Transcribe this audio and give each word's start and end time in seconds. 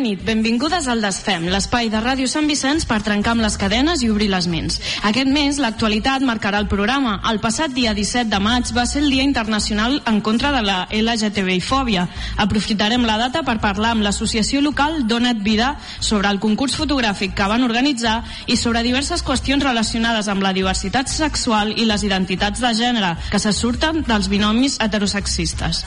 Nit, 0.00 0.22
benvingudes 0.24 0.86
al 0.88 1.02
Desfem, 1.04 1.44
l'espai 1.52 1.90
de 1.92 2.00
Ràdio 2.00 2.24
Sant 2.30 2.46
Vicenç 2.48 2.86
per 2.88 3.02
trencar 3.04 3.34
amb 3.34 3.44
les 3.44 3.56
cadenes 3.60 4.00
i 4.00 4.08
obrir 4.08 4.30
les 4.32 4.46
ments. 4.48 4.78
Aquest 5.04 5.28
mes, 5.28 5.58
l'actualitat 5.60 6.24
marcarà 6.24 6.56
el 6.62 6.68
programa. 6.72 7.18
El 7.28 7.40
passat 7.42 7.74
dia 7.76 7.92
17 7.92 8.30
de 8.32 8.40
maig 8.40 8.72
va 8.76 8.86
ser 8.88 9.02
el 9.02 9.10
Dia 9.12 9.26
Internacional 9.26 9.98
en 10.08 10.22
contra 10.24 10.54
de 10.56 10.62
la 10.64 10.78
LGTBI-fòbia. 10.88 12.06
Aprofitarem 12.40 13.04
la 13.04 13.18
data 13.20 13.44
per 13.44 13.58
parlar 13.60 13.92
amb 13.92 14.06
l'associació 14.06 14.62
local 14.64 15.02
Donet 15.06 15.44
Vida 15.44 15.74
sobre 16.00 16.32
el 16.32 16.40
concurs 16.40 16.78
fotogràfic 16.80 17.36
que 17.36 17.50
van 17.52 17.68
organitzar 17.68 18.22
i 18.46 18.56
sobre 18.56 18.82
diverses 18.86 19.20
qüestions 19.26 19.64
relacionades 19.68 20.32
amb 20.32 20.42
la 20.42 20.54
diversitat 20.56 21.12
sexual 21.12 21.74
i 21.76 21.84
les 21.84 22.08
identitats 22.08 22.64
de 22.64 22.72
gènere 22.72 23.16
que 23.28 23.42
se 23.42 23.52
surten 23.52 24.00
dels 24.08 24.32
binomis 24.32 24.80
heterosexistes. 24.80 25.84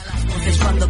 Cuando 0.62 0.88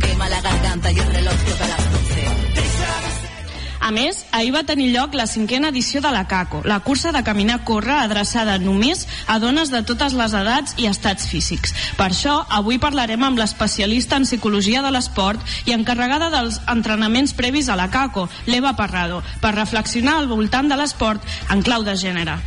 A 3.84 3.90
més, 3.92 4.22
ahir 4.32 4.54
va 4.56 4.62
tenir 4.64 4.94
lloc 4.94 5.16
la 5.20 5.26
cinquena 5.28 5.68
edició 5.74 6.00
de 6.00 6.08
la 6.16 6.22
CACO, 6.32 6.62
la 6.64 6.78
cursa 6.86 7.12
de 7.12 7.20
caminar-córrer 7.28 7.98
adreçada 8.00 8.56
només 8.64 9.04
a 9.28 9.36
dones 9.44 9.74
de 9.74 9.82
totes 9.84 10.16
les 10.16 10.36
edats 10.40 10.78
i 10.80 10.88
estats 10.88 11.28
físics. 11.28 11.76
Per 12.00 12.08
això, 12.08 12.38
avui 12.48 12.80
parlarem 12.80 13.28
amb 13.28 13.44
l'especialista 13.44 14.16
en 14.16 14.24
psicologia 14.24 14.86
de 14.88 14.96
l'esport 14.96 15.44
i 15.68 15.76
encarregada 15.76 16.32
dels 16.32 16.62
entrenaments 16.72 17.36
previs 17.36 17.68
a 17.68 17.76
la 17.76 17.90
CACO, 17.92 18.30
l'Eva 18.48 18.72
Parrado, 18.80 19.20
per 19.44 19.52
reflexionar 19.60 20.16
al 20.22 20.32
voltant 20.32 20.72
de 20.72 20.80
l'esport 20.80 21.34
en 21.52 21.68
clau 21.68 21.84
de 21.84 22.00
gènere. 22.00 22.40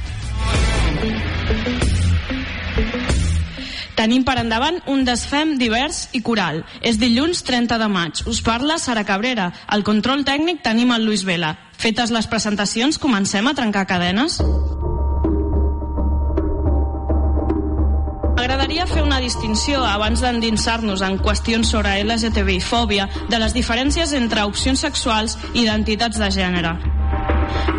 Tenim 4.07 4.23
per 4.23 4.37
endavant 4.39 4.77
un 4.87 5.01
desfem 5.03 5.57
divers 5.59 6.05
i 6.15 6.21
coral. 6.23 6.61
És 6.79 6.95
dilluns 7.01 7.41
30 7.43 7.75
de 7.81 7.89
maig. 7.91 8.21
Us 8.31 8.39
parla 8.39 8.77
Sara 8.79 9.03
Cabrera. 9.03 9.49
Al 9.67 9.83
control 9.83 10.23
tècnic 10.23 10.61
tenim 10.63 10.93
el 10.95 11.03
Luis 11.09 11.25
Vela. 11.27 11.57
Fetes 11.75 12.13
les 12.15 12.29
presentacions, 12.31 13.01
comencem 13.03 13.51
a 13.51 13.55
trencar 13.59 13.83
cadenes? 13.91 14.39
M'agradaria 18.37 18.87
fer 18.87 19.03
una 19.03 19.19
distinció 19.19 19.83
abans 19.83 20.23
d'endinsar-nos 20.23 21.03
en 21.03 21.19
qüestions 21.19 21.75
sobre 21.75 21.99
LGTBI-fòbia 22.05 23.09
de 23.27 23.43
les 23.43 23.59
diferències 23.59 24.15
entre 24.15 24.47
opcions 24.47 24.87
sexuals 24.87 25.35
i 25.53 25.65
identitats 25.65 26.23
de 26.23 26.31
gènere. 26.31 26.96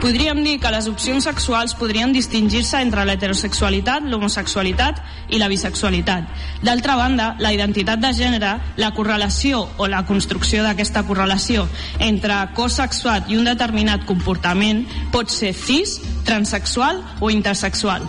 Podríem 0.02 0.44
dir 0.46 0.60
que 0.62 0.72
les 0.72 0.88
opcions 0.88 1.26
sexuals 1.26 1.74
podrien 1.78 2.14
distingir-se 2.14 2.80
entre 2.84 3.06
l'heterosexualitat, 3.08 4.06
l'homosexualitat 4.06 5.02
i 5.34 5.40
la 5.42 5.50
bisexualitat. 5.52 6.30
D'altra 6.64 6.96
banda, 7.00 7.32
la 7.40 7.54
identitat 7.56 8.00
de 8.04 8.14
gènere, 8.14 8.54
la 8.78 8.94
correlació 8.94 9.64
o 9.78 9.88
la 9.90 10.04
construcció 10.06 10.64
d'aquesta 10.64 11.04
correlació 11.08 11.68
entre 12.00 12.40
cos 12.58 12.78
sexual 12.82 13.26
i 13.28 13.40
un 13.40 13.50
determinat 13.50 14.06
comportament 14.06 14.86
pot 15.12 15.34
ser 15.34 15.54
cis, 15.58 15.98
transexual 16.28 17.02
o 17.20 17.32
intersexual. 17.34 18.06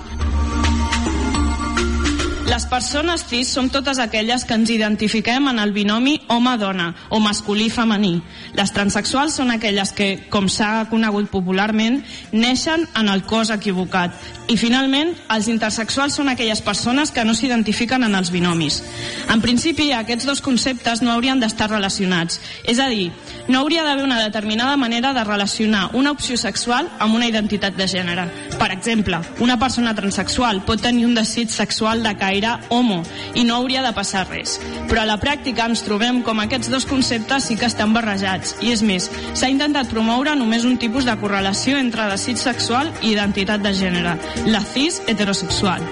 Les 2.49 2.65
persones 2.65 3.27
cis 3.29 3.51
són 3.53 3.67
totes 3.69 3.99
aquelles 4.01 4.47
que 4.49 4.57
ens 4.57 4.71
identifiquem 4.73 5.51
en 5.51 5.59
el 5.61 5.75
binomi 5.77 6.15
home-dona 6.33 6.87
o 7.13 7.19
masculí-femení. 7.21 8.15
Les 8.57 8.73
transexuals 8.73 9.37
són 9.37 9.53
aquelles 9.53 9.93
que, 9.93 10.09
com 10.33 10.49
s'ha 10.49 10.87
conegut 10.89 11.29
popularment, 11.29 12.01
neixen 12.33 12.87
en 12.97 13.13
el 13.13 13.27
cos 13.29 13.53
equivocat. 13.53 14.17
I 14.49 14.57
finalment, 14.57 15.13
els 15.29 15.51
intersexuals 15.53 16.17
són 16.17 16.31
aquelles 16.33 16.62
persones 16.65 17.12
que 17.12 17.27
no 17.28 17.34
s'identifiquen 17.37 18.06
en 18.06 18.17
els 18.17 18.33
binomis. 18.33 18.81
En 19.28 19.45
principi, 19.45 19.91
aquests 19.93 20.25
dos 20.25 20.41
conceptes 20.41 21.05
no 21.05 21.12
haurien 21.12 21.45
d'estar 21.45 21.69
relacionats. 21.69 22.41
És 22.65 22.81
a 22.81 22.89
dir, 22.89 23.11
no 23.49 23.61
hauria 23.61 23.84
d'haver 23.84 24.09
una 24.09 24.22
determinada 24.25 24.78
manera 24.81 25.12
de 25.12 25.25
relacionar 25.25 25.91
una 25.93 26.17
opció 26.17 26.41
sexual 26.41 26.89
amb 26.99 27.15
una 27.15 27.28
identitat 27.28 27.77
de 27.77 27.91
gènere. 27.93 28.25
Per 28.56 28.72
exemple, 28.72 29.21
una 29.45 29.59
persona 29.61 29.93
transexual 29.95 30.65
pot 30.65 30.81
tenir 30.81 31.05
un 31.05 31.15
desig 31.15 31.53
sexual 31.53 32.03
de 32.03 32.17
caire 32.17 32.38
gaire 32.38 32.59
homo 32.69 33.03
i 33.34 33.44
no 33.44 33.56
hauria 33.56 33.82
de 33.82 33.93
passar 33.94 34.26
res. 34.28 34.59
Però 34.88 35.03
a 35.03 35.09
la 35.09 35.19
pràctica 35.21 35.66
ens 35.69 35.82
trobem 35.87 36.22
com 36.26 36.41
aquests 36.41 36.71
dos 36.72 36.87
conceptes 36.88 37.49
sí 37.49 37.59
que 37.59 37.69
estan 37.69 37.94
barrejats 37.97 38.56
i 38.62 38.72
és 38.75 38.82
més, 38.82 39.10
s'ha 39.34 39.50
intentat 39.50 39.91
promoure 39.91 40.37
només 40.38 40.66
un 40.69 40.78
tipus 40.78 41.09
de 41.09 41.16
correlació 41.21 41.78
entre 41.78 42.09
desig 42.12 42.38
sexual 42.41 42.93
i 43.03 43.12
identitat 43.12 43.62
de 43.65 43.75
gènere, 43.75 44.16
la 44.47 44.65
cis 44.65 45.03
heterosexual. 45.06 45.87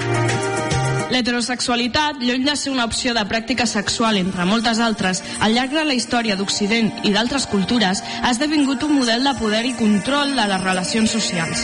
L'heterosexualitat, 1.07 2.19
lluny 2.19 2.43
de 2.45 2.57
ser 2.59 2.73
una 2.73 2.85
opció 2.89 3.13
de 3.15 3.23
pràctica 3.31 3.67
sexual 3.71 4.19
entre 4.19 4.45
moltes 4.49 4.81
altres, 4.83 5.23
al 5.41 5.55
llarg 5.55 5.71
de 5.71 5.85
la 5.87 5.95
història 5.95 6.35
d'Occident 6.35 6.91
i 7.07 7.13
d'altres 7.15 7.47
cultures, 7.47 8.03
ha 8.23 8.33
esdevingut 8.35 8.83
un 8.83 8.97
model 8.99 9.23
de 9.23 9.35
poder 9.39 9.63
i 9.69 9.77
control 9.79 10.35
de 10.35 10.49
les 10.51 10.65
relacions 10.65 11.15
socials. 11.15 11.63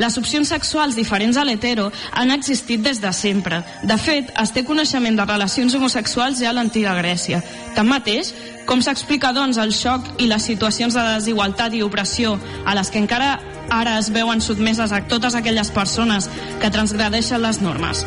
Les 0.00 0.16
opcions 0.16 0.48
sexuals 0.48 0.94
diferents 0.96 1.36
a 1.36 1.44
l'hetero 1.44 1.90
han 2.12 2.30
existit 2.30 2.80
des 2.80 3.02
de 3.02 3.10
sempre. 3.12 3.64
De 3.82 3.98
fet, 3.98 4.30
es 4.38 4.54
té 4.54 4.62
coneixement 4.64 5.18
de 5.18 5.26
relacions 5.26 5.74
homosexuals 5.74 6.38
ja 6.38 6.54
a 6.54 6.56
l'antiga 6.56 6.94
Grècia. 6.94 7.42
Tanmateix, 7.74 8.32
com 8.70 8.78
s'explica, 8.86 9.32
doncs, 9.34 9.58
el 9.58 9.72
xoc 9.74 10.06
i 10.22 10.28
les 10.30 10.44
situacions 10.46 10.94
de 10.94 11.02
desigualtat 11.08 11.74
i 11.74 11.82
opressió 11.82 12.36
a 12.62 12.76
les 12.78 12.92
que 12.94 13.02
encara 13.02 13.32
ara 13.74 13.96
es 13.98 14.12
veuen 14.14 14.42
sotmeses 14.42 14.94
a 14.94 15.02
totes 15.10 15.34
aquelles 15.34 15.74
persones 15.74 16.30
que 16.62 16.70
transgradeixen 16.70 17.42
les 17.42 17.60
normes. 17.66 18.06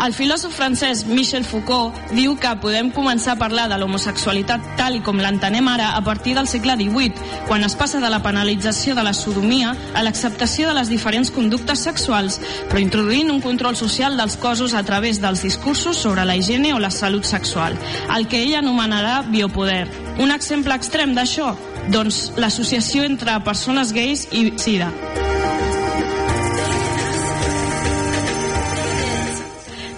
El 0.00 0.14
filòsof 0.16 0.54
francès 0.56 1.02
Michel 1.04 1.44
Foucault 1.44 1.92
diu 2.16 2.32
que 2.40 2.50
podem 2.62 2.88
començar 2.96 3.34
a 3.34 3.40
parlar 3.40 3.66
de 3.68 3.76
l'homosexualitat 3.76 4.70
tal 4.78 4.96
i 4.96 5.02
com 5.04 5.20
l'entenem 5.20 5.68
ara 5.68 5.90
a 5.98 6.00
partir 6.00 6.32
del 6.38 6.48
segle 6.48 6.72
XVIII, 6.80 7.44
quan 7.50 7.66
es 7.66 7.76
passa 7.76 8.00
de 8.00 8.08
la 8.08 8.22
penalització 8.24 8.96
de 8.96 9.04
la 9.04 9.12
sodomia 9.12 9.74
a 9.92 10.04
l'acceptació 10.06 10.70
de 10.70 10.78
les 10.78 10.88
diferents 10.88 11.28
conductes 11.36 11.84
sexuals, 11.84 12.40
però 12.70 12.80
introduint 12.80 13.28
un 13.28 13.44
control 13.44 13.76
social 13.76 14.16
dels 14.16 14.38
cossos 14.40 14.72
a 14.72 14.82
través 14.88 15.20
dels 15.20 15.44
discursos 15.44 16.00
sobre 16.00 16.24
la 16.24 16.36
higiene 16.36 16.72
o 16.72 16.80
la 16.80 16.90
salut 16.90 17.28
sexual, 17.28 17.76
el 18.16 18.24
que 18.26 18.40
ell 18.40 18.56
anomenarà 18.62 19.20
biopoder. 19.28 19.84
Un 20.16 20.32
exemple 20.32 20.80
extrem 20.80 21.12
d'això? 21.12 21.52
Doncs 21.92 22.30
l'associació 22.40 23.04
entre 23.04 23.36
persones 23.44 23.92
gais 23.92 24.30
i 24.32 24.54
sida. 24.56 24.88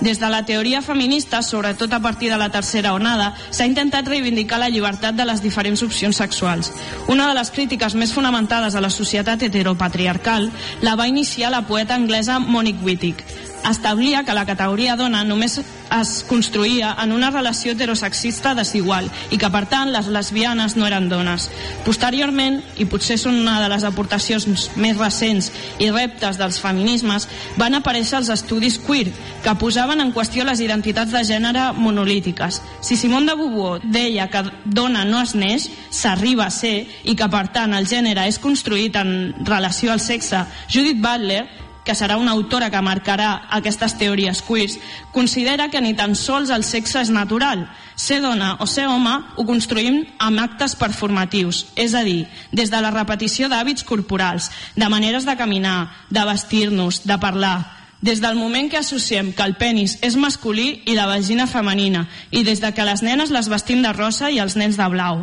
Des 0.02 0.18
de 0.18 0.26
la 0.26 0.42
teoria 0.42 0.80
feminista, 0.82 1.44
sobretot 1.46 1.92
a 1.92 2.00
partir 2.02 2.28
de 2.32 2.36
la 2.36 2.48
tercera 2.50 2.90
onada, 2.96 3.28
s'ha 3.54 3.68
intentat 3.70 4.08
reivindicar 4.10 4.58
la 4.58 4.66
llibertat 4.68 5.14
de 5.14 5.22
les 5.28 5.38
diferents 5.44 5.84
opcions 5.86 6.18
sexuals. 6.18 6.72
Una 7.06 7.28
de 7.28 7.36
les 7.38 7.52
crítiques 7.54 7.94
més 7.94 8.10
fonamentades 8.10 8.74
a 8.74 8.82
la 8.82 8.90
societat 8.90 9.46
heteropatriarcal 9.46 10.50
la 10.82 10.96
va 10.98 11.06
iniciar 11.06 11.52
la 11.54 11.62
poeta 11.70 11.94
anglesa 11.94 12.40
Monique 12.40 12.82
Wittig 12.82 13.22
establia 13.68 14.24
que 14.24 14.34
la 14.34 14.46
categoria 14.46 14.96
dona 14.96 15.22
només 15.24 15.60
es 15.92 16.12
construïa 16.26 16.94
en 17.02 17.12
una 17.12 17.30
relació 17.30 17.72
heterosexista 17.72 18.54
desigual 18.56 19.08
i 19.30 19.38
que, 19.38 19.50
per 19.52 19.66
tant, 19.70 19.92
les 19.92 20.08
lesbianes 20.08 20.76
no 20.76 20.86
eren 20.88 21.08
dones. 21.10 21.48
Posteriorment, 21.86 22.60
i 22.80 22.86
potser 22.88 23.18
són 23.20 23.38
una 23.38 23.58
de 23.62 23.68
les 23.72 23.84
aportacions 23.84 24.46
més 24.80 24.98
recents 24.98 25.50
i 25.82 25.90
reptes 25.92 26.40
dels 26.40 26.58
feminismes, 26.62 27.28
van 27.60 27.76
aparèixer 27.78 28.18
els 28.22 28.32
estudis 28.32 28.78
queer, 28.82 29.12
que 29.44 29.56
posaven 29.60 30.00
en 30.00 30.12
qüestió 30.14 30.46
les 30.48 30.62
identitats 30.64 31.12
de 31.12 31.24
gènere 31.28 31.70
monolítiques. 31.76 32.62
Si 32.80 32.96
Simone 32.96 33.30
de 33.30 33.38
Beauvoir 33.38 33.80
deia 33.84 34.28
que 34.32 34.44
dona 34.64 35.04
no 35.04 35.22
es 35.22 35.36
neix, 35.36 35.68
s'arriba 35.90 36.48
a 36.48 36.54
ser, 36.54 36.86
i 37.04 37.16
que, 37.18 37.28
per 37.28 37.48
tant, 37.52 37.76
el 37.76 37.88
gènere 37.90 38.26
és 38.28 38.40
construït 38.42 38.96
en 38.96 39.34
relació 39.46 39.92
al 39.92 40.00
sexe, 40.00 40.46
Judith 40.72 41.02
Butler 41.02 41.44
que 41.84 41.94
serà 41.98 42.16
una 42.16 42.32
autora 42.32 42.70
que 42.70 42.82
marcarà 42.82 43.48
aquestes 43.50 43.96
teories 43.98 44.42
queers, 44.46 44.78
considera 45.12 45.68
que 45.68 45.80
ni 45.82 45.94
tan 45.98 46.14
sols 46.14 46.50
el 46.54 46.64
sexe 46.64 47.02
és 47.02 47.10
natural. 47.10 47.66
Ser 47.96 48.20
dona 48.22 48.54
o 48.62 48.66
ser 48.70 48.86
home 48.88 49.18
ho 49.36 49.44
construïm 49.48 50.02
amb 50.18 50.42
actes 50.44 50.76
performatius, 50.78 51.66
és 51.76 51.94
a 51.94 52.04
dir, 52.06 52.26
des 52.52 52.70
de 52.70 52.80
la 52.80 52.94
repetició 52.94 53.50
d'hàbits 53.50 53.84
corporals, 53.84 54.50
de 54.76 54.88
maneres 54.88 55.26
de 55.26 55.36
caminar, 55.36 55.90
de 56.10 56.24
vestir-nos, 56.26 57.02
de 57.06 57.18
parlar, 57.18 57.58
des 58.02 58.20
del 58.20 58.34
moment 58.34 58.68
que 58.68 58.76
associem 58.76 59.30
que 59.32 59.44
el 59.46 59.54
penis 59.54 59.94
és 60.02 60.16
masculí 60.18 60.82
i 60.90 60.96
la 60.98 61.06
vagina 61.06 61.46
femenina, 61.46 62.08
i 62.34 62.42
des 62.42 62.60
de 62.60 62.72
que 62.74 62.84
les 62.84 63.00
nenes 63.06 63.30
les 63.30 63.48
vestim 63.48 63.82
de 63.82 63.92
rosa 63.94 64.30
i 64.30 64.40
els 64.42 64.58
nens 64.58 64.76
de 64.76 64.88
blau. 64.90 65.22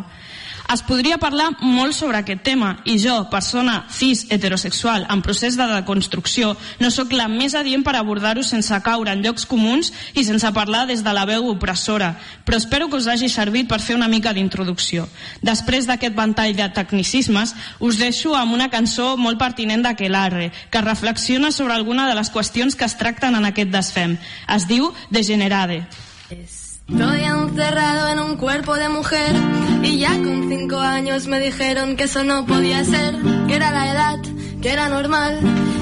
Es 0.70 0.84
podria 0.86 1.16
parlar 1.18 1.48
molt 1.66 1.96
sobre 1.98 2.20
aquest 2.20 2.44
tema 2.46 2.68
i 2.86 2.92
jo, 3.02 3.16
persona 3.26 3.88
cis 3.90 4.20
heterosexual 4.30 5.08
en 5.10 5.22
procés 5.26 5.56
de 5.58 5.66
deconstrucció, 5.66 6.52
no 6.78 6.92
sóc 6.94 7.10
la 7.10 7.26
més 7.32 7.56
adient 7.58 7.82
per 7.82 7.96
abordar-ho 7.98 8.44
sense 8.46 8.78
caure 8.86 9.10
en 9.10 9.24
llocs 9.24 9.48
comuns 9.50 9.90
i 10.14 10.22
sense 10.28 10.52
parlar 10.54 10.84
des 10.86 11.02
de 11.02 11.16
la 11.16 11.26
veu 11.26 11.50
opressora, 11.50 12.12
però 12.46 12.62
espero 12.62 12.86
que 12.86 13.02
us 13.02 13.10
hagi 13.10 13.26
servit 13.26 13.66
per 13.66 13.80
fer 13.82 13.98
una 13.98 14.06
mica 14.06 14.30
d'introducció. 14.30 15.08
Després 15.42 15.90
d'aquest 15.90 16.14
ventall 16.14 16.54
de 16.54 16.70
tecnicismes, 16.78 17.56
us 17.80 17.98
deixo 17.98 18.38
amb 18.38 18.54
una 18.54 18.70
cançó 18.70 19.16
molt 19.18 19.42
pertinent 19.42 19.82
d'Aquelarre, 19.82 20.52
que 20.70 20.86
reflexiona 20.86 21.50
sobre 21.50 21.74
alguna 21.74 22.06
de 22.06 22.14
les 22.14 22.30
qüestions 22.30 22.78
que 22.78 22.86
es 22.86 22.98
tracten 23.00 23.34
en 23.34 23.50
aquest 23.50 23.74
desfem. 23.74 24.20
Es 24.46 24.70
diu 24.70 24.92
Degenerade. 25.10 25.82
Es 26.30 26.69
Estoy 26.92 27.22
encerrado 27.22 28.08
en 28.08 28.18
un 28.18 28.36
cuerpo 28.36 28.74
de 28.74 28.88
mujer 28.88 29.34
y 29.82 29.98
ya 29.98 30.10
con 30.10 30.48
cinco 30.48 30.78
años 30.78 31.26
me 31.28 31.38
dijeron 31.40 31.96
que 31.96 32.04
eso 32.04 32.24
no 32.24 32.44
podía 32.46 32.84
ser, 32.84 33.16
que 33.46 33.54
era 33.54 33.70
la 33.70 33.92
edad, 33.92 34.18
que 34.60 34.72
era 34.72 34.88
normal, 34.88 35.38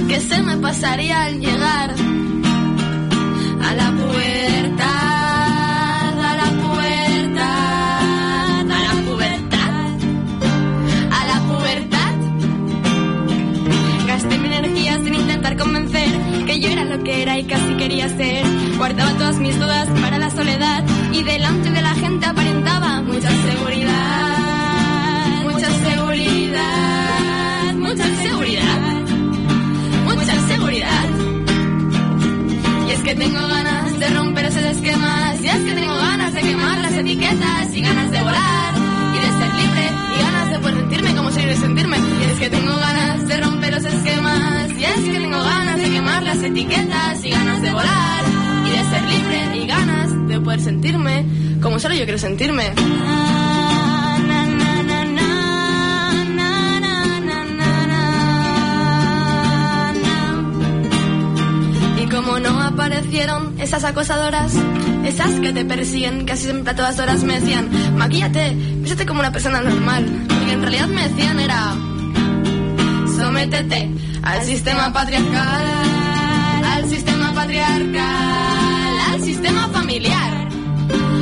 que 0.08 0.20
se 0.20 0.43
me 0.43 0.56
pasaría 0.58 1.25
al 1.25 1.40
llegar 1.40 1.94
a 3.62 3.75
la 3.75 3.90
pubertad, 3.93 4.88
a 6.31 6.37
la 6.37 6.50
pubertad. 6.62 7.49
Gasté 14.06 14.38
mi 14.38 14.46
energía 14.49 14.94
sin 15.02 15.14
intentar 15.14 15.56
convencer 15.56 16.10
que 16.46 16.60
yo 16.60 16.69
era 16.69 16.84
lo 16.84 17.02
que 17.02 17.22
era 17.22 17.38
y 17.38 17.44
casi 17.44 17.75
quería 17.76 18.08
ser. 18.08 18.44
Guardaba 18.79 19.13
todas 19.15 19.39
mis 19.39 19.59
dudas 19.59 19.89
para 20.01 20.19
la 20.19 20.31
soledad 20.31 20.85
y 21.13 21.25
delante 21.25 21.69
de 21.69 21.83
la 21.83 21.97
gente 21.97 22.27
aparentaba 22.27 23.03
mucha 23.03 23.29
seguridad, 23.29 25.43
mucha 25.43 25.69
seguridad, 25.69 27.75
mucha 27.75 28.05
seguridad, 28.23 28.79
mucha 30.05 30.41
seguridad. 30.47 31.09
Y 32.87 32.91
es 32.93 33.03
que 33.03 33.17
tengo 33.17 33.49
ganas 33.49 33.99
de 33.99 34.11
romper 34.11 34.45
esos 34.45 34.63
esquemas, 34.63 35.43
y 35.43 35.49
es 35.49 35.57
que 35.57 35.73
tengo 35.73 35.97
ganas 35.97 36.33
de 36.35 36.41
quemar 36.41 36.79
las 36.79 36.93
etiquetas 36.93 37.75
y 37.75 37.81
ganas 37.81 38.13
de 38.13 38.23
volar 38.23 38.75
y 39.13 39.19
de 39.19 39.27
ser 39.27 39.55
libre 39.55 39.91
y 40.17 40.23
ganas 40.23 40.51
de 40.53 40.59
poder 40.61 40.77
sentirme 40.77 41.17
como 41.17 41.33
soy 41.33 41.45
de 41.45 41.57
sentirme. 41.57 41.99
Y 41.99 42.25
es 42.31 42.39
que 42.39 42.49
tengo 42.49 42.77
ganas 42.77 43.27
de 43.27 43.41
romper 43.41 43.75
los 43.75 43.85
esquemas, 43.85 44.71
y 44.79 44.85
es 44.85 45.05
que 45.05 45.19
tengo 45.19 45.43
ganas 45.43 45.79
de 45.79 45.91
quemar 45.91 46.23
las 46.23 46.39
etiquetas 46.39 47.25
y 47.25 47.31
ganas 47.31 47.61
de 47.61 47.73
volar 47.73 48.38
y 48.69 48.76
de 48.76 48.85
ser 48.85 49.03
libre 49.05 49.56
y 49.56 49.67
ganas 49.67 50.29
de 50.29 50.41
poder 50.41 50.61
sentirme 50.61 51.25
como 51.61 51.79
solo 51.79 51.94
yo 51.94 52.05
quiero 52.05 52.19
sentirme. 52.19 52.73
Y 62.00 62.06
como 62.06 62.38
no 62.38 62.61
aparecieron 62.62 63.59
esas 63.61 63.85
acosadoras, 63.85 64.53
esas 65.05 65.31
que 65.41 65.53
te 65.53 65.65
persiguen 65.65 66.25
casi 66.25 66.44
siempre 66.44 66.73
a 66.73 66.76
todas 66.76 66.99
horas, 66.99 67.25
me 67.25 67.41
decían, 67.41 67.69
maquíllate, 67.97 68.55
vístete 68.55 69.06
como 69.06 69.20
una 69.20 69.32
persona 69.32 69.61
normal. 69.61 70.06
Y 70.47 70.50
en 70.50 70.62
realidad 70.62 70.87
me 70.87 71.09
decían 71.09 71.41
era, 71.41 71.75
sométete 73.17 73.91
al 74.23 74.43
sistema 74.44 74.93
patriarcal, 74.93 75.65
al 76.65 76.88
sistema 76.88 77.32
patriarcal, 77.35 78.28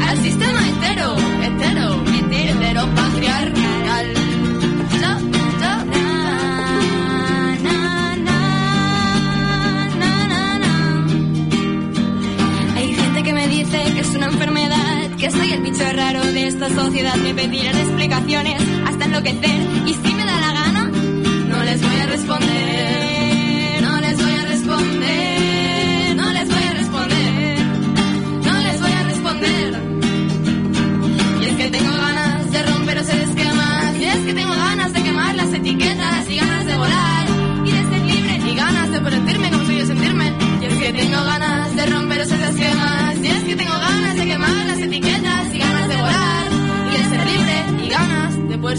al 0.09 0.19
sistema 0.23 0.61
hetero, 0.69 1.17
hetero, 1.43 2.03
hetero, 2.15 2.61
hetero 2.61 2.95
patriarcal. 2.95 4.07
Na, 5.01 5.21
na, 5.21 5.85
na, 5.85 6.07
na, 10.29 10.59
na. 10.59 11.07
Hay 12.77 12.95
gente 12.95 13.23
que 13.23 13.33
me 13.33 13.49
dice 13.49 13.79
que 13.95 14.01
es 14.01 14.15
una 14.15 14.27
enfermedad, 14.27 15.11
que 15.19 15.31
soy 15.31 15.53
el 15.53 15.63
bicho 15.63 15.85
raro 15.95 16.23
de 16.25 16.47
esta 16.47 16.69
sociedad. 16.71 17.17
Me 17.17 17.35
pedirán 17.35 17.77
explicaciones 17.77 18.63
hasta 18.87 19.05
enloquecer. 19.05 19.61
Y 19.87 19.95
si 19.95 20.15
me 20.15 20.25
da 20.25 20.41
la 20.41 20.53
gana, 20.53 20.91
no 21.49 21.65
les 21.65 21.81
voy 21.83 22.01
a 22.01 22.07
responder. 22.07 22.96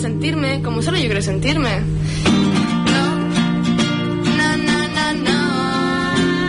Sentirme 0.07 0.61
como 0.63 0.81
solo 0.81 0.97
yo 0.97 1.07
quiero 1.07 1.21
sentirme. 1.21 1.81
No. 2.93 3.05
No, 4.39 4.49
no, 4.67 4.77
no, 4.97 5.07
no. 5.27 5.39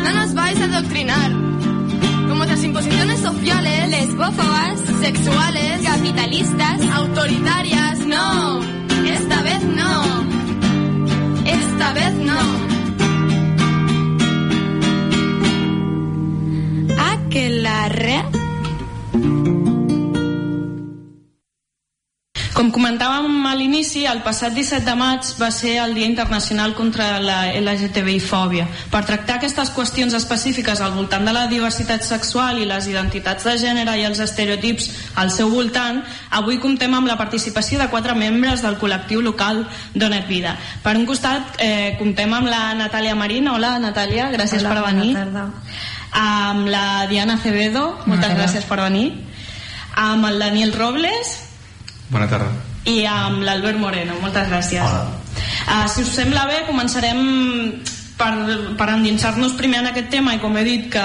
No 0.05 0.11
nos 0.21 0.33
vais 0.33 0.61
a 0.61 0.65
adoctrinar. 0.65 1.31
Como 2.29 2.45
otras 2.45 2.63
imposiciones 2.63 3.19
sociales, 3.19 3.89
lesbófobas, 3.89 4.79
sexuales, 5.01 5.83
capitalistas, 5.83 6.77
autoritarias. 7.01 7.99
No. 8.07 8.61
Esta 9.19 9.43
vez 9.43 9.63
no. 9.81 9.93
Esta 11.45 11.93
vez 11.95 12.15
no. 12.29 12.41
Aquelarre. 17.11 18.39
Com 22.59 22.73
comentàvem 22.75 23.28
a 23.69 23.71
l'inici, 23.71 24.07
el 24.07 24.23
passat 24.25 24.55
17 24.57 24.81
de 24.87 24.95
maig 24.97 25.27
va 25.37 25.51
ser 25.53 25.75
el 25.83 25.93
Dia 25.95 26.07
Internacional 26.09 26.73
contra 26.75 27.19
la 27.21 27.53
LGTBI-fòbia. 27.53 28.65
Per 28.91 29.03
tractar 29.05 29.37
aquestes 29.37 29.71
qüestions 29.77 30.15
específiques 30.17 30.81
al 30.81 30.95
voltant 30.97 31.27
de 31.27 31.35
la 31.37 31.47
diversitat 31.51 32.03
sexual 32.03 32.59
i 32.63 32.65
les 32.69 32.87
identitats 32.89 33.45
de 33.45 33.57
gènere 33.61 33.99
i 34.01 34.07
els 34.09 34.23
estereotips 34.25 34.89
al 35.21 35.31
seu 35.31 35.51
voltant, 35.53 36.01
avui 36.31 36.57
comptem 36.63 36.95
amb 36.97 37.11
la 37.11 37.19
participació 37.21 37.79
de 37.79 37.91
quatre 37.93 38.15
membres 38.17 38.63
del 38.65 38.79
col·lectiu 38.81 39.21
local 39.21 39.67
Donet 39.95 40.27
Vida. 40.29 40.57
Per 40.83 40.97
un 40.97 41.05
costat, 41.05 41.59
eh, 41.59 41.97
comptem 41.99 42.33
amb 42.33 42.49
la 42.49 42.73
Natàlia 42.75 43.15
Marín. 43.15 43.49
Hola, 43.49 43.79
Natàlia, 43.79 44.31
gràcies 44.33 44.65
Hola, 44.65 44.69
per 44.71 44.81
bona 44.81 45.03
venir. 45.03 45.15
tarda. 45.15 45.51
Amb 46.13 46.69
la 46.69 47.07
Diana 47.07 47.35
Acevedo, 47.35 47.99
moltes 48.07 48.33
gràcies 48.33 48.65
per 48.65 48.81
venir. 48.81 49.13
Amb 49.95 50.25
el 50.25 50.39
Daniel 50.39 50.73
Robles, 50.73 51.45
Bona 52.11 52.27
tarda. 52.27 52.68
I 52.87 53.05
amb 53.09 53.43
l'Albert 53.43 53.79
Moreno. 53.79 54.19
Moltes 54.23 54.49
gràcies. 54.49 54.83
Hola. 54.83 55.07
Uh, 55.69 55.87
si 55.91 56.03
us 56.07 56.15
sembla 56.15 56.47
bé, 56.49 56.63
començarem 56.69 57.23
per, 58.19 58.35
per 58.77 58.89
endinsar-nos 58.97 59.55
primer 59.59 59.81
en 59.83 59.91
aquest 59.93 60.11
tema 60.13 60.35
i 60.35 60.41
com 60.43 60.57
he 60.59 60.65
dit 60.67 60.89
que 60.93 61.05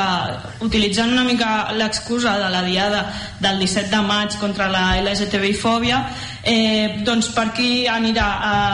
utilitzant 0.65 1.13
una 1.13 1.23
mica 1.27 1.71
l'excusa 1.77 2.35
de 2.41 2.49
la 2.51 2.63
diada 2.65 3.05
del 3.43 3.61
17 3.61 3.91
de 3.93 4.01
maig 4.07 4.37
contra 4.41 4.67
la 4.73 4.83
LGTBI-fòbia 5.03 6.01
eh, 6.41 7.03
doncs 7.05 7.29
per 7.35 7.47
aquí 7.51 7.85
anirà 7.87 8.27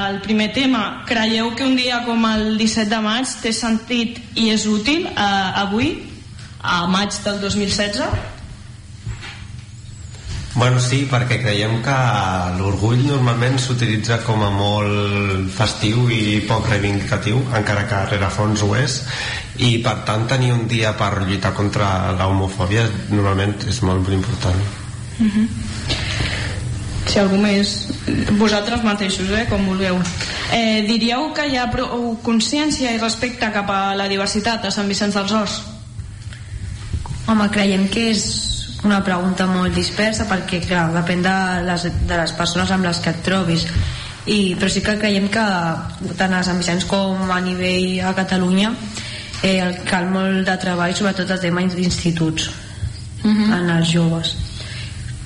el 0.10 0.22
primer 0.26 0.52
tema 0.56 1.04
creieu 1.10 1.52
que 1.56 1.68
un 1.68 1.76
dia 1.76 2.02
com 2.08 2.26
el 2.32 2.56
17 2.58 2.90
de 2.96 3.04
maig 3.04 3.38
té 3.44 3.54
sentit 3.54 4.24
i 4.40 4.50
és 4.56 4.66
útil 4.72 5.10
eh, 5.12 5.64
avui 5.66 5.94
a 6.64 6.86
maig 6.88 7.16
del 7.26 7.42
2016 7.44 8.39
Bueno, 10.60 10.82
sí, 10.84 11.06
perquè 11.08 11.38
creiem 11.40 11.78
que 11.80 11.94
l'orgull 12.58 13.06
normalment 13.06 13.54
s'utilitza 13.64 14.18
com 14.26 14.42
a 14.44 14.50
molt 14.52 15.54
festiu 15.56 16.10
i 16.12 16.42
poc 16.50 16.68
reivindicatiu, 16.68 17.40
encara 17.56 17.86
que 17.88 17.96
a 17.96 18.10
rerefons 18.10 18.66
ho 18.66 18.74
és, 18.76 18.98
i 19.64 19.78
per 19.86 19.94
tant 20.10 20.26
tenir 20.28 20.52
un 20.52 20.66
dia 20.68 20.92
per 21.00 21.22
lluitar 21.22 21.54
contra 21.56 22.12
la 22.20 22.28
homofòbia 22.28 22.84
normalment 23.14 23.56
és 23.72 23.80
molt 23.88 24.12
important. 24.12 24.60
si 27.08 27.20
algú 27.24 27.40
més 27.40 27.88
vosaltres 28.38 28.84
mateixos, 28.84 29.32
eh, 29.32 29.48
com 29.50 29.66
vulgueu. 29.66 29.96
Eh, 30.52 30.84
diríeu 30.86 31.32
que 31.34 31.48
hi 31.48 31.56
ha 31.56 31.72
prou 31.72 32.18
consciència 32.22 32.92
i 32.92 33.00
respecte 33.00 33.50
cap 33.56 33.70
a 33.72 33.96
la 33.96 34.12
diversitat 34.12 34.66
a 34.66 34.72
Sant 34.72 34.92
Vicenç 34.92 35.16
dels 35.16 35.32
Horts? 35.32 35.62
Home, 37.28 37.50
creiem 37.50 37.88
que 37.88 38.10
és 38.12 38.49
una 38.84 39.02
pregunta 39.04 39.48
molt 39.50 39.76
dispersa 39.76 40.28
perquè, 40.30 40.62
clar, 40.64 40.88
depèn 40.96 41.24
de 41.26 41.36
les, 41.68 41.90
de 42.08 42.22
les 42.22 42.36
persones 42.38 42.72
amb 42.72 42.88
les 42.88 43.02
que 43.04 43.12
et 43.12 43.22
trobis. 43.26 43.68
I, 44.30 44.56
però 44.60 44.70
sí 44.70 44.84
que 44.86 44.98
creiem 45.00 45.28
que 45.32 45.44
tant 46.20 46.34
a 46.36 46.44
Sant 46.46 46.60
Vicenç 46.62 46.86
com 46.88 47.32
a 47.32 47.40
nivell 47.42 48.00
a 48.06 48.14
Catalunya 48.14 48.72
eh, 49.44 49.80
cal 49.88 50.10
molt 50.12 50.44
de 50.46 50.58
treball 50.62 50.94
sobretot 50.96 51.32
el 51.34 51.40
tema 51.48 51.64
d'instituts 51.64 52.50
Mhm. 53.24 53.54
en 53.54 53.70
els 53.70 53.92
joves. 53.92 54.36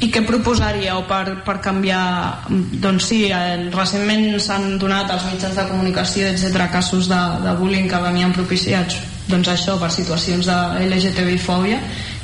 I 0.03 0.09
què 0.11 0.23
proposaríeu 0.25 1.05
per, 1.07 1.43
per 1.45 1.59
canviar 1.63 2.43
doncs 2.83 3.05
sí, 3.07 3.19
eh, 3.31 3.69
recentment 3.71 4.39
s'han 4.41 4.77
donat 4.81 5.11
als 5.11 5.27
mitjans 5.29 5.55
de 5.55 5.67
comunicació 5.69 6.27
etc 6.27 6.65
casos 6.71 7.07
de, 7.07 7.21
de 7.45 7.53
bullying 7.59 7.87
que 7.87 8.01
venien 8.03 8.33
propiciats 8.35 8.97
doncs 9.29 9.47
això 9.53 9.77
per 9.79 9.91
situacions 9.93 10.49
de 10.49 10.57
LGTBI-fòbia 10.89 11.79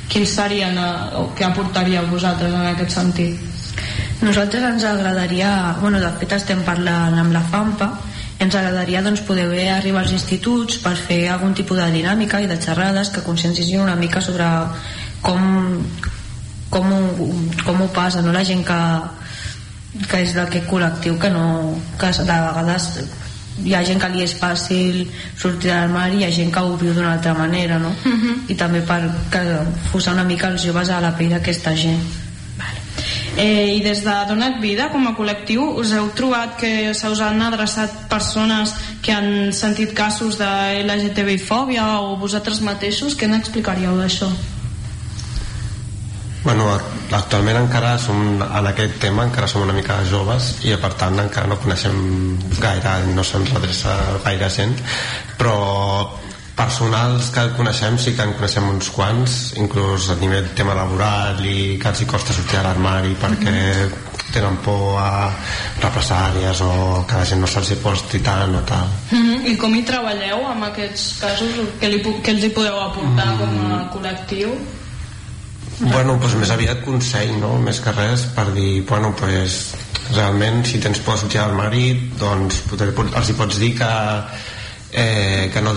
quins 0.10 0.36
serien 0.36 0.78
o 1.20 1.30
què 1.38 1.46
aportaríeu 1.48 2.08
vosaltres 2.10 2.54
en 2.54 2.68
aquest 2.74 2.96
sentit? 2.98 3.46
Nosaltres 4.20 4.66
ens 4.68 4.84
agradaria, 4.84 5.75
bueno, 5.80 6.00
de 6.01 6.10
fet 6.20 6.34
estem 6.36 6.63
parlant 6.68 7.16
amb 7.22 7.32
la 7.32 7.44
FAMPA, 7.51 7.89
ens 8.44 8.56
agradaria 8.56 9.04
doncs, 9.04 9.22
poder 9.28 9.48
bé 9.51 9.70
arribar 9.72 10.04
als 10.04 10.16
instituts 10.16 10.80
per 10.84 10.96
fer 11.00 11.22
algun 11.32 11.54
tipus 11.56 11.80
de 11.80 11.88
dinàmica 11.94 12.42
i 12.42 12.48
de 12.48 12.58
xerrades 12.60 13.12
que 13.16 13.24
conscienciïn 13.24 13.84
una 13.84 13.98
mica 14.00 14.22
sobre 14.24 14.48
com 15.22 15.44
com 16.70 16.92
ho, 16.94 17.30
com 17.66 17.82
ho 17.82 17.88
passa 17.94 18.22
no? 18.22 18.32
la 18.32 18.44
gent 18.46 18.62
que, 18.66 18.80
que 20.06 20.22
és 20.24 20.36
d'aquest 20.38 20.70
col·lectiu 20.70 21.18
que 21.20 21.32
no 21.34 21.46
que 22.00 22.12
de 22.13 22.25
vegades 22.28 22.92
hi 23.66 23.75
ha 23.75 23.84
gent 23.84 24.00
que 24.01 24.10
li 24.13 24.24
és 24.24 24.36
fàcil 24.39 25.04
sortir 25.38 25.72
del 25.72 25.89
mar 25.89 26.08
i 26.12 26.22
hi 26.22 26.25
ha 26.28 26.32
gent 26.32 26.54
que 26.54 26.63
ho 26.63 26.78
viu 26.78 26.94
d'una 26.94 27.13
altra 27.13 27.34
manera 27.34 27.80
no? 27.80 27.89
Uh 27.89 28.13
-huh. 28.13 28.36
i 28.48 28.56
també 28.56 28.82
per 28.82 29.01
que 29.32 29.44
posar 29.92 30.13
una 30.13 30.24
mica 30.24 30.48
els 30.48 30.63
joves 30.63 30.89
a 30.89 31.01
la 31.01 31.16
pell 31.16 31.30
d'aquesta 31.30 31.75
gent 31.75 32.01
Eh, 33.38 33.78
I 33.78 33.80
des 33.80 34.04
de 34.04 34.12
Dona't 34.28 34.60
Vida, 34.60 34.89
com 34.92 35.08
a 35.08 35.13
col·lectiu, 35.16 35.63
us 35.80 35.94
heu 35.96 36.10
trobat 36.12 36.58
que 36.60 36.94
se 36.94 37.08
us 37.08 37.22
han 37.24 37.39
adreçat 37.42 38.10
persones 38.12 38.74
que 39.01 39.13
han 39.16 39.54
sentit 39.54 39.94
casos 39.96 40.38
de 40.38 40.50
LGTBI-fòbia 40.84 42.01
o 42.04 42.18
vosaltres 42.20 42.60
mateixos? 42.60 43.16
Què 43.16 43.32
n'explicaríeu 43.32 43.96
d'això? 43.96 44.28
Bueno, 46.43 46.69
actualment 47.12 47.58
encara 47.60 47.98
som 48.00 48.39
en 48.39 48.67
aquest 48.69 48.96
tema 49.03 49.25
encara 49.27 49.48
som 49.48 49.65
una 49.65 49.75
mica 49.75 49.98
joves 50.08 50.53
i 50.63 50.72
per 50.79 50.93
tant 51.00 51.19
encara 51.19 51.50
no 51.51 51.60
coneixem 51.60 51.98
gaire 52.62 52.93
no 53.12 53.25
se'ns 53.27 53.51
adreça 53.60 53.96
gaire 54.24 54.48
gent 54.55 54.77
però 55.39 55.58
personals 56.60 57.29
que 57.36 57.43
coneixem 57.58 57.98
sí 58.00 58.15
que 58.15 58.24
en 58.24 58.34
coneixem 58.39 58.69
uns 58.72 58.89
quants 58.96 59.38
inclús 59.60 60.10
a 60.13 60.17
nivell 60.22 60.48
tema 60.55 60.77
laboral 60.79 61.43
i 61.43 61.75
que 61.81 61.91
els 61.91 62.03
hi 62.03 62.10
costa 62.13 62.36
sortir 62.36 62.60
a 62.60 62.63
l'armari 62.69 63.15
perquè 63.19 63.60
-hmm. 63.60 64.31
tenen 64.34 64.58
por 64.63 64.98
a 65.01 65.31
represàlies 65.81 66.62
o 66.62 67.05
que 67.08 67.15
la 67.15 67.25
gent 67.25 67.41
no 67.41 67.48
se'ls 67.48 67.72
hi 67.72 67.81
posti 67.84 68.19
tant 68.19 68.55
o 68.55 68.62
tal 68.62 68.88
mm 69.12 69.24
-hmm. 69.24 69.46
I 69.51 69.58
com 69.58 69.75
hi 69.75 69.84
treballeu 69.84 70.48
amb 70.48 70.63
aquests 70.63 71.15
casos? 71.19 71.50
Què, 71.81 71.88
li, 71.89 72.03
què 72.24 72.29
els 72.29 72.43
hi 72.43 72.50
podeu 72.50 72.79
aportar 72.79 73.25
mm 73.25 73.38
-hmm. 73.38 73.39
com 73.39 73.74
a 73.74 73.79
col·lectiu? 73.93 74.78
Bueno, 75.79 76.17
doncs 76.19 76.36
més 76.36 76.51
aviat 76.51 76.83
consell, 76.83 77.38
no? 77.39 77.53
Més 77.63 77.79
que 77.83 77.93
res 77.95 78.25
per 78.36 78.50
dir, 78.55 78.83
bueno, 78.89 79.13
pues, 79.15 79.59
realment 80.12 80.65
si 80.67 80.81
tens 80.83 81.00
por 81.05 81.15
a 81.15 81.21
sortir 81.21 81.39
al 81.39 81.55
marit, 81.55 82.03
doncs 82.19 82.63
els 82.74 83.29
hi 83.29 83.38
pots 83.38 83.59
dir 83.62 83.74
que, 83.79 83.93
eh, 84.91 85.50
que 85.53 85.63
no 85.63 85.75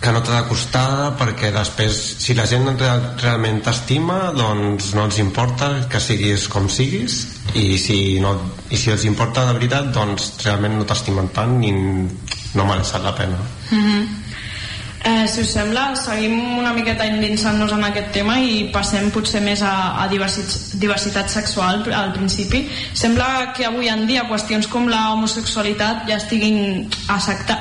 que 0.00 0.12
no 0.14 0.20
t'ha 0.22 0.36
de 0.36 0.46
costar 0.46 1.14
perquè 1.18 1.50
després 1.50 1.96
si 2.22 2.34
la 2.38 2.44
gent 2.46 2.68
real, 2.78 3.00
realment 3.18 3.58
t'estima 3.66 4.30
doncs 4.36 4.92
no 4.94 5.08
els 5.08 5.18
importa 5.18 5.72
que 5.90 5.98
siguis 5.98 6.46
com 6.52 6.68
siguis 6.70 7.16
i 7.58 7.74
si, 7.82 7.98
no, 8.22 8.36
i 8.70 8.78
si 8.78 8.92
els 8.94 9.08
importa 9.10 9.48
de 9.48 9.56
veritat 9.58 9.90
doncs 9.94 10.30
realment 10.44 10.78
no 10.78 10.86
t'estimen 10.86 11.32
tant 11.34 11.58
i 11.66 11.72
no 11.74 12.68
mereix 12.68 12.94
la 13.02 13.14
pena 13.18 13.42
mm 13.42 13.82
-hmm. 13.82 14.27
Eh, 15.04 15.28
si 15.28 15.42
us 15.42 15.52
sembla, 15.54 15.92
seguim 15.94 16.58
una 16.58 16.72
miqueta 16.74 17.04
endinsant-nos 17.06 17.70
en 17.76 17.84
aquest 17.86 18.08
tema 18.16 18.34
i 18.42 18.64
passem 18.74 19.12
potser 19.14 19.38
més 19.44 19.60
a, 19.62 20.02
a 20.02 20.08
diversit, 20.10 20.74
diversitat 20.82 21.30
sexual 21.30 21.84
al 21.94 22.10
principi. 22.16 22.64
Sembla 22.98 23.52
que 23.54 23.68
avui 23.68 23.86
en 23.92 24.08
dia 24.10 24.24
qüestions 24.26 24.66
com 24.66 24.88
la 24.90 25.12
homosexualitat 25.12 26.02
ja 26.10 26.16
estiguin 26.18 26.88
accepta, 27.14 27.60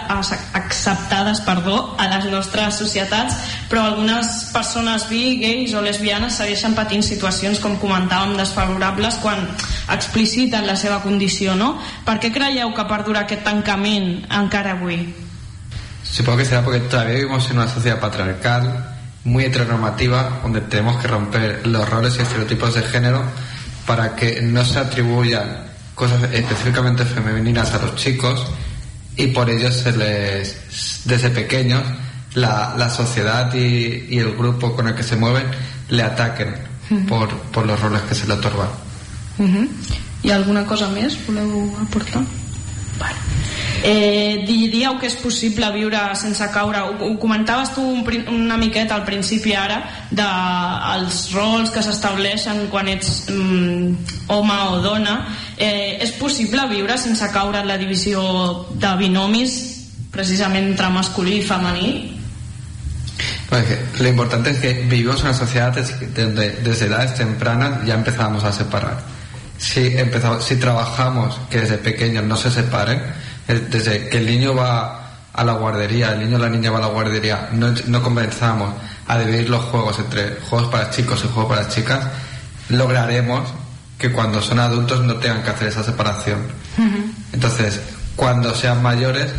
acceptades 0.58 1.44
perdó, 1.46 1.78
a 2.02 2.10
les 2.16 2.26
nostres 2.32 2.82
societats, 2.82 3.38
però 3.70 3.86
algunes 3.86 4.50
persones 4.56 5.06
bi, 5.12 5.38
gais 5.44 5.78
o 5.78 5.86
lesbianes 5.86 6.42
segueixen 6.42 6.74
patint 6.74 7.06
situacions, 7.06 7.62
com 7.62 7.78
comentàvem, 7.78 8.34
desfavorables 8.42 9.22
quan 9.22 9.46
expliciten 9.94 10.66
la 10.66 10.76
seva 10.76 11.04
condició, 11.06 11.54
no? 11.56 11.76
Per 12.08 12.18
què 12.18 12.34
creieu 12.34 12.74
que 12.74 12.90
perdura 12.90 13.28
aquest 13.28 13.46
tancament 13.46 14.26
encara 14.42 14.74
avui? 14.74 15.27
Supongo 16.12 16.40
que 16.40 16.46
será 16.46 16.64
porque 16.64 16.80
todavía 16.80 17.16
vivimos 17.16 17.50
en 17.50 17.58
una 17.58 17.68
sociedad 17.68 18.00
patriarcal, 18.00 18.96
muy 19.24 19.46
heteronormativa, 19.46 20.40
donde 20.42 20.62
tenemos 20.62 20.98
que 21.02 21.08
romper 21.08 21.68
los 21.68 21.88
roles 21.90 22.18
y 22.18 22.22
estereotipos 22.22 22.76
de 22.76 22.82
género 22.84 23.24
para 23.86 24.16
que 24.16 24.42
no 24.42 24.64
se 24.66 24.80
atribuyan 24.80 25.68
cosas 25.96 26.24
específicamente 26.32 27.06
femeninas 27.06 27.74
a 27.74 27.80
los 27.80 27.96
chicos 27.96 28.46
y 29.16 29.28
por 29.28 29.50
ello 29.50 29.72
se 29.72 29.92
les, 29.98 31.02
desde 31.06 31.30
pequeños, 31.30 31.84
la, 32.36 32.90
sociedad 32.90 33.54
y, 33.54 34.18
el 34.18 34.36
grupo 34.36 34.76
con 34.76 34.88
el 34.88 34.96
que 34.96 35.04
se 35.04 35.16
mueven 35.16 35.46
le 35.90 36.04
ataquen 36.04 36.56
por, 37.10 37.30
por 37.52 37.66
los 37.66 37.80
roles 37.80 38.02
que 38.04 38.14
se 38.14 38.28
le 38.28 38.34
otorgan. 38.34 38.70
¿Y 40.24 40.30
alguna 40.30 40.66
cosa 40.66 40.90
más 40.90 41.18
voleu 41.26 41.76
aportar? 41.82 42.24
Eh, 43.84 44.44
diríeu 44.48 44.98
que 45.00 45.08
és 45.08 45.16
possible 45.22 45.70
viure 45.76 46.00
sense 46.18 46.46
caure. 46.54 46.82
Ho, 46.82 46.96
ho 47.06 47.14
comentaves 47.20 47.74
tu 47.76 47.82
un, 47.82 48.04
una 48.34 48.58
miqueta 48.58 48.96
al 48.96 49.06
principi 49.06 49.54
ara 49.54 49.82
dels 50.10 51.24
de, 51.28 51.38
rols 51.38 51.72
que 51.74 51.84
s'estableixen 51.86 52.68
quan 52.74 52.90
ets 52.92 53.28
mm, 53.30 54.28
home 54.34 54.60
o 54.74 54.82
dona. 54.84 55.18
Eh, 55.58 55.98
és 56.02 56.14
possible 56.18 56.68
viure 56.72 56.98
sense 56.98 57.32
caure 57.34 57.62
en 57.62 57.70
la 57.70 57.78
divisió 57.78 58.22
de 58.74 58.94
binomis 59.00 59.58
precisament 60.12 60.72
entre 60.72 60.90
masculí 60.90 61.38
i 61.38 61.44
femení? 61.46 61.92
Pues 63.50 63.66
lo 64.00 64.08
importante 64.08 64.50
es 64.52 64.60
que 64.60 64.74
vivimos 64.74 65.22
en 65.22 65.28
una 65.28 65.34
sociedad 65.34 65.74
donde 66.16 66.52
desde 66.64 66.86
edades 66.88 67.16
tempranas 67.16 67.86
ya 67.86 67.94
empezamos 67.94 68.44
a 68.44 68.52
separar. 68.52 69.00
Si, 69.58 69.98
empezamos, 69.98 70.46
si 70.46 70.58
trabajamos 70.58 71.40
que 71.50 71.62
desde 71.62 71.78
pequeños 71.78 72.26
no 72.26 72.36
se 72.36 72.52
separen, 72.52 73.02
desde 73.48 74.10
que 74.10 74.18
el 74.18 74.26
niño 74.26 74.56
va 74.56 75.08
a 75.34 75.44
la 75.44 75.54
guardería, 75.54 76.14
el 76.14 76.20
niño 76.20 76.38
o 76.38 76.40
la 76.40 76.50
niña 76.50 76.72
va 76.72 76.80
a 76.80 76.82
la 76.82 76.88
guardería, 76.88 77.50
no, 77.54 77.74
no 77.88 78.02
comenzamos 78.02 78.74
a 79.08 79.20
dividir 79.20 79.50
los 79.50 79.64
juegos 79.66 80.00
entre 80.00 80.38
juegos 80.42 80.70
para 80.70 80.90
chicos 80.90 81.24
y 81.24 81.28
juegos 81.28 81.56
para 81.56 81.70
chicas, 81.70 82.06
lograremos 82.70 83.48
que 83.98 84.12
cuando 84.12 84.42
son 84.42 84.60
adultos 84.60 85.02
no 85.02 85.16
tengan 85.16 85.44
que 85.44 85.50
hacer 85.50 85.70
esa 85.70 85.84
separación. 85.84 86.40
Entonces, 87.34 87.80
cuando 88.16 88.54
sean 88.54 88.82
mayores, 88.82 89.32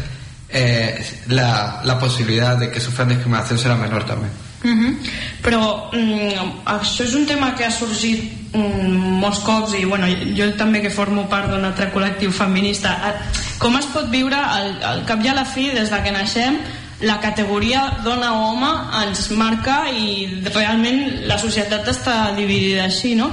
eh, 0.48 1.04
la, 1.28 1.80
la 1.84 1.98
posibilidad 1.98 2.56
de 2.56 2.70
que 2.70 2.80
sufran 2.80 3.08
discriminación 3.08 3.58
será 3.58 3.76
menor 3.76 4.04
también. 4.04 4.30
Uh 4.64 4.70
-huh. 4.70 4.96
Però 5.42 5.90
mm, 5.92 6.66
això 6.66 7.04
és 7.04 7.14
un 7.14 7.26
tema 7.26 7.54
que 7.54 7.64
ha 7.64 7.70
sorgit 7.70 8.32
mm, 8.52 9.20
molts 9.20 9.38
cops 9.38 9.74
i 9.74 9.84
bueno, 9.84 10.06
jo 10.36 10.50
també 10.56 10.80
que 10.80 10.90
formo 10.90 11.28
part 11.28 11.50
d'un 11.50 11.64
altre 11.64 11.92
col·lectiu 11.92 12.30
feminista 12.30 13.14
com 13.58 13.76
es 13.76 13.86
pot 13.86 14.10
viure 14.10 14.36
al, 14.36 14.82
al 14.82 15.04
cap 15.04 15.24
i 15.24 15.28
a 15.28 15.34
la 15.34 15.44
fi 15.44 15.70
des 15.70 15.90
de 15.90 16.02
que 16.02 16.12
naixem 16.12 16.58
la 17.00 17.20
categoria 17.20 17.98
dona 18.04 18.32
o 18.32 18.42
home 18.50 18.70
ens 19.04 19.30
marca 19.30 19.84
i 19.90 20.42
realment 20.54 21.26
la 21.26 21.38
societat 21.38 21.86
està 21.88 22.34
dividida 22.36 22.84
així 22.84 23.14
no? 23.14 23.30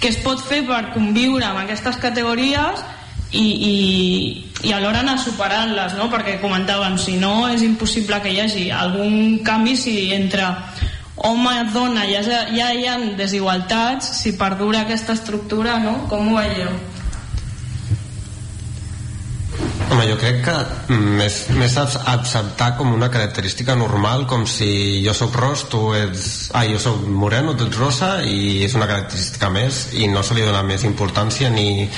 què 0.00 0.08
es 0.08 0.16
pot 0.16 0.40
fer 0.40 0.66
per 0.66 0.92
conviure 0.92 1.44
amb 1.44 1.58
aquestes 1.58 1.96
categories 1.96 2.84
i, 3.32 3.44
i, 3.44 4.68
i 4.68 4.72
alhora 4.72 5.02
anar 5.04 5.18
superant-les 5.20 5.96
no? 5.98 6.08
perquè 6.12 6.38
comentàvem, 6.40 6.96
si 7.00 7.18
no 7.20 7.48
és 7.52 7.64
impossible 7.66 8.20
que 8.24 8.32
hi 8.32 8.40
hagi 8.44 8.68
algun 8.72 9.40
canvi 9.44 9.76
si 9.76 9.96
entre 10.16 10.46
home 11.28 11.56
i 11.60 11.66
dona 11.74 12.06
ja, 12.08 12.22
ja 12.54 12.70
hi 12.72 12.86
ha 12.86 12.96
desigualtats 13.18 14.22
si 14.22 14.36
perdura 14.38 14.86
aquesta 14.86 15.16
estructura 15.18 15.78
no? 15.82 16.06
com 16.08 16.32
ho 16.32 16.38
veieu? 16.38 16.72
Home, 19.88 20.04
jo 20.04 20.18
crec 20.20 20.42
que 20.44 20.54
més, 20.92 21.36
més 21.56 21.74
acceptar 21.80 22.74
com 22.76 22.90
una 22.92 23.08
característica 23.08 23.72
normal, 23.76 24.26
com 24.28 24.44
si 24.46 25.00
jo 25.00 25.14
sóc 25.16 25.36
ros, 25.40 25.64
tu 25.72 25.80
ets... 25.96 26.50
Ah, 26.52 26.66
jo 26.68 26.76
sóc 26.82 27.06
moreno, 27.08 27.54
tu 27.56 27.64
ets 27.70 27.80
rosa, 27.80 28.10
i 28.20 28.66
és 28.66 28.76
una 28.76 28.86
característica 28.90 29.48
més, 29.48 29.86
i 29.96 30.10
no 30.12 30.20
se 30.22 30.36
li 30.36 30.44
dona 30.44 30.60
més 30.60 30.84
importància 30.84 31.48
ni, 31.48 31.88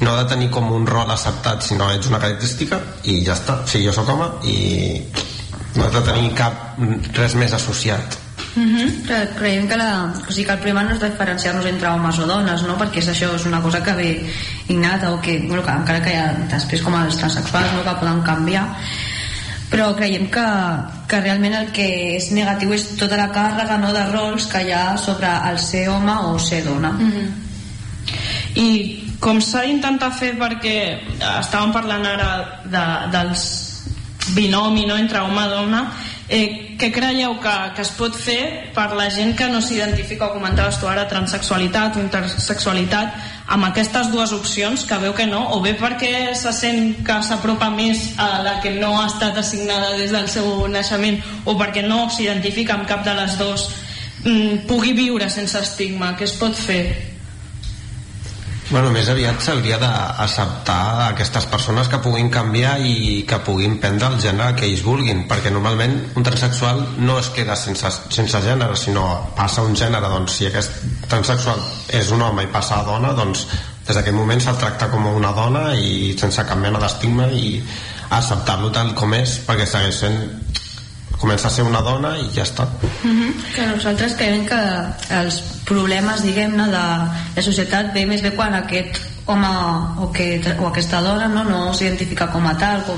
no 0.00 0.12
ha 0.12 0.22
de 0.22 0.28
tenir 0.30 0.50
com 0.54 0.70
un 0.72 0.86
rol 0.86 1.10
acceptat 1.10 1.64
sinó 1.66 1.90
ets 1.90 2.10
una 2.10 2.20
característica 2.22 2.78
i 3.04 3.20
ja 3.26 3.34
està, 3.34 3.60
o 3.64 3.66
sigui, 3.66 3.88
jo 3.88 3.96
sóc 3.96 4.08
home 4.14 4.30
i 4.46 5.02
no 5.76 5.84
ha 5.86 5.92
de 5.94 6.02
tenir 6.06 6.32
cap 6.38 6.78
res 7.18 7.36
més 7.38 7.54
associat 7.56 8.24
Uh 8.58 8.64
-huh. 8.64 9.34
creiem 9.36 9.68
que, 9.68 9.76
la, 9.76 10.10
o 10.28 10.32
sigui, 10.32 10.46
que 10.46 10.52
el 10.52 10.58
primer 10.58 10.84
no 10.84 10.94
és 10.94 11.00
diferenciar-nos 11.00 11.66
entre 11.66 11.88
homes 11.88 12.18
o 12.18 12.26
dones 12.26 12.62
no? 12.62 12.76
perquè 12.78 12.98
és 12.98 13.08
això 13.08 13.34
és 13.36 13.44
una 13.46 13.60
cosa 13.62 13.82
que 13.82 13.92
ve 13.92 14.26
innata 14.68 15.12
o 15.12 15.20
que, 15.20 15.38
bueno, 15.46 15.62
que 15.62 15.70
encara 15.70 16.02
que 16.02 16.10
hi 16.10 16.16
ha 16.16 16.32
després 16.50 16.82
com 16.82 16.94
els 16.94 17.16
transexuals 17.16 17.72
no? 17.74 17.84
que 17.84 18.00
poden 18.00 18.22
canviar 18.22 18.66
però 19.70 19.94
creiem 19.94 20.30
que, 20.30 20.46
que 21.08 21.20
realment 21.20 21.54
el 21.54 21.70
que 21.72 22.16
és 22.16 22.30
negatiu 22.32 22.72
és 22.72 22.96
tota 22.96 23.16
la 23.16 23.30
càrrega 23.30 23.78
no, 23.78 23.92
de 23.92 24.04
rols 24.12 24.46
que 24.46 24.62
hi 24.64 24.72
ha 24.72 24.96
sobre 24.96 25.28
el 25.50 25.58
ser 25.58 25.88
home 25.88 26.12
o 26.12 26.38
ser 26.38 26.64
dona 26.64 26.90
uh 26.90 27.00
-huh. 27.00 27.28
i 28.54 29.07
com 29.20 29.40
s'ha 29.42 29.64
d'intentar 29.66 30.12
fer 30.14 30.34
perquè 30.38 30.76
estàvem 31.40 31.72
parlant 31.74 32.06
ara 32.06 32.30
de, 32.64 32.84
dels 33.14 33.48
binomi 34.34 34.86
no, 34.86 34.96
entre 34.96 35.22
home 35.24 35.42
i 35.42 35.50
dona 35.50 35.82
eh, 36.28 36.76
què 36.78 36.90
creieu 36.92 37.38
que, 37.42 37.54
que 37.74 37.82
es 37.82 37.90
pot 37.96 38.14
fer 38.14 38.70
per 38.76 38.90
la 38.96 39.08
gent 39.10 39.32
que 39.36 39.48
no 39.50 39.62
s'identifica 39.64 40.28
o 40.28 40.34
comentaves 40.36 40.78
tu 40.78 40.86
ara 40.86 41.08
transexualitat 41.08 41.96
o 41.96 42.04
intersexualitat 42.04 43.16
amb 43.56 43.70
aquestes 43.70 44.12
dues 44.12 44.34
opcions 44.36 44.84
que 44.84 45.00
veu 45.00 45.16
que 45.16 45.26
no? 45.26 45.40
O 45.56 45.62
bé 45.64 45.74
perquè 45.80 46.34
se 46.36 46.52
sent 46.52 47.00
que 47.06 47.18
s'apropa 47.24 47.70
més 47.72 48.12
a 48.20 48.42
la 48.44 48.58
que 48.62 48.74
no 48.76 48.92
ha 49.00 49.06
estat 49.08 49.40
assignada 49.40 49.96
des 49.96 50.12
del 50.12 50.28
seu 50.28 50.68
naixement 50.68 51.18
o 51.46 51.56
perquè 51.58 51.86
no 51.86 52.06
s'identifica 52.12 52.76
amb 52.76 52.88
cap 52.88 53.06
de 53.08 53.16
les 53.16 53.38
dues 53.40 53.68
mm, 54.24 54.66
pugui 54.68 54.92
viure 54.92 55.30
sense 55.32 55.56
estigma 55.64 56.12
què 56.18 56.28
es 56.28 56.36
pot 56.36 56.54
fer 56.54 57.07
Bueno, 58.68 58.90
més 58.92 59.06
aviat 59.08 59.40
s'hauria 59.40 59.78
d'acceptar 59.80 61.06
aquestes 61.06 61.46
persones 61.48 61.88
que 61.88 62.00
puguin 62.04 62.26
canviar 62.28 62.74
i 62.84 63.22
que 63.28 63.38
puguin 63.46 63.78
prendre 63.80 64.10
el 64.12 64.18
gènere 64.20 64.58
que 64.58 64.66
ells 64.68 64.82
vulguin, 64.84 65.22
perquè 65.30 65.48
normalment 65.54 65.94
un 66.20 66.26
transexual 66.26 66.82
no 67.00 67.16
es 67.16 67.30
queda 67.32 67.56
sense, 67.56 67.88
sense 68.12 68.42
gènere, 68.44 68.76
sinó 68.76 69.06
passa 69.38 69.64
un 69.64 69.72
gènere, 69.72 70.12
doncs 70.12 70.36
si 70.36 70.50
aquest 70.50 70.76
transexual 71.08 71.64
és 71.96 72.12
un 72.12 72.26
home 72.26 72.44
i 72.44 72.52
passa 72.52 72.82
a 72.82 72.84
dona, 72.90 73.14
doncs 73.16 73.46
des 73.88 73.96
d'aquest 73.96 74.18
moment 74.18 74.44
se'l 74.44 74.60
tracta 74.60 74.90
com 74.92 75.08
una 75.14 75.32
dona 75.32 75.70
i 75.72 76.12
sense 76.20 76.44
cap 76.44 76.60
mena 76.60 76.82
d'estigma 76.82 77.30
i 77.32 77.62
acceptar-lo 78.20 78.68
tal 78.76 78.92
com 78.96 79.16
és, 79.16 79.38
perquè 79.48 79.64
segueix 79.64 80.02
sent 80.04 80.20
comença 81.18 81.48
a 81.48 81.50
ser 81.50 81.64
una 81.66 81.82
dona 81.82 82.14
i 82.16 82.28
ja 82.34 82.44
està 82.44 82.64
mm 82.64 83.10
-hmm. 83.10 83.32
que 83.54 83.66
nosaltres 83.66 84.14
creiem 84.14 84.46
que 84.46 84.60
els 85.20 85.40
problemes 85.64 86.22
diguem-ne 86.22 86.66
de 86.66 86.84
la 87.36 87.42
societat 87.42 87.92
ve 87.94 88.06
més 88.06 88.22
bé 88.22 88.30
quan 88.30 88.54
aquest 88.54 89.00
home 89.26 89.48
o, 89.98 90.10
que, 90.12 90.40
o 90.58 90.66
aquesta 90.66 91.00
dona 91.00 91.28
no, 91.28 91.44
no 91.44 91.74
s'identifica 91.74 92.30
com 92.32 92.46
a 92.46 92.56
tal 92.56 92.82
com 92.84 92.96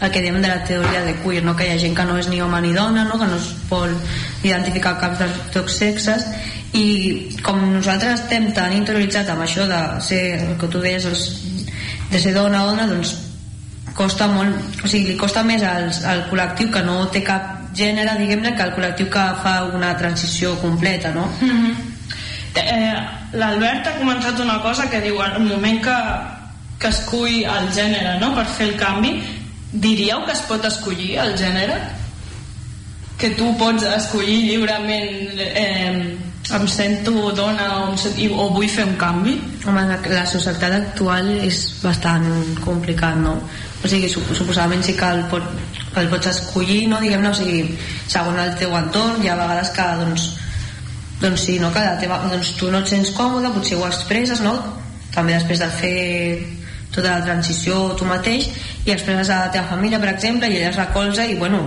el 0.00 0.10
que 0.10 0.22
diem 0.22 0.40
de 0.42 0.48
la 0.48 0.64
teoria 0.64 1.02
de 1.02 1.14
queer 1.22 1.44
no? 1.44 1.54
que 1.56 1.66
hi 1.66 1.72
ha 1.72 1.78
gent 1.78 1.94
que 1.94 2.04
no 2.04 2.18
és 2.18 2.28
ni 2.28 2.40
home 2.40 2.60
ni 2.60 2.72
dona 2.72 3.04
no? 3.04 3.18
que 3.18 3.26
no 3.26 3.36
es 3.36 3.54
vol 3.68 3.94
identificar 4.42 4.98
cap 4.98 5.18
dels 5.18 5.38
dos 5.54 5.76
sexes 5.76 6.26
i 6.72 7.36
com 7.42 7.60
nosaltres 7.72 8.20
estem 8.20 8.52
tan 8.52 8.72
interioritzats 8.72 9.30
amb 9.30 9.42
això 9.42 9.66
de 9.66 9.80
ser 10.00 10.22
el 10.40 10.56
que 10.60 10.68
tu 10.68 10.80
deies 10.80 11.04
els, 11.04 11.24
de 12.10 12.20
ser 12.20 12.34
dona 12.34 12.64
o 12.64 12.70
dona 12.70 12.86
doncs 12.86 13.14
costa 13.98 14.28
molt, 14.30 14.54
o 14.84 14.88
sigui, 14.88 15.12
li 15.12 15.18
costa 15.18 15.42
més 15.42 15.62
al, 15.66 15.88
al 16.06 16.26
col·lectiu 16.30 16.70
que 16.70 16.82
no 16.86 17.00
té 17.10 17.24
cap 17.26 17.57
gènere, 17.74 18.16
diguem-ne, 18.18 18.54
que 18.56 18.66
el 18.66 18.74
col·lectiu 18.76 19.10
que 19.12 19.24
fa 19.42 19.54
una 19.74 19.94
transició 19.96 20.54
completa, 20.62 21.12
no? 21.14 21.26
Mm 21.40 21.50
-hmm. 21.50 21.74
eh, 22.54 22.96
L'Albert 23.32 23.86
ha 23.86 23.98
comentat 23.98 24.40
una 24.40 24.60
cosa 24.62 24.88
que 24.90 25.00
diu, 25.00 25.20
al 25.20 25.40
moment 25.40 25.82
que, 25.82 25.98
que 26.78 26.88
escull 26.88 27.44
el 27.44 27.68
gènere, 27.74 28.18
no?, 28.20 28.34
per 28.34 28.46
fer 28.46 28.68
el 28.68 28.76
canvi, 28.76 29.22
diríeu 29.72 30.24
que 30.24 30.32
es 30.32 30.40
pot 30.48 30.64
escollir 30.64 31.18
el 31.18 31.36
gènere? 31.36 31.76
Que 33.18 33.30
tu 33.30 33.56
pots 33.58 33.82
escollir 33.82 34.46
lliurement 34.46 35.38
eh, 35.38 36.16
em 36.54 36.66
sento 36.68 37.32
dona 37.36 37.66
o, 37.80 37.90
em 37.90 37.96
sento, 37.98 38.34
o 38.40 38.48
vull 38.54 38.68
fer 38.68 38.86
un 38.86 38.96
canvi? 38.96 39.34
Home, 39.66 39.82
la, 39.90 39.98
la 40.14 40.24
societat 40.26 40.72
actual 40.72 41.28
és 41.44 41.60
bastant 41.82 42.28
complicat, 42.64 43.18
no? 43.20 43.36
O 43.82 43.90
sigui, 43.90 44.08
suposadament 44.08 44.82
sí 44.86 44.94
que 44.96 45.10
el, 45.12 45.24
pot, 45.30 45.44
el 45.96 46.08
pots 46.10 46.28
escollir, 46.30 46.82
no, 46.90 47.00
diguem-ne, 47.00 47.30
o 47.30 47.36
sigui, 47.36 47.62
segons 48.10 48.40
el 48.42 48.54
teu 48.60 48.74
entorn, 48.76 49.22
hi 49.22 49.30
ha 49.30 49.38
vegades 49.38 49.72
que, 49.74 49.86
doncs, 50.02 50.26
doncs 51.22 51.46
sí, 51.48 51.58
no, 51.62 51.72
que 51.74 51.82
la 51.84 51.96
teva, 52.00 52.20
doncs 52.28 52.54
tu 52.58 52.70
no 52.72 52.82
et 52.82 52.92
sents 52.92 53.10
còmode, 53.16 53.52
potser 53.54 53.78
ho 53.78 53.86
expresses, 53.88 54.42
no? 54.44 54.54
També 55.14 55.34
després 55.34 55.62
de 55.62 55.70
fer 55.80 55.96
tota 56.94 57.18
la 57.18 57.24
transició 57.24 57.94
tu 57.98 58.06
mateix 58.08 58.48
i 58.86 58.92
expresses 58.94 59.32
a 59.32 59.44
la 59.46 59.52
teva 59.54 59.68
família, 59.72 60.00
per 60.02 60.12
exemple, 60.12 60.48
i 60.48 60.60
ella 60.60 60.70
es 60.70 60.78
recolza 60.78 61.26
i, 61.26 61.36
bueno, 61.40 61.64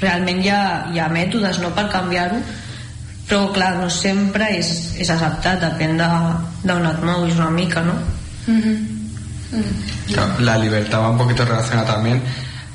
realment 0.00 0.42
hi 0.44 0.50
ha, 0.50 0.62
hi 0.92 1.00
ha 1.00 1.08
mètodes, 1.12 1.60
no?, 1.62 1.72
per 1.76 1.88
canviar-ho, 1.92 2.40
però, 3.30 3.44
clar, 3.54 3.76
no 3.78 3.90
sempre 3.94 4.48
és, 4.56 4.70
és 4.98 5.10
acceptat, 5.12 5.60
depèn 5.62 6.00
d'on 6.00 6.86
et 6.88 7.04
moguis 7.06 7.38
una 7.38 7.50
mica, 7.54 7.84
no? 7.86 7.94
Mm 8.46 8.60
-hmm. 8.60 8.78
Mm 9.50 9.62
-hmm. 9.62 10.40
La 10.40 10.56
libertad 10.56 11.00
va 11.00 11.10
un 11.10 11.18
poquito 11.18 11.44
relacionada 11.44 11.94
también 11.94 12.22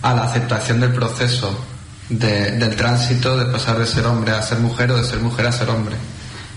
a 0.06 0.14
la 0.14 0.26
aceptación 0.26 0.80
del 0.80 0.94
proceso 0.94 1.66
de, 2.10 2.52
del 2.52 2.76
tránsito 2.76 3.36
de 3.38 3.46
pasar 3.46 3.80
de 3.80 3.88
ser 3.88 4.06
hombre 4.06 4.34
a 4.34 4.42
ser 4.44 4.60
mujer 4.60 4.92
o 4.92 4.98
de 4.98 5.04
ser 5.04 5.20
mujer 5.20 5.48
a 5.48 5.52
ser 5.52 5.68
hombre. 5.68 5.96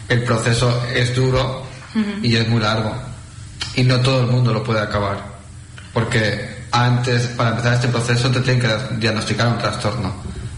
El 0.06 0.22
proceso 0.22 0.84
es 0.94 1.16
duro 1.16 1.66
y 2.22 2.36
es 2.36 2.46
muy 2.46 2.60
largo. 2.60 2.94
Y 3.74 3.84
no 3.84 4.00
todo 4.00 4.20
el 4.20 4.26
mundo 4.26 4.52
lo 4.52 4.62
puede 4.62 4.80
acabar. 4.80 5.24
Porque 5.94 6.66
antes, 6.72 7.28
para 7.28 7.50
empezar 7.50 7.72
este 7.72 7.88
proceso 7.88 8.30
te 8.30 8.40
tienen 8.40 8.60
que 8.60 8.96
diagnosticar 8.96 9.48
un 9.48 9.56
trastorno. 9.56 10.14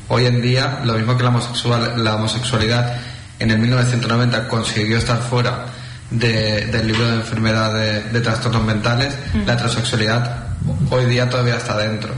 Hoy 0.09 0.27
en 0.27 0.43
día, 0.43 0.81
lo 0.83 0.95
mismo 0.95 1.17
que 1.17 1.23
la, 1.23 1.29
homosexual, 1.29 2.03
la 2.03 2.17
homosexualidad 2.17 2.97
en 3.39 3.53
el 3.53 3.59
1990 3.61 4.49
consiguió 4.49 4.99
estar 4.99 5.21
fuera 5.23 5.67
de, 6.11 6.67
del 6.67 6.89
libro 6.89 7.07
de 7.07 7.15
enfermedad 7.15 7.73
de, 7.73 8.03
de 8.03 8.21
trastornos 8.21 8.65
mentales, 8.65 9.15
la 9.47 9.57
transexualidad 9.57 10.49
hoy 10.91 11.05
día 11.05 11.31
todavía 11.31 11.57
está 11.57 11.79
dentro 11.79 12.13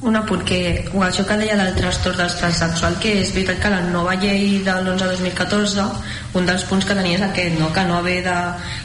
un 0.00 0.14
apunt 0.14 0.44
que 0.46 0.86
això 1.02 1.24
que 1.26 1.36
deia 1.40 1.56
del 1.58 1.74
trastorn 1.74 2.20
del 2.20 2.30
transsexual 2.38 2.98
que 3.02 3.16
és 3.18 3.32
veritat 3.34 3.58
que 3.64 3.70
la 3.72 3.80
nova 3.90 4.14
llei 4.14 4.60
de 4.62 4.70
l'11-2014 4.70 5.86
un 6.38 6.46
dels 6.46 6.64
punts 6.70 6.86
que 6.86 6.94
tenia 6.94 7.18
és 7.18 7.24
aquest 7.26 7.58
no? 7.58 7.72
que 7.74 7.84
no 7.88 7.98
haver 7.98 8.22
de 8.22 8.36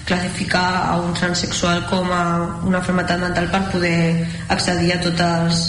classificar 0.10 0.90
a 0.90 0.98
un 0.98 1.14
transsexual 1.14 1.86
com 1.86 2.10
a 2.10 2.24
una 2.66 2.82
malaltia 2.82 3.18
mental 3.22 3.50
per 3.52 3.62
poder 3.70 4.26
accedir 4.50 4.90
a 4.96 5.02
tots 5.06 5.22
els, 5.28 5.62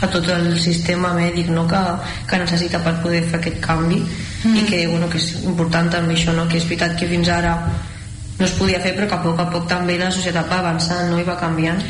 a 0.00 0.08
tot 0.08 0.28
el 0.32 0.56
sistema 0.58 1.12
mèdic 1.12 1.52
no? 1.52 1.66
que, 1.68 1.82
que 2.30 2.40
necessita 2.40 2.80
per 2.80 2.96
poder 3.04 3.26
fer 3.28 3.42
aquest 3.42 3.60
canvi 3.60 4.00
mm. 4.00 4.56
i 4.56 4.64
que, 4.70 4.86
bueno, 4.86 5.10
que 5.12 5.20
és 5.20 5.34
important 5.44 5.92
també 5.92 6.16
això 6.16 6.32
no? 6.32 6.48
que 6.48 6.56
és 6.56 6.64
veritat 6.64 6.96
que 6.96 7.10
fins 7.12 7.28
ara 7.28 7.58
no 8.38 8.48
es 8.48 8.56
podia 8.56 8.80
fer 8.80 8.96
però 8.96 9.04
que 9.04 9.20
a 9.20 9.22
poc 9.26 9.44
a 9.44 9.50
poc 9.52 9.68
també 9.68 9.98
la 10.00 10.08
societat 10.08 10.48
va 10.48 10.64
avançant 10.64 11.12
no? 11.12 11.20
i 11.20 11.28
va 11.28 11.36
canviant 11.36 11.84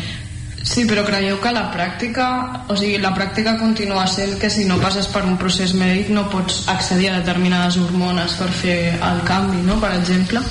Sí, 0.62 0.85
però 0.87 1.03
creieu 1.03 1.40
que 1.42 1.51
la 1.51 1.64
pràctica, 1.75 2.27
o 2.70 2.77
sigui, 2.79 2.98
la 3.03 3.11
pràctica 3.16 3.57
continua 3.59 4.07
sent 4.07 4.37
que 4.38 4.51
si 4.51 4.64
no 4.64 4.79
passes 4.79 5.09
per 5.11 5.25
un 5.27 5.35
procés 5.38 5.75
mèdic 5.75 6.12
no 6.14 6.29
pots 6.31 6.62
accedir 6.70 7.11
a 7.11 7.16
determinades 7.18 7.77
hormones 7.83 8.37
per 8.38 8.48
fer 8.55 8.77
el 8.94 9.25
canvi, 9.27 9.64
¿no? 9.66 9.81
Per 9.83 9.90
exemple. 9.96 10.42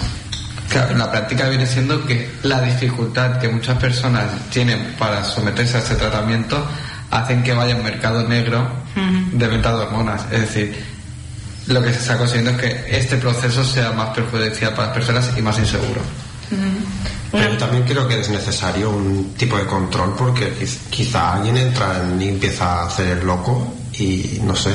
Claro, 0.72 0.98
la 0.98 1.12
práctica 1.12 1.48
viene 1.50 1.66
siendo 1.66 2.06
que 2.06 2.30
la 2.44 2.62
dificultad 2.62 3.40
que 3.40 3.48
muchas 3.48 3.78
personas 3.78 4.26
tienen 4.50 4.96
para 5.00 5.24
someterse 5.24 5.78
a 5.78 5.80
ese 5.80 5.96
tratamiento 5.96 6.66
hacen 7.10 7.44
que 7.44 7.54
vaya 7.54 7.76
un 7.76 7.84
mercado 7.84 8.28
negro 8.28 8.62
uh 8.96 9.00
-huh. 9.00 9.32
de 9.32 9.48
venta 9.48 9.72
de 9.72 9.84
hormonas. 9.84 10.22
Es 10.32 10.42
decir, 10.42 10.76
lo 11.68 11.82
que 11.82 11.92
se 11.94 12.00
está 12.00 12.18
consiguiendo 12.18 12.52
es 12.52 12.58
que 12.58 12.98
este 12.98 13.18
proceso 13.18 13.64
sea 13.64 13.92
más 13.92 14.10
perjudicial 14.10 14.74
para 14.74 14.88
las 14.88 14.96
personas 14.96 15.32
y 15.38 15.42
más 15.42 15.58
inseguro. 15.60 16.02
Pero 17.32 17.58
también 17.58 17.84
creo 17.84 18.08
que 18.08 18.20
es 18.20 18.30
necesario 18.30 18.90
un 18.90 19.34
tipo 19.38 19.58
de 19.58 19.66
control 19.66 20.16
porque 20.18 20.54
quizá 20.90 21.34
alguien 21.34 21.58
entra 21.58 22.04
y 22.20 22.28
empieza 22.28 22.82
a 22.82 22.88
hacer 22.88 23.24
loco 23.24 23.74
y 23.94 24.40
no 24.44 24.56
sé, 24.56 24.72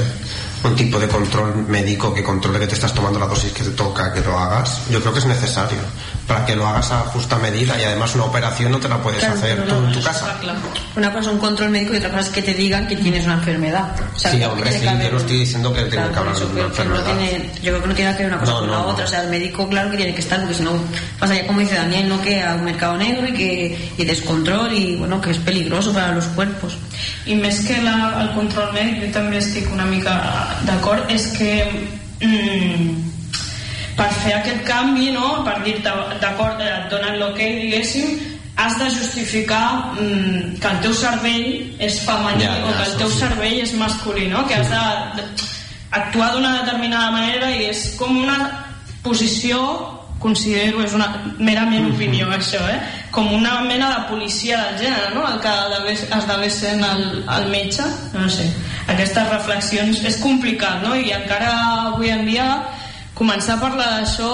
un 0.64 0.74
tipo 0.74 0.98
de 0.98 1.08
control 1.08 1.66
médico 1.68 2.14
que 2.14 2.22
controle 2.22 2.58
que 2.58 2.66
te 2.66 2.74
estás 2.74 2.94
tomando 2.94 3.18
la 3.18 3.26
dosis 3.26 3.52
que 3.52 3.62
te 3.62 3.70
toca 3.70 4.12
que 4.12 4.20
lo 4.20 4.38
hagas, 4.38 4.82
yo 4.90 5.00
creo 5.00 5.12
que 5.12 5.18
es 5.20 5.26
necesario 5.26 5.78
para 6.26 6.44
que 6.44 6.56
lo 6.56 6.66
hagas 6.66 6.90
a 6.90 6.98
justa 7.00 7.36
medida 7.36 7.80
y 7.80 7.84
además 7.84 8.14
una 8.14 8.24
operación 8.24 8.72
no 8.72 8.78
te 8.78 8.88
la 8.88 8.98
puedes 8.98 9.20
claro, 9.20 9.34
hacer 9.34 9.58
no, 9.58 9.64
tú 9.64 9.84
en 9.86 9.92
tu 9.92 10.02
casa. 10.02 10.36
Claro. 10.40 10.58
Una 10.96 11.12
cosa 11.12 11.20
es 11.20 11.34
un 11.34 11.38
control 11.38 11.70
médico 11.70 11.94
y 11.94 11.98
otra 11.98 12.10
cosa 12.10 12.22
es 12.22 12.28
que 12.30 12.42
te 12.42 12.54
digan 12.54 12.86
que 12.88 12.96
tienes 12.96 13.24
una 13.24 13.34
enfermedad. 13.34 13.94
O 14.14 14.18
sea, 14.18 14.32
sí, 14.32 14.42
hombre, 14.42 14.72
sí, 14.72 14.84
yo 14.84 15.10
no 15.10 15.18
estoy 15.18 15.38
diciendo 15.38 15.72
que 15.72 15.82
tenga 15.84 16.10
que 16.10 16.18
hablar 16.18 16.36
de 16.36 16.44
una 16.44 16.62
enfermedad. 16.62 17.04
No 17.04 17.18
tiene, 17.18 17.50
yo 17.62 17.70
creo 17.70 17.82
que 17.82 17.88
no 17.88 17.94
tiene 17.94 18.16
que 18.16 18.22
ver 18.24 18.32
una 18.32 18.40
cosa 18.40 18.52
no, 18.52 18.58
con 18.60 18.70
la 18.70 18.80
otra, 18.86 19.04
o 19.04 19.08
sea, 19.08 19.22
el 19.22 19.30
médico 19.30 19.68
claro 19.68 19.90
que 19.90 19.96
tiene 19.96 20.14
que 20.14 20.20
estar, 20.20 20.40
porque 20.40 20.54
si 20.54 20.62
no 20.62 20.72
pasa 21.18 21.34
ya 21.34 21.46
como 21.46 21.60
dice 21.60 21.74
Daniel, 21.74 22.08
no 22.08 22.20
que 22.20 22.42
a 22.42 22.54
un 22.54 22.64
mercado 22.64 22.96
negro 22.96 23.28
y 23.28 23.32
que 23.32 23.92
y 23.96 24.04
descontrol 24.04 24.72
y 24.72 24.96
bueno, 24.96 25.20
que 25.20 25.30
es 25.30 25.38
peligroso 25.38 25.92
para 25.92 26.12
los 26.12 26.24
cuerpos. 26.26 26.76
I 27.26 27.34
més 27.34 27.58
que 27.66 27.80
la, 27.82 28.22
el 28.22 28.30
control 28.36 28.70
mèdic, 28.74 29.00
jo 29.02 29.08
també 29.14 29.40
estic 29.42 29.66
una 29.74 29.86
mica 29.88 30.14
d'acord, 30.66 31.10
és 31.10 31.26
que 31.34 31.50
mm, 32.22 33.15
per 33.96 34.08
fer 34.22 34.34
aquest 34.36 34.64
canvi, 34.68 35.10
no? 35.14 35.42
per 35.46 35.58
dir-te, 35.64 35.92
d'acord, 36.20 36.60
eh, 36.60 36.72
et 36.72 36.90
donen 36.92 37.18
l'ok, 37.20 37.38
diguéssim, 37.38 38.16
has 38.56 38.78
de 38.80 38.90
justificar 38.90 39.92
mm, 39.96 40.56
que 40.60 40.68
el 40.68 40.78
teu 40.84 40.94
cervell 40.96 41.48
és 41.82 41.98
femení 42.04 42.44
ja, 42.44 42.54
ja, 42.56 42.64
o 42.64 42.72
que 42.72 42.86
el 42.86 42.94
teu 43.02 43.10
sí. 43.10 43.18
cervell 43.24 43.58
és 43.64 43.74
masculí, 43.76 44.28
no? 44.32 44.46
que 44.48 44.56
has 44.56 44.70
de, 44.72 44.84
de 45.18 45.26
actuar 45.96 46.32
d'una 46.34 46.62
determinada 46.62 47.12
manera 47.12 47.50
i 47.52 47.68
és 47.68 47.90
com 48.00 48.16
una 48.24 48.38
posició 49.04 49.60
considero, 50.18 50.80
és 50.82 50.94
una 50.96 51.10
merament 51.38 51.84
mm 51.84 51.90
-hmm. 51.90 51.94
opinió 51.94 52.30
això, 52.32 52.62
eh? 52.72 52.80
com 53.10 53.32
una 53.32 53.60
mena 53.60 53.88
de 53.94 54.00
policia 54.08 54.56
del 54.64 54.86
gènere, 54.86 55.14
no? 55.14 55.22
el 55.28 55.38
que 55.40 56.16
esdevé 56.16 56.50
sent 56.50 56.82
el, 56.84 57.24
el 57.36 57.46
metge, 57.50 57.84
no 58.14 58.28
sé, 58.28 58.48
aquestes 58.88 59.28
reflexions 59.28 60.02
és 60.04 60.16
complicat, 60.16 60.82
no? 60.82 60.96
i 60.96 61.12
encara 61.12 61.52
avui 61.92 62.10
en 62.10 62.24
dia 62.24 62.64
començar 63.16 63.56
a 63.56 63.62
parlar 63.64 63.92
d'això 63.96 64.32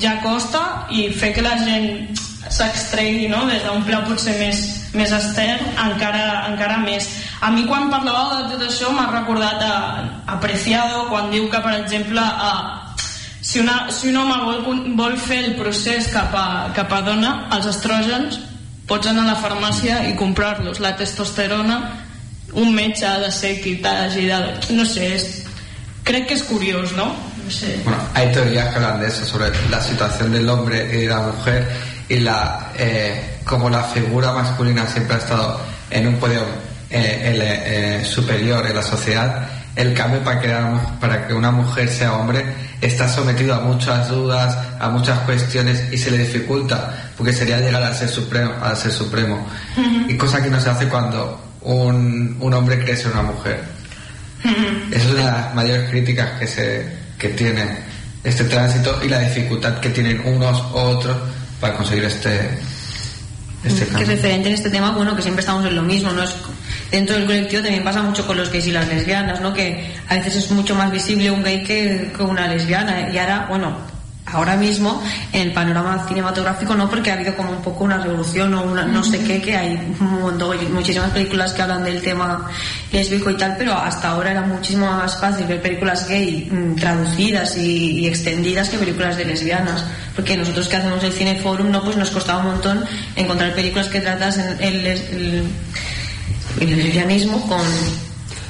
ja 0.00 0.18
costa 0.22 0.62
i 0.90 1.08
fer 1.14 1.32
que 1.34 1.44
la 1.44 1.56
gent 1.60 2.16
s'extregui 2.50 3.28
no? 3.28 3.44
des 3.48 3.62
d'un 3.64 3.84
pla 3.86 4.02
potser 4.04 4.34
més, 4.38 4.62
més 4.94 5.12
extern 5.16 5.62
encara, 5.86 6.48
encara 6.50 6.78
més 6.82 7.08
a 7.40 7.50
mi 7.54 7.64
quan 7.68 7.90
parlava 7.92 8.42
de 8.42 8.54
tot 8.54 8.64
això 8.66 8.90
m'ha 8.92 9.06
recordat 9.12 9.62
a, 9.64 9.76
a 10.26 10.40
Preciado 10.42 11.06
quan 11.12 11.30
diu 11.32 11.48
que 11.52 11.60
per 11.64 11.76
exemple 11.78 12.20
a, 12.20 12.52
si, 13.40 13.60
una, 13.60 13.90
si 13.92 14.10
un 14.10 14.18
home 14.22 14.40
vol, 14.44 14.82
vol 14.98 15.16
fer 15.20 15.40
el 15.44 15.54
procés 15.60 16.10
cap 16.12 16.34
a, 16.36 16.48
cap 16.76 16.92
a 16.92 17.00
dona 17.06 17.34
els 17.56 17.70
estrògens 17.70 18.40
pots 18.88 19.08
anar 19.08 19.24
a 19.24 19.32
la 19.32 19.40
farmàcia 19.40 20.02
i 20.10 20.16
comprar-los 20.18 20.82
la 20.84 20.94
testosterona 20.98 21.78
un 22.60 22.74
metge 22.74 23.06
ha 23.08 23.18
de 23.22 23.30
ser 23.34 23.56
qui 23.62 23.78
t'hagi 23.82 24.28
de... 24.28 24.40
no 24.76 24.84
sé, 24.86 25.14
és, 25.16 25.24
crec 26.06 26.28
que 26.28 26.36
és 26.38 26.44
curiós 26.50 26.92
no? 26.98 27.08
Sí. 27.48 27.80
Bueno, 27.84 27.98
hay 28.14 28.32
teorías 28.32 28.68
que 28.70 28.76
hablan 28.76 29.00
de 29.00 29.08
eso, 29.08 29.24
sobre 29.24 29.50
la 29.70 29.80
situación 29.80 30.32
del 30.32 30.48
hombre 30.48 30.88
y 30.92 31.02
de 31.02 31.08
la 31.08 31.20
mujer 31.20 31.68
y 32.08 32.18
la 32.20 32.72
eh, 32.76 33.38
como 33.44 33.68
la 33.70 33.82
figura 33.82 34.32
masculina 34.32 34.86
siempre 34.86 35.16
ha 35.16 35.18
estado 35.18 35.60
en 35.90 36.08
un 36.08 36.16
poder 36.16 36.42
eh, 36.90 37.32
el, 37.34 37.42
eh, 37.42 38.04
superior 38.04 38.66
en 38.66 38.74
la 38.74 38.82
sociedad, 38.82 39.48
el 39.76 39.92
cambio 39.94 40.22
para 40.22 40.40
que, 40.40 40.54
para 41.00 41.26
que 41.26 41.34
una 41.34 41.50
mujer 41.50 41.88
sea 41.88 42.14
hombre 42.14 42.44
está 42.80 43.08
sometido 43.08 43.54
a 43.54 43.60
muchas 43.60 44.08
dudas, 44.08 44.56
a 44.78 44.88
muchas 44.88 45.18
cuestiones 45.20 45.92
y 45.92 45.98
se 45.98 46.10
le 46.10 46.18
dificulta, 46.18 47.10
porque 47.16 47.32
sería 47.32 47.58
llegar 47.60 47.82
al 47.82 47.94
ser 47.94 48.08
supremo. 48.08 48.52
Al 48.62 48.76
ser 48.76 48.92
supremo. 48.92 49.46
Y 50.08 50.16
cosa 50.16 50.42
que 50.42 50.50
no 50.50 50.60
se 50.60 50.70
hace 50.70 50.88
cuando 50.88 51.40
un, 51.62 52.36
un 52.40 52.54
hombre 52.54 52.78
cree 52.78 52.96
ser 52.96 53.12
una 53.12 53.22
mujer. 53.22 53.62
Esa 54.90 55.04
es 55.04 55.10
una 55.10 55.18
de 55.18 55.32
las 55.32 55.54
mayores 55.54 55.90
críticas 55.90 56.38
que, 56.38 56.46
se, 56.46 56.86
que 57.18 57.28
tiene 57.30 57.64
este 58.22 58.44
tránsito 58.44 59.00
y 59.04 59.08
la 59.08 59.20
dificultad 59.20 59.80
que 59.80 59.90
tienen 59.90 60.20
unos 60.26 60.60
u 60.72 60.76
otros 60.76 61.16
para 61.60 61.76
conseguir 61.76 62.04
este, 62.04 62.58
este 63.64 63.78
que 63.78 63.84
es 63.84 63.90
cambio. 63.90 64.06
referente 64.08 64.48
en 64.48 64.54
este 64.54 64.70
tema, 64.70 64.90
bueno, 64.92 65.14
que 65.14 65.22
siempre 65.22 65.40
estamos 65.40 65.64
en 65.66 65.76
lo 65.76 65.82
mismo, 65.82 66.10
¿no? 66.12 66.22
Es, 66.22 66.34
dentro 66.90 67.16
del 67.16 67.26
colectivo 67.26 67.62
también 67.62 67.84
pasa 67.84 68.02
mucho 68.02 68.26
con 68.26 68.36
los 68.36 68.50
gays 68.50 68.66
y 68.66 68.72
las 68.72 68.88
lesbianas, 68.88 69.40
¿no? 69.40 69.52
Que 69.52 69.94
a 70.08 70.14
veces 70.14 70.36
es 70.36 70.50
mucho 70.50 70.74
más 70.74 70.90
visible 70.90 71.30
un 71.30 71.42
gay 71.42 71.62
que, 71.64 72.12
que 72.16 72.22
una 72.22 72.48
lesbiana. 72.48 73.10
Y 73.12 73.18
ahora, 73.18 73.46
bueno, 73.48 73.76
ahora 74.26 74.56
mismo 74.56 75.02
en 75.32 75.48
el 75.48 75.52
panorama 75.52 76.06
cinematográfico 76.08 76.74
no, 76.74 76.88
porque 76.88 77.10
ha 77.10 77.14
habido 77.14 77.36
como 77.36 77.50
un 77.50 77.62
poco 77.62 77.84
una 77.84 77.98
revolución 77.98 78.54
o 78.54 78.62
una, 78.62 78.84
no 78.84 79.04
sé 79.04 79.22
qué, 79.22 79.40
que 79.40 79.56
hay 79.56 79.94
un 80.00 80.20
montón, 80.20 80.56
muchísimas 80.72 81.10
películas 81.10 81.52
que 81.52 81.62
hablan 81.62 81.84
del 81.84 82.00
tema 82.00 82.48
lésbico 82.90 83.30
y 83.30 83.36
tal, 83.36 83.56
pero 83.58 83.74
hasta 83.74 84.10
ahora 84.10 84.30
era 84.30 84.40
muchísimo 84.40 84.86
más 84.86 85.20
fácil 85.20 85.46
ver 85.46 85.60
películas 85.60 86.08
gay 86.08 86.48
mm, 86.50 86.76
traducidas 86.76 87.56
y, 87.56 88.06
extendidas 88.06 88.68
que 88.68 88.78
películas 88.78 89.16
de 89.16 89.24
lesbianas, 89.26 89.84
porque 90.14 90.36
nosotros 90.36 90.68
que 90.68 90.76
hacemos 90.76 91.02
el 91.04 91.12
cineforum, 91.12 91.70
no, 91.70 91.82
pues 91.82 91.96
nos 91.96 92.10
costaba 92.10 92.40
un 92.40 92.52
montón 92.52 92.84
encontrar 93.16 93.54
películas 93.54 93.88
que 93.88 94.00
tratasen 94.00 94.56
el, 94.60 94.86
el, 94.86 95.44
el 96.60 96.76
lesbianismo 96.76 97.46
con 97.46 97.60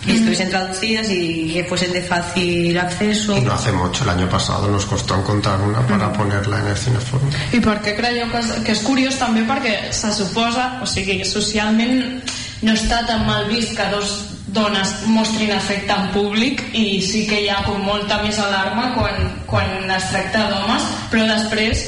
y 0.06 0.12
estuviesen 0.16 0.50
traducidas 0.50 1.08
y 1.10 1.52
que 1.54 1.64
fuesen 1.64 1.92
de 1.92 2.02
fácil 2.02 2.78
acceso. 2.78 3.36
Y 3.36 3.40
no 3.40 3.52
hace 3.54 3.72
mucho, 3.72 4.04
el 4.04 4.10
año 4.10 4.28
pasado 4.28 4.68
nos 4.68 4.84
costó 4.86 5.16
encontrar 5.16 5.60
una 5.60 5.80
para 5.86 6.12
ponerla 6.12 6.60
en 6.60 6.66
el 6.68 6.76
Cineforum. 6.76 7.30
I 7.52 7.60
per 7.60 7.78
què 7.82 7.94
creieu 7.96 8.28
que 8.32 8.38
és, 8.42 8.52
que 8.66 8.72
és 8.76 8.82
curiós 8.84 9.16
també 9.18 9.42
perquè 9.48 9.92
se 9.92 10.12
suposa, 10.12 10.78
o 10.82 10.86
sigui, 10.86 11.22
socialment 11.24 12.20
no 12.64 12.72
està 12.76 13.02
tan 13.06 13.26
mal 13.26 13.48
vist 13.48 13.74
que 13.76 13.86
dos 13.92 14.12
dones 14.54 14.92
mostrin 15.10 15.50
afecte 15.52 15.92
en 15.92 16.10
públic 16.14 16.60
i 16.76 17.00
sí 17.02 17.24
que 17.26 17.40
hi 17.42 17.48
ha 17.50 17.62
com 17.66 17.80
molta 17.82 18.20
més 18.22 18.38
alarma 18.38 18.92
quan, 18.94 19.32
quan 19.50 19.90
es 19.90 20.04
tracta 20.12 20.44
d'homes 20.52 20.84
però 21.10 21.24
després 21.26 21.82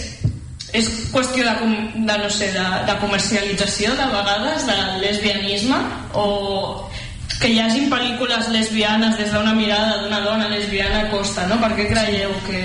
és 0.75 0.89
qüestió 1.13 1.45
de, 1.47 1.53
com- 1.61 2.07
de 2.09 2.17
no 2.19 2.29
sé, 2.33 2.49
de, 2.53 2.65
de 2.89 2.97
comercialització 3.01 3.93
de 3.97 4.09
vegades 4.11 4.67
del 4.67 5.01
lesbianisme 5.05 5.79
o 6.19 6.27
que 7.41 7.51
hi 7.53 7.59
hagin 7.61 7.91
pel·lícules 7.93 8.49
lesbianes 8.53 9.17
des 9.19 9.33
d'una 9.33 9.53
mirada 9.57 10.03
d'una 10.03 10.21
dona 10.25 10.49
lesbiana 10.53 11.07
costa, 11.13 11.47
no? 11.51 11.61
Per 11.63 11.75
què 11.77 11.89
creieu 11.91 12.33
que... 12.47 12.63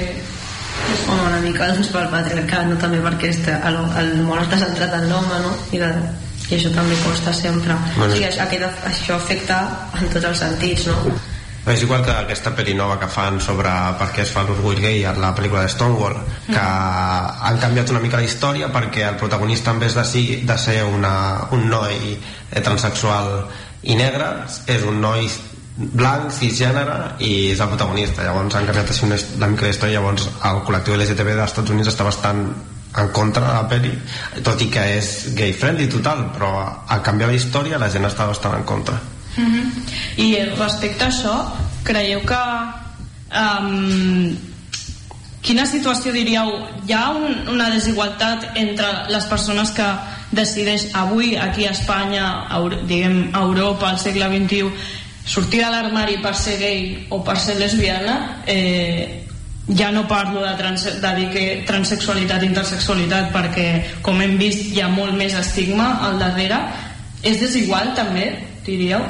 Home, 0.81 1.25
una 1.27 1.41
mica 1.43 1.67
doncs, 1.69 1.91
pel 1.93 2.07
patriarcat, 2.09 2.69
no? 2.71 2.77
també 2.81 3.01
perquè 3.03 3.29
este, 3.29 3.53
el, 3.67 3.77
el 4.01 4.13
món 4.25 4.39
està 4.41 4.57
centrat 4.61 4.95
en 4.97 5.09
l'home, 5.11 5.41
no? 5.43 5.51
I, 5.75 5.81
la, 5.81 5.91
I 6.47 6.55
això 6.57 6.71
també 6.73 6.97
costa 7.03 7.33
sempre. 7.35 7.75
Bueno. 7.97 8.07
O 8.07 8.15
sigui, 8.15 8.25
això, 8.29 8.47
aquest, 8.47 8.87
això 8.89 9.19
afecta 9.19 9.59
en 9.99 10.09
tots 10.15 10.31
els 10.31 10.41
sentits, 10.45 10.87
no? 10.89 11.19
És 11.69 11.83
igual 11.85 12.01
que 12.01 12.13
aquesta 12.23 12.55
pel·li 12.57 12.73
nova 12.73 12.95
que 12.97 13.05
fan 13.11 13.35
sobre 13.43 13.69
per 13.99 14.07
què 14.15 14.23
es 14.23 14.31
fa 14.33 14.41
l'orgull 14.47 14.79
gay 14.81 15.03
a 15.05 15.11
la 15.13 15.29
pel·lícula 15.37 15.67
de 15.67 15.69
Stonewall 15.69 16.15
que 16.47 16.63
han 16.63 17.59
canviat 17.61 17.93
una 17.93 18.01
mica 18.01 18.17
la 18.17 18.25
història 18.25 18.71
perquè 18.73 19.03
el 19.11 19.19
protagonista 19.21 19.69
en 19.69 19.83
vez 19.83 19.93
de, 19.93 20.05
si, 20.09 20.23
de 20.41 20.57
ser 20.57 20.79
una, 20.89 21.13
un 21.53 21.67
noi 21.69 22.15
eh, 22.15 22.63
transexual 22.65 23.29
i 23.83 23.95
negre 23.97 24.27
és 24.69 24.83
un 24.87 24.99
noi 25.01 25.29
blanc, 25.77 26.29
cisgènere 26.35 27.15
i 27.23 27.53
és 27.53 27.61
el 27.63 27.71
protagonista 27.71 28.25
llavors 28.25 28.55
han 28.55 28.67
canviat 28.67 28.91
així 28.91 29.07
una, 29.07 29.17
una 29.37 29.49
mica 29.53 29.65
la 29.65 29.71
història 29.73 29.99
llavors 29.99 30.27
el 30.49 30.61
col·lectiu 30.67 30.97
LGTB 30.97 31.31
dels 31.31 31.47
Estats 31.49 31.73
Units 31.73 31.93
està 31.93 32.05
bastant 32.05 32.43
en 33.01 33.09
contra 33.15 33.45
de 33.45 33.53
la 33.55 33.69
pel·li 33.71 33.93
tot 34.43 34.61
i 34.61 34.67
que 34.69 34.83
és 34.97 35.09
gay 35.37 35.55
friendly 35.55 35.87
total 35.89 36.27
però 36.35 36.51
al 36.91 37.01
canviar 37.01 37.31
la 37.31 37.39
història 37.39 37.79
la 37.81 37.89
gent 37.89 38.05
està 38.09 38.27
bastant 38.29 38.59
en 38.59 38.67
contra 38.67 38.99
Mhm. 39.37 39.71
I 40.17 40.35
respecte 40.57 41.05
a 41.05 41.09
això, 41.09 41.35
creieu 41.83 42.23
que... 42.27 42.39
Um, 43.31 44.35
quina 45.41 45.65
situació 45.65 46.11
diríeu? 46.11 46.51
Hi 46.87 46.93
ha 46.93 47.05
un, 47.15 47.47
una 47.49 47.69
desigualtat 47.71 48.51
entre 48.59 48.89
les 49.09 49.25
persones 49.31 49.71
que 49.71 49.87
decideix 50.31 50.89
avui 50.95 51.35
aquí 51.35 51.67
a 51.67 51.75
Espanya, 51.75 52.25
a, 52.47 52.61
diguem, 52.87 53.29
a 53.33 53.43
Europa, 53.43 53.89
al 53.89 53.99
segle 53.99 54.29
XXI, 54.31 54.71
sortir 55.25 55.63
de 55.63 55.71
l'armari 55.71 56.17
per 56.23 56.35
ser 56.35 56.57
gay 56.59 57.07
o 57.09 57.21
per 57.23 57.37
ser 57.39 57.57
lesbiana? 57.59 58.43
Eh, 58.47 59.21
ja 59.77 59.91
no 59.91 60.07
parlo 60.07 60.41
de, 60.41 60.53
trans, 60.57 60.85
de 61.01 61.11
dir 61.15 61.27
que 61.31 61.43
transexualitat 61.67 62.43
intersexualitat 62.43 63.29
perquè 63.33 63.67
com 64.03 64.21
hem 64.21 64.37
vist 64.39 64.71
hi 64.73 64.81
ha 64.81 64.89
molt 64.91 65.15
més 65.15 65.35
estigma 65.37 65.93
al 66.07 66.17
darrere 66.19 66.57
és 67.21 67.37
desigual 67.39 67.93
també, 67.95 68.31
diríeu? 68.65 69.03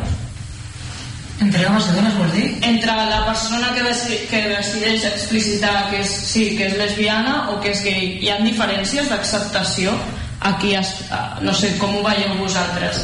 Entre 1.41 1.63
homes 1.65 1.87
i 1.87 1.95
dones 1.95 2.17
vols 2.19 2.33
dir? 2.35 2.49
entre 2.67 2.93
la 3.09 3.23
persona 3.25 3.71
que, 3.73 3.85
deci 3.87 4.19
que 4.29 4.41
decideix 4.51 5.05
explicitar 5.09 5.87
que 5.89 6.03
és, 6.03 6.11
sí, 6.11 6.51
que 6.57 6.67
és 6.67 6.77
lesbiana 6.77 7.47
o 7.53 7.57
que 7.63 7.71
és 7.71 7.81
gay 7.87 8.19
hi 8.21 8.29
ha 8.29 8.41
diferències 8.43 9.09
d'acceptació 9.09 9.95
aquí 10.41 10.75
a- 10.75 11.37
no 11.41 11.53
sé 11.53 11.77
com 11.77 11.95
ho 11.97 12.03
veieu 12.03 12.35
vosaltres 12.39 13.01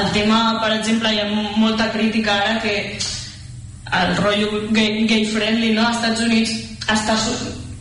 el 0.00 0.10
tema 0.14 0.58
per 0.62 0.72
exemple 0.78 1.12
hi 1.14 1.20
ha 1.22 1.28
mo- 1.30 1.52
molta 1.56 1.90
crítica 1.92 2.34
ara 2.42 2.60
que 2.62 2.98
el 4.00 4.16
rotllo 4.18 4.68
gay, 4.70 5.06
gay 5.06 5.24
friendly 5.26 5.72
no? 5.74 5.86
als 5.86 5.96
Estats 5.98 6.20
Units 6.26 6.52
està 6.90 7.16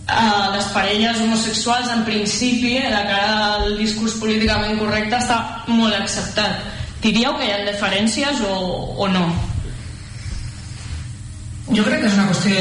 a 0.09 0.49
les 0.55 0.65
parelles 0.73 1.19
homosexuals 1.21 1.89
en 1.93 2.03
principi 2.05 2.77
eh, 2.77 2.87
de 2.89 3.01
cara 3.11 3.55
al 3.59 3.77
discurs 3.77 4.15
políticament 4.21 4.79
correcte 4.79 5.17
està 5.19 5.37
molt 5.67 5.93
acceptat 5.99 6.63
diríeu 7.03 7.35
que 7.37 7.45
hi 7.45 7.51
ha 7.53 7.59
diferències 7.71 8.41
o, 8.41 8.55
o 9.05 9.07
no? 9.07 9.27
Jo 11.69 11.83
crec 11.85 12.01
que 12.01 12.07
és 12.09 12.15
una 12.17 12.25
qüestió 12.31 12.55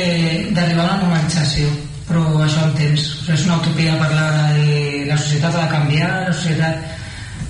d'arribar 0.52 0.84
a 0.84 0.88
una 0.92 0.96
normalització, 1.02 1.70
però 2.08 2.24
això 2.44 2.64
en 2.66 2.74
temps. 2.78 3.04
O 3.18 3.24
sigui, 3.24 3.36
és 3.36 3.44
una 3.46 3.58
utopia 3.60 3.98
parlar 4.00 4.30
de 4.56 5.04
la 5.08 5.18
societat 5.20 5.54
ha 5.54 5.66
de 5.66 5.74
canviar, 5.76 6.14
la 6.28 6.38
societat... 6.40 6.96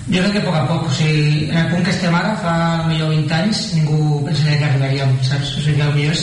Jo 0.09 0.23
crec 0.25 0.39
que 0.39 0.41
a 0.41 0.45
poc 0.47 0.55
a 0.57 0.63
poc, 0.65 0.85
o 0.89 0.93
sigui, 0.97 1.51
en 1.51 1.59
el 1.61 1.67
punt 1.69 1.83
que 1.85 1.93
estem 1.93 2.15
ara, 2.17 2.33
fa 2.41 2.53
millor 2.89 3.11
20 3.13 3.35
anys, 3.39 3.59
ningú 3.77 4.23
pensaria 4.25 4.57
que 4.57 4.69
arribaríem, 4.71 5.19
saps? 5.21 5.51
O 5.59 5.65
sigui, 5.67 5.83
el 5.85 5.93
millor 5.93 6.17
és 6.17 6.23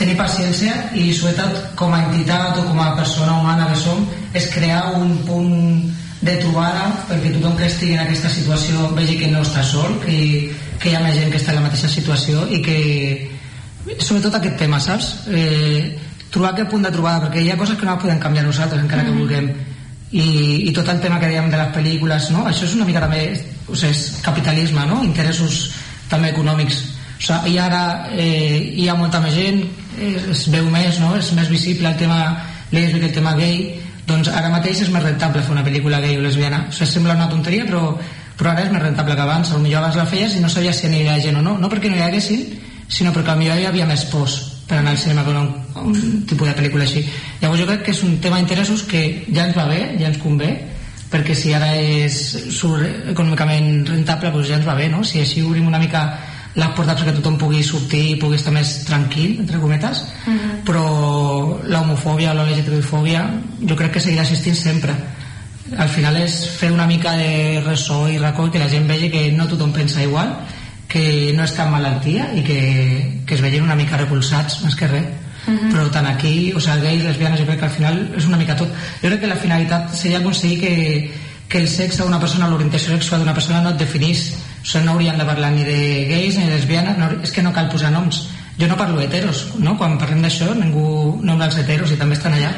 tenir 0.00 0.16
paciència 0.16 0.76
i 0.96 1.10
sobretot 1.12 1.74
com 1.76 1.92
a 1.92 2.00
entitat 2.06 2.56
o 2.56 2.64
com 2.70 2.80
a 2.80 2.94
persona 2.96 3.36
humana 3.36 3.68
que 3.68 3.76
som 3.76 4.06
és 4.32 4.46
crear 4.54 4.94
un 4.96 5.18
punt 5.28 5.50
de 6.24 6.36
trobada 6.40 6.86
perquè 7.08 7.34
tothom 7.34 7.58
que 7.58 7.68
estigui 7.68 7.98
en 7.98 8.06
aquesta 8.06 8.30
situació 8.32 8.88
vegi 8.96 9.18
que 9.20 9.28
no 9.32 9.44
està 9.44 9.64
sol 9.64 9.98
que, 10.04 10.16
que 10.80 10.90
hi 10.90 10.96
ha 10.96 11.04
més 11.04 11.16
gent 11.18 11.28
que 11.32 11.40
està 11.40 11.52
en 11.52 11.60
la 11.60 11.66
mateixa 11.68 11.92
situació 11.92 12.46
i 12.48 12.62
que 12.64 12.78
sobretot 14.00 14.36
aquest 14.36 14.56
tema, 14.60 14.80
saps? 14.80 15.12
Eh, 15.28 15.96
trobar 16.30 16.54
aquest 16.54 16.70
punt 16.70 16.86
de 16.86 16.92
trobada, 16.94 17.26
perquè 17.26 17.42
hi 17.42 17.50
ha 17.50 17.58
coses 17.58 17.78
que 17.78 17.86
no 17.86 17.98
podem 17.98 18.20
canviar 18.22 18.46
nosaltres, 18.46 18.82
encara 18.84 19.04
que 19.06 19.14
vulguem. 19.16 19.50
I, 20.10 20.24
I 20.66 20.72
tot 20.74 20.88
el 20.90 21.02
tema 21.02 21.20
que 21.22 21.28
dèiem 21.30 21.50
de 21.50 21.58
les 21.58 21.74
pel·lícules, 21.74 22.30
no? 22.34 22.46
Això 22.50 22.66
és 22.66 22.74
una 22.78 22.86
mica 22.86 23.02
també, 23.02 23.24
o 23.66 23.76
sigui, 23.78 23.92
és 23.94 24.22
capitalisme, 24.24 24.86
no? 24.90 25.02
Interessos 25.06 25.60
també 26.10 26.32
econòmics. 26.34 26.80
O 27.18 27.22
sigui, 27.26 27.54
i 27.54 27.60
ara 27.62 27.82
eh, 28.14 28.56
hi 28.82 28.88
ha 28.90 28.96
molta 28.98 29.20
més 29.22 29.36
gent, 29.36 29.62
eh, 29.98 30.16
es 30.34 30.46
veu 30.50 30.70
més, 30.70 30.98
no? 31.02 31.12
És 31.18 31.30
més 31.38 31.50
visible 31.50 31.90
el 31.90 31.98
tema 31.98 32.20
lèsbic, 32.74 33.06
el 33.10 33.14
tema 33.14 33.34
gay, 33.38 33.80
doncs 34.06 34.30
ara 34.34 34.50
mateix 34.50 34.82
és 34.86 34.90
més 34.90 35.06
rentable 35.06 35.42
fer 35.46 35.54
una 35.54 35.66
pel·lícula 35.66 36.02
gay 36.02 36.18
o 36.18 36.24
lesbiana. 36.24 36.64
O 36.70 36.74
sigui, 36.74 36.90
sembla 36.94 37.18
una 37.18 37.30
tonteria, 37.30 37.66
però, 37.66 37.94
però 38.38 38.54
ara 38.54 38.66
és 38.66 38.74
més 38.74 38.82
rentable 38.82 39.18
que 39.18 39.26
abans. 39.26 39.50
Potser 39.54 39.76
abans 39.78 39.98
la 39.98 40.06
feies 40.10 40.34
i 40.34 40.42
no 40.42 40.50
sabies 40.50 40.82
si 40.82 40.90
aniria 40.90 41.20
gent 41.22 41.38
o 41.38 41.44
no. 41.46 41.58
No 41.58 41.70
perquè 41.70 41.90
no 41.90 41.98
hi 41.98 42.06
haguessin, 42.06 42.48
sinó 42.90 43.14
perquè 43.14 43.38
potser 43.38 43.62
hi 43.62 43.70
havia 43.70 43.86
més 43.86 44.06
pors 44.10 44.40
per 44.70 44.78
anar 44.78 44.94
al 44.94 45.00
cinema 45.02 45.24
a 45.24 45.26
veure 45.26 45.40
un, 45.42 45.52
un 45.90 46.24
tipus 46.30 46.46
de 46.46 46.54
pel·lícula 46.54 46.86
així. 46.86 47.02
Llavors 47.42 47.60
jo 47.64 47.66
crec 47.66 47.88
que 47.88 47.94
és 47.96 48.02
un 48.06 48.18
tema 48.22 48.38
d'interessos 48.38 48.84
que 48.86 49.02
ja 49.26 49.48
ens 49.48 49.56
va 49.58 49.66
bé, 49.66 49.80
ja 49.98 50.06
ens 50.12 50.20
convé, 50.22 50.52
perquè 51.10 51.34
si 51.34 51.50
ara 51.56 51.72
és 51.74 52.18
surt 52.54 53.10
econòmicament 53.10 53.82
rentable, 53.88 54.30
doncs 54.30 54.52
ja 54.52 54.60
ens 54.60 54.68
va 54.68 54.78
bé, 54.78 54.86
no? 54.92 55.02
Si 55.02 55.18
així 55.18 55.42
obrim 55.42 55.66
una 55.66 55.82
mica 55.82 56.04
les 56.54 56.70
portes 56.74 56.98
perquè 56.98 57.14
tothom 57.14 57.36
pugui 57.38 57.62
sortir 57.66 58.02
i 58.12 58.18
pugui 58.18 58.38
estar 58.38 58.54
més 58.54 58.80
tranquil, 58.86 59.36
entre 59.42 59.58
cometes, 59.62 60.04
però 60.66 60.84
la 61.66 61.82
homofòbia 61.82 62.32
o 62.32 62.38
la 62.38 62.46
LGTBI-fòbia 62.46 63.24
jo 63.66 63.76
crec 63.78 63.96
que 63.96 64.02
seguirà 64.02 64.22
existint 64.26 64.58
sempre. 64.58 64.94
Al 65.78 65.90
final 65.90 66.16
és 66.18 66.40
fer 66.58 66.72
una 66.74 66.86
mica 66.90 67.12
de 67.18 67.60
ressò 67.62 68.08
i 68.10 68.18
racó 68.18 68.48
que 68.50 68.58
la 68.58 68.70
gent 68.70 68.88
vegi 68.90 69.10
que 69.10 69.28
no 69.34 69.46
tothom 69.50 69.74
pensa 69.74 70.02
igual, 70.02 70.34
que 70.90 71.32
no 71.36 71.46
és 71.46 71.54
cap 71.54 71.70
malaltia 71.70 72.32
i 72.34 72.42
que, 72.42 72.60
que 73.26 73.36
es 73.36 73.42
vegin 73.44 73.62
una 73.62 73.78
mica 73.78 74.00
recolzats 74.00 74.60
més 74.66 74.74
que 74.74 74.90
res. 74.90 75.10
-huh. 75.46 75.70
però 75.72 75.88
tant 75.90 76.06
aquí, 76.06 76.52
o 76.54 76.60
sigui, 76.60 76.82
gais, 76.84 77.04
lesbianes, 77.04 77.40
jo 77.40 77.46
crec 77.46 77.58
que 77.60 77.68
al 77.68 77.74
final 77.74 77.98
és 78.16 78.26
una 78.26 78.38
mica 78.40 78.56
tot. 78.56 78.70
Jo 79.02 79.08
crec 79.08 79.20
que 79.20 79.30
la 79.30 79.38
finalitat 79.40 79.94
seria 79.94 80.18
aconseguir 80.18 80.60
que, 80.60 80.74
que 81.48 81.58
el 81.58 81.68
sexe 81.68 82.02
d'una 82.02 82.20
persona, 82.20 82.48
l'orientació 82.48 82.94
sexual 82.94 83.24
d'una 83.24 83.34
persona 83.34 83.62
no 83.64 83.74
et 83.74 83.80
definís. 83.80 84.26
O 84.60 84.66
sigui, 84.66 84.84
no 84.86 84.96
hauríem 84.96 85.18
de 85.18 85.28
parlar 85.28 85.52
ni 85.54 85.64
de 85.64 85.80
gais 86.10 86.36
ni 86.36 86.46
de 86.46 86.54
lesbianes, 86.58 86.98
no, 86.98 87.10
és 87.22 87.32
que 87.32 87.42
no 87.42 87.54
cal 87.56 87.70
posar 87.72 87.92
noms. 87.94 88.26
Jo 88.60 88.68
no 88.68 88.76
parlo 88.76 89.00
heteros, 89.00 89.46
no? 89.58 89.76
Quan 89.78 89.96
parlem 89.98 90.20
d'això, 90.26 90.52
ningú 90.54 91.18
no 91.24 91.38
dels 91.40 91.56
heteros 91.62 91.92
i 91.92 92.00
també 92.00 92.18
estan 92.18 92.36
allà. 92.36 92.52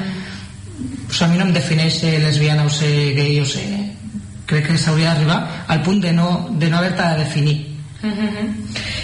O 1.09 1.13
sigui, 1.13 1.25
a 1.25 1.31
mi 1.31 1.39
no 1.39 1.49
em 1.49 1.55
defineix 1.55 2.01
ser 2.03 2.19
lesbiana 2.23 2.67
o 2.67 2.71
ser 2.71 3.13
gay 3.19 3.41
o 3.41 3.47
ser... 3.47 3.67
Crec 4.53 4.67
que 4.67 4.75
s'hauria 4.77 5.13
d'arribar 5.13 5.65
al 5.71 5.81
punt 5.87 6.03
de 6.03 6.11
no, 6.13 6.51
de 6.51 6.69
no 6.69 6.77
haver-te 6.77 7.03
de 7.03 7.21
definir 7.23 7.72
Uh 8.03 8.11
-huh. 8.11 8.51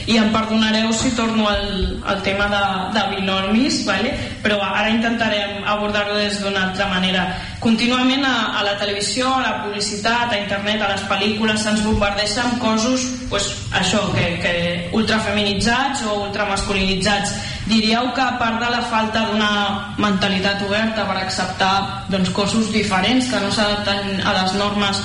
I 0.06 0.16
em 0.16 0.32
perdonareu 0.32 0.92
si 0.92 1.10
torno 1.10 1.48
al, 1.48 2.02
al 2.04 2.22
tema 2.22 2.46
de, 2.48 2.98
de 2.98 3.16
binormis, 3.16 3.84
vale? 3.84 4.10
però 4.42 4.58
ara 4.62 4.88
intentarem 4.88 5.62
abordar-ho 5.66 6.14
des 6.14 6.40
d'una 6.40 6.62
altra 6.68 6.86
manera. 6.86 7.36
Contínuament 7.60 8.24
a, 8.24 8.58
a 8.58 8.62
la 8.62 8.78
televisió, 8.78 9.34
a 9.34 9.40
la 9.40 9.62
publicitat, 9.62 10.32
a 10.32 10.38
internet, 10.38 10.82
a 10.82 10.88
les 10.88 11.02
pel·lícules 11.10 11.62
se'ns 11.62 11.82
bombardeja 11.82 12.42
amb 12.42 12.58
cossos 12.58 13.00
pues, 13.28 13.44
això, 13.72 14.00
que, 14.14 14.38
que 14.42 14.54
ultrafeminitzats 14.92 16.02
o 16.06 16.24
ultramasculinitzats. 16.26 17.34
Diríeu 17.66 18.12
que 18.14 18.22
a 18.22 18.38
part 18.38 18.58
de 18.64 18.70
la 18.70 18.82
falta 18.82 19.26
d'una 19.28 19.94
mentalitat 19.98 20.62
oberta 20.62 21.04
per 21.04 21.18
acceptar 21.18 22.06
doncs, 22.08 22.30
cossos 22.30 22.72
diferents 22.72 23.30
que 23.30 23.40
no 23.40 23.50
s'adapten 23.50 24.22
a 24.24 24.32
les 24.42 24.54
normes 24.54 25.02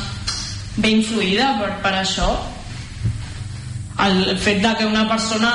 ben 0.78 1.02
influïda 1.02 1.60
per, 1.60 1.72
per 1.84 1.94
això 2.00 2.53
el 4.08 4.38
fet 4.40 4.62
de 4.64 4.76
que 4.80 4.86
una 4.86 5.08
persona 5.08 5.54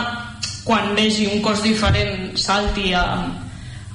quan 0.64 0.94
vegi 0.96 1.26
un 1.32 1.40
cos 1.44 1.62
diferent 1.64 2.34
salti 2.36 2.92
amb, 2.96 3.36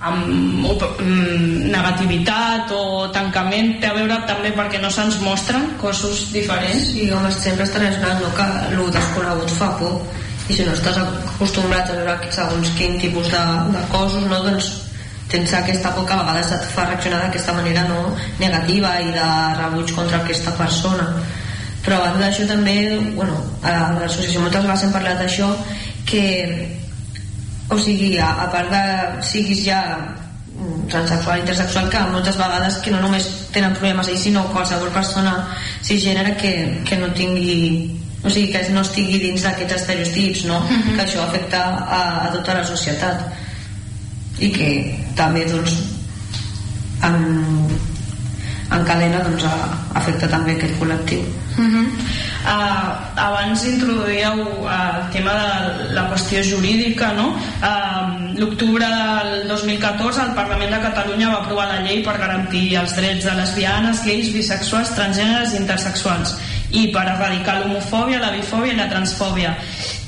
amb 0.04 0.26
mm, 0.26 1.70
negativitat 1.72 2.72
o 2.76 3.10
tancament 3.14 3.78
té 3.82 3.92
a 3.92 3.98
veure 3.98 4.18
també 4.28 4.52
perquè 4.58 4.82
no 4.82 4.90
se'ns 4.92 5.20
mostren 5.24 5.70
cossos 5.82 6.26
diferents. 6.34 6.90
Sí, 6.92 7.10
home, 7.12 7.32
sempre 7.32 7.68
estan 7.70 7.86
esperant 7.88 8.24
no, 8.24 8.32
que 8.38 8.48
el 8.72 8.82
desconegut 8.98 9.54
fa 9.60 9.70
por. 9.80 10.02
I 10.50 10.58
si 10.58 10.66
no 10.68 10.74
estàs 10.76 10.98
acostumbrat 11.00 11.94
a 11.94 12.00
veure 12.02 12.32
segons 12.36 12.74
quin 12.76 12.98
tipus 13.00 13.30
de, 13.32 13.44
de 13.78 13.86
cossos 13.94 14.26
no, 14.28 14.42
doncs 14.44 14.74
tens 15.32 15.54
aquesta 15.56 15.94
por 15.96 16.06
que 16.06 16.14
a 16.18 16.20
vegades 16.20 16.52
et 16.58 16.66
fa 16.74 16.84
reaccionar 16.90 17.22
d'aquesta 17.24 17.56
manera 17.56 17.86
no, 17.88 18.02
negativa 18.42 18.98
i 19.02 19.14
de 19.16 19.30
rebuig 19.62 19.94
contra 19.96 20.20
aquesta 20.20 20.52
persona 20.58 21.08
però 21.84 22.00
a 22.00 22.10
banda 22.10 22.28
d'això 22.28 22.48
també 22.48 22.76
bueno, 23.16 23.36
a 23.62 23.94
l'associació 24.00 24.42
moltes 24.42 24.64
vegades 24.64 24.84
hem 24.88 24.96
parlat 24.96 25.20
d'això 25.20 25.50
que 26.08 26.26
o 27.70 27.80
sigui, 27.80 28.18
a, 28.20 28.30
a 28.44 28.48
part 28.52 28.70
de 28.72 28.84
siguis 29.26 29.64
ja 29.66 29.82
transexual, 30.90 31.40
intersexual 31.40 31.90
que 31.90 32.00
moltes 32.12 32.38
vegades 32.38 32.78
que 32.84 32.92
no 32.94 33.02
només 33.02 33.28
tenen 33.56 33.74
problemes 33.76 34.10
ells 34.12 34.24
sinó 34.28 34.46
qualsevol 34.54 34.92
persona 34.94 35.36
cisgènere 35.84 36.36
que, 36.40 36.54
que 36.88 37.00
no 37.00 37.10
tingui 37.18 38.00
o 38.24 38.30
sigui, 38.30 38.52
que 38.54 38.62
no 38.72 38.84
estigui 38.86 39.20
dins 39.20 39.44
d'aquests 39.44 39.82
estereotips 39.82 40.46
no? 40.48 40.60
Uh 40.60 40.70
-huh. 40.70 40.96
que 40.96 41.02
això 41.04 41.24
afecta 41.24 41.64
a, 41.84 42.28
a 42.28 42.32
tota 42.32 42.54
la 42.60 42.66
societat 42.66 43.26
i 44.40 44.50
que 44.52 44.70
també 45.16 45.46
doncs 45.46 45.74
en, 47.04 47.18
en 48.74 48.86
cadena 48.88 49.24
doncs, 49.26 49.46
afecta 49.94 50.30
també 50.32 50.58
aquest 50.58 50.80
col·lectiu 50.82 51.24
Uh 51.54 51.66
-huh. 51.70 51.86
uh, 52.50 52.90
abans 53.16 53.64
introduïeu 53.64 54.42
uh, 54.66 55.06
el 55.06 55.12
tema 55.12 55.34
de 55.34 55.94
la 55.94 56.10
qüestió 56.10 56.42
jurídica 56.42 57.14
no? 57.14 57.28
uh, 57.62 58.40
l'octubre 58.40 58.88
del 58.88 59.48
2014 59.48 60.22
el 60.22 60.34
Parlament 60.34 60.72
de 60.72 60.80
Catalunya 60.82 61.30
va 61.30 61.38
aprovar 61.44 61.68
la 61.68 61.82
llei 61.86 62.02
per 62.02 62.18
garantir 62.18 62.76
els 62.76 62.96
drets 62.96 63.26
de 63.26 63.36
lesbianes, 63.36 64.04
gais, 64.04 64.34
bisexuals, 64.34 64.96
transgèneres 64.96 65.54
i 65.54 65.58
intersexuals 65.58 66.36
i 66.72 66.88
per 66.88 67.06
erradicar 67.06 67.60
l'homofòbia, 67.60 68.20
la 68.20 68.32
bifòbia 68.32 68.74
i 68.74 68.78
la 68.78 68.90
transfòbia 68.90 69.56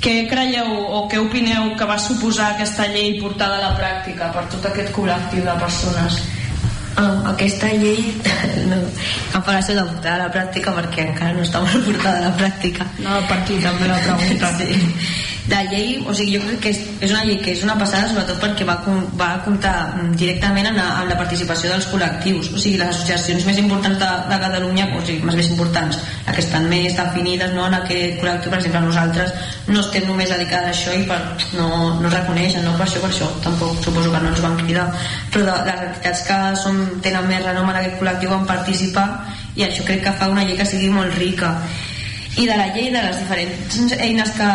què 0.02 0.28
creieu 0.30 0.70
o 0.98 1.08
què 1.10 1.20
opineu 1.20 1.76
que 1.78 1.86
va 1.86 1.98
suposar 2.00 2.52
aquesta 2.52 2.88
llei 2.88 3.22
portada 3.22 3.58
a 3.58 3.70
la 3.70 3.78
pràctica 3.78 4.32
per 4.34 4.44
tot 4.50 4.66
aquest 4.66 4.92
col·lectiu 4.98 5.46
de 5.46 5.56
persones? 5.62 6.20
Um, 6.96 7.26
aquesta 7.28 7.68
llei 7.76 7.98
no, 8.70 8.78
ser 9.68 9.74
de 9.76 9.84
portar 9.84 10.14
a 10.14 10.20
la 10.22 10.28
pràctica 10.32 10.72
perquè 10.78 11.10
encara 11.10 11.34
no 11.36 11.44
està 11.44 11.60
molt 11.60 11.84
portada 11.90 12.22
a 12.22 12.30
la 12.30 12.36
pràctica 12.40 12.88
no, 13.04 13.18
per 13.28 13.42
aquí 13.42 13.58
també 13.60 13.90
la 13.90 13.98
pregunta 14.06 14.52
sí. 14.62 14.70
La 15.48 15.62
llei, 15.70 16.00
o 16.02 16.14
sigui, 16.14 16.40
jo 16.40 16.42
crec 16.42 16.62
que 16.64 16.72
és, 16.74 16.80
és 17.06 17.12
una 17.14 17.22
llei 17.26 17.38
que 17.44 17.52
és 17.54 17.62
una 17.66 17.76
passada 17.78 18.08
sobretot 18.10 18.40
perquè 18.42 18.66
va, 18.66 18.80
va 19.20 19.28
comptar 19.46 19.74
directament 20.18 20.72
amb 20.72 20.80
la, 20.80 20.86
amb 21.02 21.12
la 21.12 21.18
participació 21.20 21.70
dels 21.70 21.86
col·lectius 21.92 22.50
o 22.50 22.58
sigui, 22.62 22.80
les 22.82 22.90
associacions 22.90 23.46
més 23.46 23.60
importants 23.62 24.02
de, 24.02 24.10
de 24.32 24.40
Catalunya 24.42 24.88
o 24.90 25.04
sigui, 25.06 25.22
més, 25.28 25.38
més 25.38 25.52
importants, 25.54 26.02
les 26.26 26.40
que 26.40 26.46
estan 26.46 26.66
més 26.72 26.98
definides 26.98 27.54
no, 27.54 27.68
en 27.70 27.78
aquest 27.78 28.18
col·lectiu, 28.24 28.56
per 28.56 28.62
exemple 28.64 28.84
nosaltres 28.88 29.34
no 29.70 29.86
estem 29.86 30.10
només 30.10 30.34
dedicades 30.34 30.72
a 30.72 30.74
això 30.74 30.98
i 30.98 31.06
per, 31.10 31.22
no, 31.60 31.70
no 32.02 32.14
reconeixen, 32.18 32.66
no 32.66 32.74
per 32.80 32.88
això, 32.90 33.06
per 33.06 33.14
això 33.14 33.30
tampoc 33.46 33.78
suposo 33.86 34.14
que 34.14 34.26
no 34.26 34.34
ens 34.34 34.46
van 34.46 34.58
cridar 34.64 34.90
però 35.34 35.46
de, 35.52 35.58
les 35.70 35.90
entitats 35.92 36.26
que 36.26 36.40
som, 36.64 36.86
tenen 37.06 37.30
més 37.30 37.46
renom 37.46 37.70
en 37.70 37.84
aquest 37.84 38.00
col·lectiu 38.02 38.34
van 38.34 38.50
participar 38.50 39.10
i 39.56 39.68
això 39.68 39.86
crec 39.86 40.08
que 40.08 40.18
fa 40.18 40.34
una 40.34 40.44
llei 40.48 40.58
que 40.58 40.66
sigui 40.68 40.90
molt 40.90 41.14
rica 41.22 41.54
i 42.36 42.46
de 42.48 42.56
la 42.58 42.68
llei 42.76 42.90
de 42.92 43.00
les 43.00 43.20
diferents 43.22 43.94
eines 43.96 44.32
que, 44.36 44.48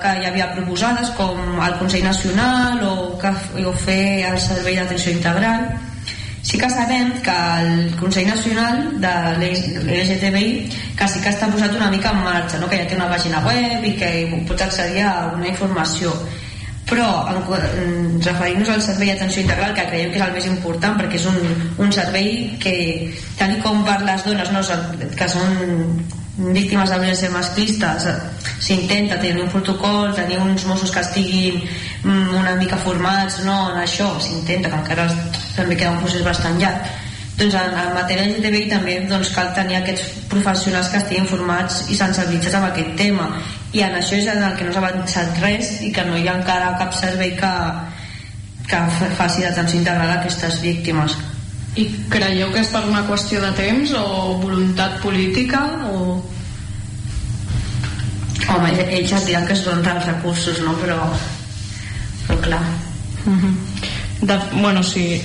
que 0.00 0.12
hi 0.20 0.28
havia 0.28 0.46
proposades 0.54 1.10
com 1.18 1.36
el 1.60 1.74
Consell 1.80 2.06
Nacional 2.06 2.80
o, 2.86 2.94
que, 3.20 3.32
o 3.60 3.74
fer 3.76 4.24
el 4.30 4.38
Servei 4.40 4.78
d'Atenció 4.80 5.12
Integral. 5.12 5.68
Sí 6.46 6.56
que 6.56 6.70
sabem 6.70 7.10
que 7.26 7.36
el 7.60 7.92
Consell 8.00 8.30
Nacional 8.30 8.80
de 9.02 9.12
l'LGTBI 9.42 10.48
que 10.96 11.10
sí 11.12 11.20
que 11.20 11.34
està 11.34 11.50
posat 11.52 11.76
una 11.76 11.90
mica 11.92 12.14
en 12.14 12.24
marxa 12.24 12.62
no? 12.62 12.70
que 12.72 12.80
ja 12.80 12.88
té 12.88 12.96
una 12.96 13.12
pàgina 13.12 13.44
web 13.44 13.84
i 13.84 13.94
que 14.00 14.10
pots 14.48 14.68
accedir 14.70 15.04
a 15.04 15.14
una 15.36 15.50
informació. 15.52 16.16
Però 16.88 17.06
en, 17.28 18.20
referint-nos 18.22 18.70
al 18.72 18.84
servei 18.88 19.10
d'atenció 19.10 19.42
integral 19.42 19.74
que 19.76 19.88
creiem 19.90 20.12
que 20.14 20.22
és 20.22 20.28
el 20.30 20.36
més 20.38 20.46
important 20.48 20.96
perquè 20.96 21.18
és 21.20 21.26
un, 21.28 21.40
un 21.84 21.92
servei 21.92 22.54
que 22.62 22.76
tal 23.36 23.58
com 23.60 23.82
per 23.84 23.98
les 24.06 24.24
dones 24.24 24.54
no, 24.54 24.62
que 25.18 25.28
són 25.34 25.58
víctimes 26.36 26.90
de 26.90 26.98
violència 27.00 27.30
masclista 27.32 27.94
s'intenta 28.60 29.16
tenir 29.22 29.40
un 29.40 29.48
protocol 29.48 30.12
tenir 30.14 30.36
uns 30.42 30.66
Mossos 30.68 30.92
que 30.92 31.00
estiguin 31.00 31.62
mm, 32.04 32.34
una 32.36 32.54
mica 32.60 32.76
formats 32.76 33.40
no, 33.46 33.56
en 33.72 33.80
això 33.80 34.10
s'intenta 34.20 34.68
que 34.68 34.80
encara 34.82 35.08
també 35.56 35.76
queda 35.76 35.94
un 35.94 36.02
procés 36.04 36.24
bastant 36.24 36.58
llarg. 36.60 36.92
Doncs 37.36 37.54
en, 37.56 37.72
en 37.76 37.92
matèria 37.92 38.24
LGTBI 38.30 38.68
també 38.70 38.96
doncs, 39.08 39.30
cal 39.36 39.50
tenir 39.56 39.78
aquests 39.78 40.24
professionals 40.32 40.88
que 40.92 41.00
estiguin 41.02 41.28
formats 41.28 41.82
i 41.92 41.96
sensibilitzats 41.96 42.56
amb 42.60 42.70
aquest 42.70 42.94
tema. 43.00 43.28
I 43.76 43.84
en 43.84 43.96
això 43.98 44.16
és 44.16 44.28
en 44.32 44.42
el 44.44 44.56
que 44.56 44.64
no 44.64 44.72
s'ha 44.72 44.84
avançat 44.84 45.40
res 45.44 45.72
i 45.84 45.92
que 45.92 46.04
no 46.08 46.16
hi 46.16 46.28
ha 46.28 46.36
encara 46.40 46.76
cap 46.80 46.96
servei 46.96 47.32
que, 47.36 47.54
que 48.68 48.82
faci 49.20 49.44
d'atenció 49.44 49.80
integral 49.80 50.12
a 50.12 50.20
aquestes 50.20 50.60
víctimes 50.64 51.16
i 51.76 51.86
creieu 52.12 52.50
que 52.54 52.62
és 52.64 52.70
per 52.72 52.84
una 52.88 53.04
qüestió 53.08 53.40
de 53.42 53.52
temps 53.58 53.92
o 53.98 54.06
voluntat 54.42 55.00
política 55.02 55.62
o... 55.92 56.16
Home, 58.46 58.70
ells 58.84 59.12
et 59.12 59.24
diran 59.26 59.46
que 59.48 59.56
són 59.58 59.80
dels 59.82 60.04
recursos, 60.06 60.60
no? 60.62 60.76
Però, 60.78 61.00
però 62.28 62.36
clar. 62.44 62.62
Uh 63.26 63.32
-huh. 63.32 63.54
de, 64.22 64.38
bueno, 64.60 64.82
sí, 64.82 65.20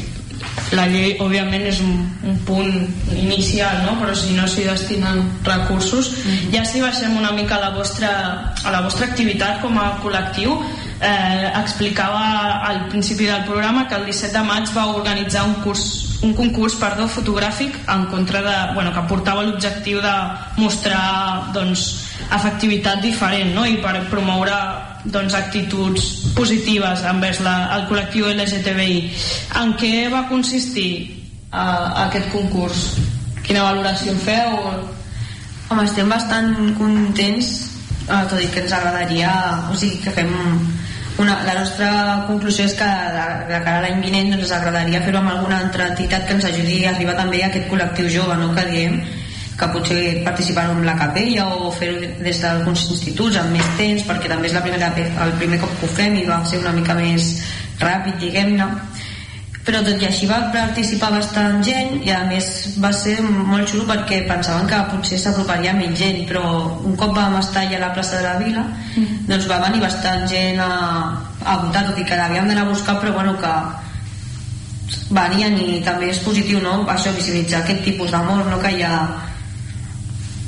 la 0.76 0.86
llei 0.88 1.18
òbviament 1.20 1.66
és 1.68 1.80
un, 1.84 2.06
un 2.28 2.38
punt 2.48 2.72
inicial 3.16 3.84
no? 3.86 3.98
però 4.00 4.14
si 4.16 4.34
no 4.36 4.48
s'hi 4.48 4.64
destinen 4.64 5.24
recursos 5.44 6.12
mm 6.12 6.32
-hmm. 6.32 6.52
ja 6.56 6.66
si 6.66 6.82
baixem 6.82 7.18
una 7.18 7.32
mica 7.32 7.56
a 7.56 7.60
la 7.60 7.70
vostra, 7.70 8.54
a 8.64 8.72
la 8.72 8.82
vostra 8.82 9.06
activitat 9.06 9.62
com 9.62 9.78
a 9.78 10.00
col·lectiu 10.04 10.64
eh, 11.02 11.52
explicava 11.64 12.62
al 12.70 12.88
principi 12.88 13.26
del 13.26 13.44
programa 13.44 13.88
que 13.88 13.96
el 13.96 14.06
17 14.06 14.38
de 14.38 14.44
maig 14.44 14.66
va 14.76 14.86
organitzar 14.96 15.44
un 15.46 15.56
curs 15.64 16.11
un 16.22 16.34
concurs 16.38 16.76
perdó, 16.78 17.08
fotogràfic 17.10 17.78
en 17.90 18.06
contra 18.12 18.42
de, 18.46 18.56
bueno, 18.76 18.94
que 18.94 19.02
portava 19.10 19.44
l'objectiu 19.46 20.02
de 20.04 20.14
mostrar 20.62 21.50
doncs, 21.56 21.88
efectivitat 22.32 23.02
diferent 23.02 23.56
no? 23.56 23.66
i 23.66 23.80
per 23.82 23.96
promoure 24.12 24.58
doncs, 25.04 25.34
actituds 25.34 26.34
positives 26.38 27.02
envers 27.10 27.42
la, 27.46 27.56
el 27.78 27.88
col·lectiu 27.90 28.30
LGTBI. 28.30 29.00
En 29.64 29.74
què 29.82 30.06
va 30.14 30.28
consistir 30.30 30.92
uh, 31.50 32.06
aquest 32.06 32.30
concurs? 32.34 32.86
Quina 33.42 33.66
valoració 33.66 34.14
en 34.14 34.22
feu? 34.22 34.60
Home, 35.72 35.88
estem 35.88 36.12
bastant 36.12 36.54
contents, 36.78 37.52
uh, 38.06 38.22
tot 38.30 38.38
i 38.38 38.50
que 38.54 38.62
ens 38.62 38.78
agradaria, 38.78 39.34
o 39.72 39.80
sigui, 39.80 40.04
que 40.06 40.14
fem 40.14 40.32
una, 41.22 41.38
la 41.46 41.56
nostra 41.60 41.90
conclusió 42.28 42.66
és 42.66 42.76
que 42.78 42.88
de, 43.16 43.26
de 43.50 43.60
cara 43.66 43.80
a 43.80 43.84
l'any 43.86 44.02
vinent 44.04 44.32
doncs, 44.34 44.46
ens 44.48 44.54
agradaria 44.58 45.02
fer-ho 45.06 45.22
amb 45.22 45.34
alguna 45.36 45.60
altra 45.64 45.92
entitat 45.94 46.28
que 46.28 46.38
ens 46.38 46.48
ajudi 46.50 46.84
a 46.86 46.96
arribar 46.96 47.18
també 47.20 47.44
a 47.44 47.50
aquest 47.52 47.68
col·lectiu 47.72 48.10
jove 48.12 48.38
no? 48.42 48.52
que 48.58 48.66
diem 48.72 48.98
que 49.62 49.68
potser 49.70 50.04
participar 50.26 50.66
en 50.74 50.86
la 50.88 50.96
capella 50.98 51.48
o 51.54 51.72
fer-ho 51.76 52.00
des 52.26 52.42
d'alguns 52.42 52.88
instituts 52.96 53.38
amb 53.38 53.54
més 53.54 53.68
temps 53.78 54.08
perquè 54.08 54.32
també 54.32 54.50
és 54.50 54.56
la 54.58 54.64
primera, 54.66 54.94
el 55.26 55.36
primer 55.38 55.62
cop 55.62 55.76
que 55.80 55.90
ho 55.90 55.92
fem 56.00 56.18
i 56.18 56.26
va 56.30 56.42
ser 56.50 56.62
una 56.64 56.74
mica 56.74 56.98
més 56.98 57.36
ràpid 57.82 58.18
diguem-ne 58.22 58.68
però 59.66 59.82
tot 59.86 60.02
i 60.02 60.08
així 60.08 60.26
va 60.30 60.40
participar 60.54 61.12
bastant 61.14 61.60
gent 61.66 62.00
i 62.02 62.10
a 62.16 62.24
més 62.26 62.48
va 62.82 62.90
ser 62.98 63.20
molt 63.22 63.70
xulo 63.70 63.86
perquè 63.90 64.24
pensaven 64.30 64.66
que 64.70 64.80
potser 64.90 65.20
s'aproparia 65.22 65.76
més 65.78 65.94
gent 66.00 66.24
però 66.30 66.44
un 66.82 66.96
cop 66.98 67.14
vam 67.18 67.38
estar 67.38 67.68
allà 67.68 67.78
a 67.78 67.84
la 67.86 67.92
plaça 67.94 68.18
de 68.18 68.24
la 68.26 68.40
Vila 68.42 68.64
mm. 68.66 69.22
doncs 69.30 69.46
va 69.52 69.62
venir 69.68 69.84
bastant 69.84 70.26
gent 70.32 70.62
a, 70.66 70.72
a 71.46 71.58
votar 71.62 71.86
tot 71.92 72.02
i 72.02 72.06
que 72.08 72.18
l'havíem 72.18 72.50
d'anar 72.50 72.66
a 72.66 72.72
buscar 72.72 72.98
però 73.04 73.14
bueno 73.20 73.36
que 73.44 73.54
venien 75.14 75.60
i 75.62 75.82
també 75.86 76.10
és 76.10 76.24
positiu 76.26 76.62
no? 76.64 76.82
això, 76.90 77.14
visibilitzar 77.14 77.62
aquest 77.62 77.86
tipus 77.86 78.10
d'amor 78.12 78.50
no? 78.50 78.58
que 78.64 78.74
hi 78.74 78.82
ha 78.88 78.96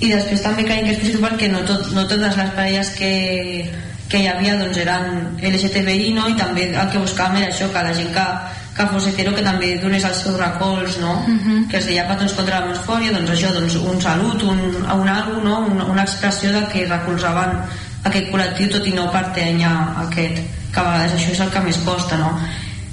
i 0.01 0.09
després 0.09 0.41
també 0.41 0.65
creiem 0.65 0.89
que 0.89 0.97
és 0.97 1.03
positiu 1.03 1.21
perquè 1.21 1.51
no, 1.53 1.61
tot, 1.69 1.93
no 1.93 2.07
totes 2.09 2.33
les 2.39 2.51
parelles 2.57 2.89
que, 2.97 3.13
que 4.09 4.23
hi 4.23 4.27
havia 4.31 4.57
doncs 4.57 4.81
eren 4.81 5.37
LGTBI 5.37 6.11
no? 6.17 6.25
i 6.33 6.37
també 6.41 6.71
el 6.73 6.89
que 6.89 7.05
buscàvem 7.05 7.43
era 7.43 7.53
això 7.53 7.69
que 7.69 7.85
la 7.85 7.93
gent 8.01 8.11
que 8.17 8.27
que 8.75 8.85
fos 8.89 9.05
hetero 9.07 9.35
que 9.35 9.41
també 9.45 9.77
donés 9.81 10.03
els 10.03 10.17
seus 10.23 10.37
recolz 10.39 10.97
no? 10.99 11.11
Uh 11.27 11.29
Mhm. 11.29 11.39
-huh. 11.47 11.67
que 11.69 11.77
es 11.77 11.85
deia 11.85 12.07
Patrons 12.07 12.33
contra 12.33 12.59
la 12.59 12.65
Mosfòria 12.67 13.11
doncs 13.11 13.29
això, 13.31 13.51
doncs 13.53 13.75
un 13.75 14.01
salut, 14.01 14.41
un, 14.43 14.59
un 15.01 15.07
algo, 15.09 15.41
no? 15.43 15.59
una, 15.59 15.85
una 15.85 16.01
expressió 16.03 16.51
de 16.51 16.65
que 16.71 16.85
recolzaven 16.87 17.51
aquest 18.03 18.31
col·lectiu 18.31 18.69
tot 18.71 18.85
i 18.87 18.91
no 18.91 19.11
pertany 19.11 19.63
a 19.63 19.95
aquest 20.07 20.37
que 20.73 20.79
a 20.79 20.83
vegades 20.83 21.13
això 21.13 21.31
és 21.31 21.39
el 21.39 21.49
que 21.51 21.59
més 21.59 21.77
costa 21.85 22.17
no? 22.17 22.39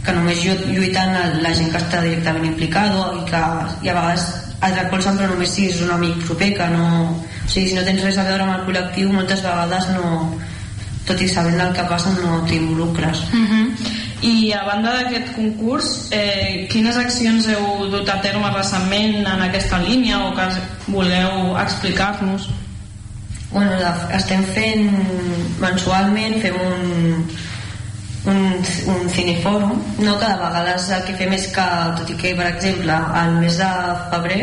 que 0.05 0.12
només 0.12 0.38
lluitant 0.45 1.12
la 1.43 1.55
gent 1.55 1.71
que 1.71 1.79
està 1.79 2.03
directament 2.03 2.45
implicada 2.45 3.12
i 3.21 3.31
que 3.31 3.43
i 3.83 3.88
a 3.88 3.95
vegades 3.95 4.23
et 4.62 4.75
recolzen 4.83 5.16
però 5.19 5.29
només 5.31 5.51
si 5.51 5.66
és 5.69 5.81
un 5.81 5.90
amic 5.90 6.25
proper 6.27 6.55
que 6.57 6.66
no, 6.69 6.85
o 7.47 7.49
sigui, 7.49 7.69
si 7.71 7.75
no 7.75 7.83
tens 7.83 8.03
res 8.03 8.19
a 8.19 8.23
veure 8.25 8.43
amb 8.43 8.55
el 8.59 8.66
col·lectiu 8.66 9.12
moltes 9.12 9.43
vegades 9.43 9.88
no 9.88 10.35
tot 11.07 11.21
i 11.21 11.29
sabent 11.29 11.61
el 11.61 11.73
que 11.73 11.83
passa 11.88 12.11
no 12.23 12.45
t'involucres 12.47 13.19
Uh 13.33 13.49
-huh. 13.49 13.66
I 14.21 14.53
a 14.53 14.65
banda 14.67 14.93
d'aquest 14.99 15.31
concurs, 15.33 15.87
eh, 16.13 16.67
quines 16.69 16.97
accions 17.01 17.47
heu 17.49 17.87
dut 17.89 18.09
a 18.09 18.19
terme 18.21 18.51
recentment 18.53 19.25
en 19.25 19.45
aquesta 19.47 19.79
línia 19.81 20.19
o 20.27 20.35
que 20.37 20.49
voleu 20.93 21.57
explicar-nos? 21.57 22.51
Bueno, 23.51 23.79
estem 24.13 24.45
fent 24.53 24.91
mensualment, 25.59 26.37
fem 26.43 26.59
un, 26.61 27.25
un, 28.29 28.43
un 28.93 29.09
cinefòrum, 29.09 29.81
no? 30.05 30.19
que 30.21 30.29
de 30.29 30.37
vegades 30.45 30.91
el 30.99 31.07
que 31.09 31.17
fem 31.17 31.33
és 31.39 31.49
que, 31.57 31.69
tot 31.97 32.13
i 32.13 32.19
que, 32.21 32.37
per 32.37 32.51
exemple, 32.53 32.93
al 32.93 33.41
mes 33.41 33.57
de 33.57 33.71
febrer 34.13 34.43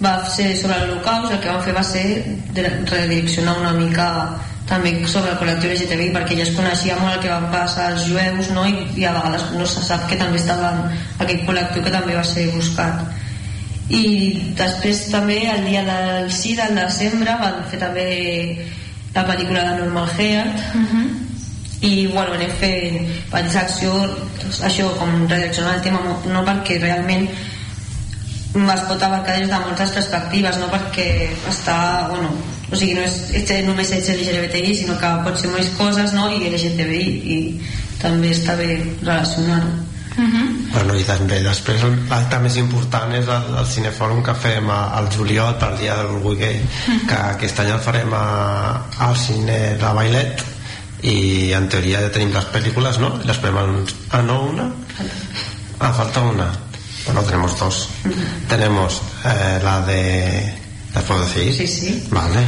va 0.00 0.16
ser 0.32 0.54
sobre 0.56 0.80
l'Holocaust, 0.80 1.34
el 1.34 1.42
que 1.44 1.52
vam 1.52 1.62
fer 1.66 1.76
va 1.76 1.84
ser 1.84 2.06
redireccionar 2.56 3.58
una 3.60 3.76
mica 3.76 4.08
també 4.68 4.92
sobre 5.08 5.32
el 5.32 5.38
col·lectiu 5.40 5.72
LGTBI 5.72 6.10
perquè 6.14 6.36
ja 6.36 6.44
es 6.44 6.52
coneixia 6.56 6.98
molt 7.00 7.16
el 7.16 7.22
que 7.22 7.30
va 7.32 7.52
passar 7.52 7.86
als 7.92 8.04
jueus 8.08 8.50
no? 8.52 8.66
I, 8.68 8.84
i 9.00 9.06
a 9.08 9.14
vegades 9.16 9.48
no 9.56 9.66
se 9.66 9.84
sap 9.84 10.04
que 10.10 10.18
també 10.20 10.40
estava 10.40 10.74
aquest 11.18 11.46
col·lectiu 11.48 11.84
que 11.84 11.94
també 11.94 12.18
va 12.18 12.24
ser 12.26 12.48
buscat 12.52 13.06
i 13.88 14.04
després 14.58 15.06
també 15.08 15.38
el 15.48 15.64
dia 15.64 15.84
del 15.86 16.28
sí 16.32 16.52
del 16.58 16.76
desembre 16.76 17.38
van 17.40 17.62
fer 17.70 17.80
també 17.80 18.08
la 19.14 19.24
pel·lícula 19.24 19.64
de 19.70 19.78
Normal 19.82 20.12
Heart 20.18 20.60
Uh 20.74 20.84
-huh. 20.84 21.06
i 21.80 22.06
bueno, 22.06 22.34
anem 22.34 22.50
fent 22.60 23.08
petits 23.30 23.56
acció 23.56 23.92
això 24.68 24.90
com 24.98 25.28
redireccionar 25.28 25.76
el 25.76 25.82
tema 25.82 26.00
no 26.26 26.44
perquè 26.44 26.80
realment 26.80 27.28
es 28.54 28.84
pot 28.88 29.02
abarcar 29.02 29.36
des 29.38 29.50
de 29.50 29.58
moltes 29.64 29.90
perspectives 29.96 30.56
no 30.58 30.70
perquè 30.72 31.08
està 31.50 32.08
bueno, 32.08 32.30
o 32.70 32.76
sigui, 32.76 32.94
no 32.96 33.04
és 33.04 33.18
ets, 33.42 33.52
només 33.66 33.92
ets 33.92 34.08
LGBTI 34.14 34.74
sinó 34.74 34.96
que 35.00 35.10
pot 35.26 35.36
ser 35.40 35.52
més 35.52 35.68
coses 35.76 36.14
no? 36.16 36.30
i 36.32 36.48
LGTBI 36.48 37.04
i 37.34 37.38
també 38.00 38.32
està 38.36 38.56
bé 38.56 38.72
relacionar-ho 39.02 39.76
Uh 40.18 40.24
-huh. 40.24 40.72
Bueno, 40.72 40.94
i 40.98 41.04
també 41.04 41.36
després 41.44 41.82
l'acte 42.10 42.38
més 42.40 42.56
important 42.56 43.12
és 43.14 43.28
el, 43.28 43.54
el 43.58 43.66
cinefòrum 43.66 44.22
que 44.24 44.34
fem 44.34 44.70
al 44.70 45.06
juliol 45.16 45.54
pel 45.60 45.78
dia 45.78 45.94
de 45.94 46.02
l'orgull 46.02 46.36
gay 46.36 46.60
que 47.06 47.14
aquest 47.14 47.60
any 47.60 47.70
el 47.70 47.78
farem 47.78 48.12
a, 48.12 48.82
al 48.98 49.16
cine 49.16 49.76
de 49.78 49.92
Bailet 49.94 50.42
i 51.02 51.52
en 51.52 51.68
teoria 51.68 52.00
ja 52.00 52.10
tenim 52.10 52.34
les 52.34 52.46
pel·lícules 52.54 52.98
no? 52.98 53.20
les 53.24 53.36
farem 53.36 53.58
en, 53.58 53.86
a 54.10 54.22
no 54.22 54.40
una 54.42 54.66
ah, 55.78 55.92
falta 55.92 56.20
una 56.20 56.50
bueno, 57.08 57.22
tenemos 57.22 57.58
dos 57.58 57.88
tenemos 58.48 59.02
eh, 59.24 59.60
la 59.62 59.80
de 59.80 60.54
¿las 60.94 61.04
puedo 61.04 61.24
decir? 61.24 61.54
Sí, 61.54 61.66
sí. 61.66 62.08
vale 62.10 62.40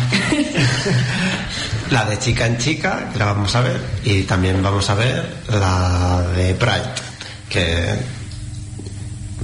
la 1.91 2.05
de 2.05 2.19
chica 2.19 2.47
en 2.47 2.59
chica 2.59 3.09
que 3.13 3.19
la 3.19 3.27
vamos 3.27 3.55
a 3.57 3.63
ver 3.63 3.81
y 4.05 4.23
también 4.23 4.63
vamos 4.63 4.89
a 4.91 4.95
ver 4.95 5.45
la 5.49 6.23
de 6.37 6.55
Pride 6.55 6.95
que 7.49 7.99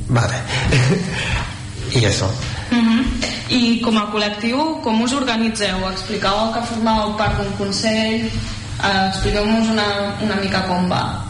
vale 0.09 0.37
y 1.95 2.05
eso 2.05 2.31
Uh 2.69 2.75
-huh. 2.75 3.05
I 3.49 3.81
com 3.81 3.97
a 3.97 4.11
col·lectiu, 4.11 4.83
com 4.83 5.03
us 5.03 5.13
organitzeu? 5.13 5.89
Explicàveu 5.89 6.53
que 6.53 6.67
formàveu 6.67 7.15
part 7.17 7.37
d'un 7.39 7.53
consell, 7.57 8.27
eh, 8.83 9.09
expliqueu-nos 9.09 9.69
una, 9.69 10.19
una 10.21 10.37
mica 10.43 10.67
com 10.67 10.91
va. 10.91 11.26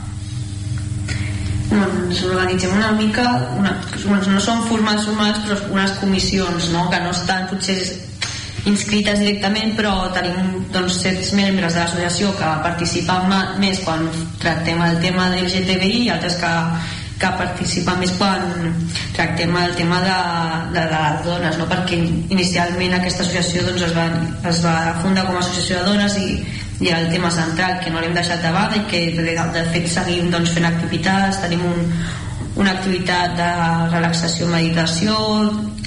Ens 1.84 2.24
organitzem 2.26 2.72
una 2.76 2.90
mica 2.96 3.24
una, 3.58 3.76
bueno, 4.04 4.22
no 4.32 4.42
són 4.42 4.64
formats 4.70 5.06
formats 5.08 5.44
però 5.44 5.58
unes 5.76 5.96
comissions 6.00 6.70
no? 6.74 6.88
que 6.92 7.00
no 7.04 7.14
estan 7.14 7.48
potser 7.52 7.78
inscrites 8.66 9.20
directament 9.22 9.76
però 9.78 9.94
tenim 10.14 10.66
doncs, 10.74 11.00
certs 11.04 11.32
membres 11.38 11.76
de 11.76 11.82
l'associació 11.84 12.32
que 12.38 12.52
participen 12.66 13.32
més 13.62 13.82
quan 13.86 14.06
tractem 14.42 14.82
el 14.82 15.00
tema 15.04 15.30
de 15.32 15.44
LGTBI 15.46 16.06
i 16.06 16.12
altres 16.14 16.38
que, 16.40 16.52
que 17.22 17.32
participen 17.38 18.02
més 18.02 18.12
quan 18.18 18.42
tractem 19.16 19.54
el 19.62 19.74
tema 19.78 20.02
de, 20.02 20.18
de, 20.74 20.84
de 20.90 21.00
les 21.06 21.24
dones 21.28 21.58
no? 21.60 21.70
perquè 21.70 22.00
inicialment 22.34 22.98
aquesta 22.98 23.22
associació 23.26 23.68
doncs, 23.68 23.86
es, 23.88 23.96
va, 23.96 24.10
es 24.50 24.62
va 24.66 24.76
fundar 25.04 25.28
com 25.28 25.38
a 25.38 25.44
associació 25.44 25.80
de 25.80 25.92
dones 25.92 26.18
i, 26.22 26.30
i 26.80 26.90
el 26.92 27.08
tema 27.12 27.30
central 27.32 27.78
que 27.82 27.90
no 27.90 28.02
l'hem 28.02 28.14
deixat 28.16 28.42
de 28.44 28.52
banda 28.52 28.76
i 28.76 28.86
que 28.90 29.02
de, 29.16 29.36
de 29.56 29.64
fet 29.72 29.86
seguim 29.92 30.30
doncs, 30.32 30.52
fent 30.56 30.68
activitats 30.68 31.40
tenim 31.44 31.62
un, 31.64 31.94
una 32.56 32.74
activitat 32.76 33.36
de 33.38 33.50
relaxació 33.94 34.48
meditació 34.50 35.16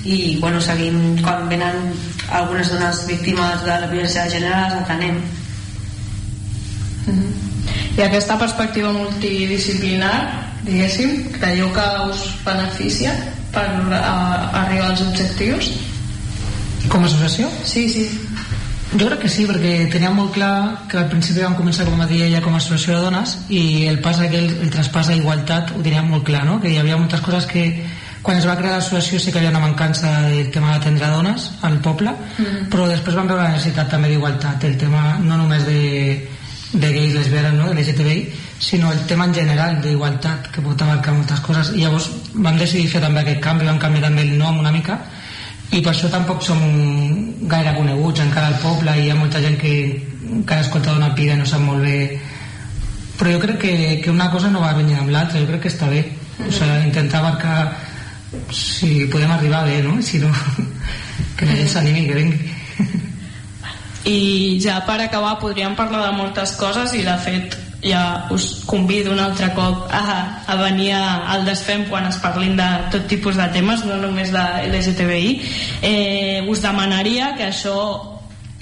i 0.06 0.38
bueno, 0.40 0.62
seguim 0.64 1.20
quan 1.22 1.50
venen 1.52 1.92
algunes 2.32 2.72
dones 2.74 3.04
víctimes 3.10 3.66
de 3.68 3.76
la 3.84 3.92
violència 3.92 4.26
de 4.26 4.38
gènere 4.38 4.64
les 4.66 4.80
atenem 4.82 5.22
I 7.98 8.04
aquesta 8.06 8.38
perspectiva 8.40 8.92
multidisciplinar, 8.96 10.16
diguéssim, 10.64 11.16
creieu 11.36 11.68
que 11.76 11.86
us 12.08 12.22
beneficia 12.46 13.12
per 13.52 13.66
a, 13.98 14.14
arribar 14.62 14.92
als 14.92 15.02
objectius? 15.04 15.72
Com 16.88 17.04
a 17.04 17.10
associació? 17.10 17.50
Sí, 17.68 17.90
sí. 17.92 18.06
Jo 18.90 19.06
crec 19.06 19.20
que 19.22 19.30
sí, 19.30 19.44
perquè 19.46 19.86
tenia 19.94 20.10
molt 20.10 20.32
clar 20.34 20.88
que 20.90 20.98
al 20.98 21.10
principi 21.12 21.44
vam 21.44 21.54
començar, 21.54 21.86
com 21.86 22.00
a 22.02 22.08
dir 22.10 22.24
ella, 22.26 22.40
com 22.42 22.56
a 22.56 22.58
associació 22.58 22.96
de 22.96 23.04
dones 23.06 23.36
i 23.54 23.86
el 23.86 24.00
pas 24.02 24.18
aquell, 24.18 24.50
el 24.64 24.72
traspàs 24.74 25.12
a 25.12 25.18
igualtat 25.20 25.76
ho 25.76 25.82
tenia 25.86 26.02
molt 26.02 26.26
clar, 26.26 26.42
no? 26.48 26.58
que 26.64 26.72
hi 26.72 26.80
havia 26.82 26.98
moltes 26.98 27.22
coses 27.22 27.46
que 27.46 27.68
quan 28.26 28.40
es 28.40 28.48
va 28.50 28.56
crear 28.58 28.80
l'associació 28.80 29.20
sí 29.22 29.30
que 29.30 29.38
hi 29.38 29.46
havia 29.46 29.54
una 29.54 29.68
mancança 29.68 30.16
del 30.26 30.50
tema 30.50 30.74
d'atendre 30.74 31.12
dones 31.14 31.52
al 31.70 31.78
poble, 31.86 32.16
mm. 32.16 32.66
però 32.74 32.90
després 32.90 33.20
vam 33.20 33.30
veure 33.30 33.46
la 33.46 33.54
necessitat 33.54 33.94
també 33.94 34.10
d'igualtat, 34.10 34.66
el 34.66 34.76
tema 34.82 35.04
no 35.22 35.38
només 35.38 35.70
de, 35.70 36.26
de 36.74 36.92
gais, 36.98 37.14
lesbianes, 37.14 37.54
no? 37.62 37.70
de 37.70 37.78
LGTBI, 37.78 38.26
sinó 38.60 38.92
el 38.92 39.06
tema 39.06 39.30
en 39.30 39.38
general 39.38 39.78
d'igualtat 39.86 40.50
que 40.50 40.66
pot 40.66 40.82
abarcar 40.82 41.14
moltes 41.14 41.46
coses 41.46 41.76
i 41.78 41.86
llavors 41.86 42.10
vam 42.34 42.58
decidir 42.58 42.90
fer 42.90 43.06
també 43.06 43.22
aquest 43.22 43.46
canvi, 43.46 43.70
vam 43.70 43.78
canviar 43.86 44.10
també 44.10 44.26
el 44.26 44.38
nom 44.42 44.58
una 44.66 44.74
mica 44.74 44.98
i 45.70 45.82
per 45.86 45.92
això 45.92 46.10
tampoc 46.10 46.42
som 46.42 46.62
gaire 47.50 47.76
coneguts 47.76 48.24
encara 48.24 48.50
al 48.50 48.60
poble. 48.64 48.96
I 48.98 49.06
hi 49.06 49.12
ha 49.14 49.18
molta 49.20 49.42
gent 49.44 49.58
que 49.62 49.74
encara 50.30 50.66
escolta 50.66 50.96
una 50.98 51.14
pida 51.16 51.38
no 51.38 51.46
sap 51.46 51.62
molt 51.62 51.86
bé. 51.86 52.18
Però 53.20 53.36
jo 53.36 53.44
crec 53.44 53.60
que, 53.62 53.76
que 54.04 54.10
una 54.10 54.32
cosa 54.32 54.50
no 54.50 54.64
va 54.64 54.74
venir 54.74 54.98
amb 54.98 55.14
l'altra. 55.14 55.42
Jo 55.42 55.50
crec 55.52 55.68
que 55.68 55.74
està 55.74 55.92
bé. 55.92 56.02
O 56.40 56.50
sigui, 56.50 56.88
intentar 56.88 57.22
abarcar 57.22 57.60
si 58.54 59.06
podem 59.12 59.32
arribar 59.32 59.66
bé 59.66 59.82
no? 59.84 60.02
si 60.02 60.20
no 60.22 60.30
que 61.38 61.46
la 61.46 61.56
gent 61.58 61.70
s'animi 61.70 62.08
que 62.08 62.18
vingui. 62.18 62.56
I 64.10 64.20
ja 64.64 64.80
per 64.88 65.02
acabar 65.04 65.38
podríem 65.42 65.76
parlar 65.78 66.08
de 66.08 66.14
moltes 66.18 66.56
coses 66.58 66.94
i 66.98 67.04
de 67.06 67.18
fet 67.22 67.58
ja 67.84 68.28
us 68.32 68.64
convido 68.66 69.12
un 69.12 69.20
altre 69.20 69.54
cop 69.56 69.88
a, 69.92 70.44
a 70.46 70.56
venir 70.56 70.94
al 70.94 71.46
Desfem 71.48 71.86
quan 71.90 72.08
es 72.10 72.20
parlin 72.20 72.58
de 72.60 72.68
tot 72.92 73.08
tipus 73.08 73.40
de 73.40 73.48
temes, 73.56 73.86
no 73.88 73.98
només 74.02 74.34
de 74.36 74.46
LGTBI. 74.68 75.34
Eh, 75.82 76.48
us 76.50 76.62
demanaria 76.62 77.34
que 77.38 77.48
això, 77.48 77.80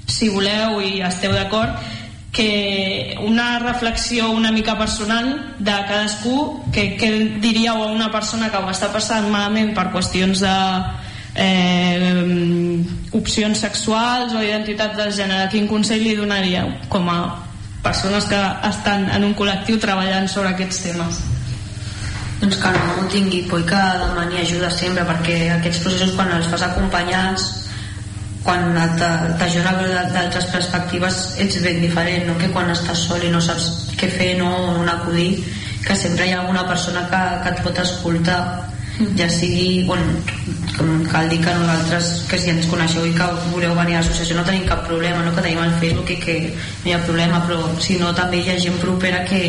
si 0.06 0.30
voleu 0.30 0.82
i 0.86 1.02
esteu 1.02 1.34
d'acord, 1.34 1.82
que 2.38 3.18
una 3.26 3.58
reflexió 3.58 4.30
una 4.30 4.52
mica 4.52 4.78
personal 4.78 5.56
de 5.58 5.72
cadascú 5.88 6.62
que, 6.72 6.96
que 6.96 7.40
diríeu 7.42 7.82
a 7.82 7.92
una 7.92 8.12
persona 8.12 8.52
que 8.52 8.62
ho 8.62 8.70
està 8.70 8.92
passant 8.94 9.26
malament 9.32 9.74
per 9.74 9.88
qüestions 9.90 10.44
de 10.46 10.58
eh, 11.34 12.86
opcions 13.18 13.58
sexuals 13.58 14.38
o 14.38 14.44
identitat 14.46 14.94
de 15.00 15.10
gènere 15.18 15.50
quin 15.50 15.66
consell 15.66 16.04
li 16.04 16.14
donaríeu 16.20 16.76
com 16.94 17.10
a 17.10 17.47
persones 17.88 18.28
que 18.28 18.40
estan 18.68 19.08
en 19.16 19.24
un 19.24 19.36
col·lectiu 19.40 19.80
treballant 19.80 20.28
sobre 20.32 20.52
aquests 20.52 20.82
temes. 20.84 21.22
Doncs 22.42 22.60
que 22.62 22.72
no 22.76 23.06
tingui 23.12 23.46
por 23.50 23.64
i 23.64 23.70
que 23.70 23.84
demani 24.04 24.42
ajuda 24.44 24.70
sempre 24.74 25.06
perquè 25.08 25.38
aquests 25.56 25.86
processos 25.86 26.18
quan 26.18 26.36
els 26.36 26.52
fas 26.52 26.68
acompanyats 26.68 27.48
quan 28.48 28.76
t'ajuda 29.00 29.72
a 29.72 29.78
veure 29.82 30.04
d'altres 30.14 30.46
perspectives 30.54 31.18
ets 31.44 31.58
ben 31.64 31.82
diferent 31.84 32.30
no? 32.30 32.38
que 32.40 32.48
quan 32.54 32.70
estàs 32.72 33.08
sol 33.10 33.24
i 33.28 33.32
no 33.34 33.42
saps 33.44 33.66
què 34.00 34.08
fer 34.14 34.30
no, 34.40 34.52
on 34.78 34.88
acudir 34.88 35.44
que 35.84 35.96
sempre 36.00 36.28
hi 36.28 36.36
ha 36.36 36.44
alguna 36.44 36.64
persona 36.70 37.04
que, 37.12 37.24
que 37.44 37.52
et 37.56 37.64
pot 37.66 37.82
escoltar 37.84 38.40
ja 39.20 39.28
sigui 39.30 39.84
bueno, 39.90 40.22
cal 41.12 41.30
dir 41.30 41.40
que 41.42 41.54
nosaltres 41.54 42.26
que 42.30 42.38
si 42.38 42.52
ens 42.54 42.68
coneixeu 42.70 43.06
i 43.08 43.14
que 43.18 43.28
voleu 43.50 43.74
venir 43.78 43.98
a 43.98 44.02
l'associació 44.02 44.38
no 44.38 44.46
tenim 44.46 44.66
cap 44.70 44.84
problema 44.86 45.24
no? 45.26 45.34
que 45.34 45.42
tenim 45.42 45.62
el 45.64 45.74
Facebook 45.82 46.12
i 46.14 46.20
que 46.22 46.36
no 46.52 46.92
hi 46.92 46.94
ha 46.94 47.04
problema 47.06 47.42
però 47.48 47.60
si 47.82 47.98
no 47.98 48.14
també 48.14 48.44
hi 48.44 48.52
ha 48.54 48.60
gent 48.62 48.78
propera 48.84 49.24
que, 49.26 49.42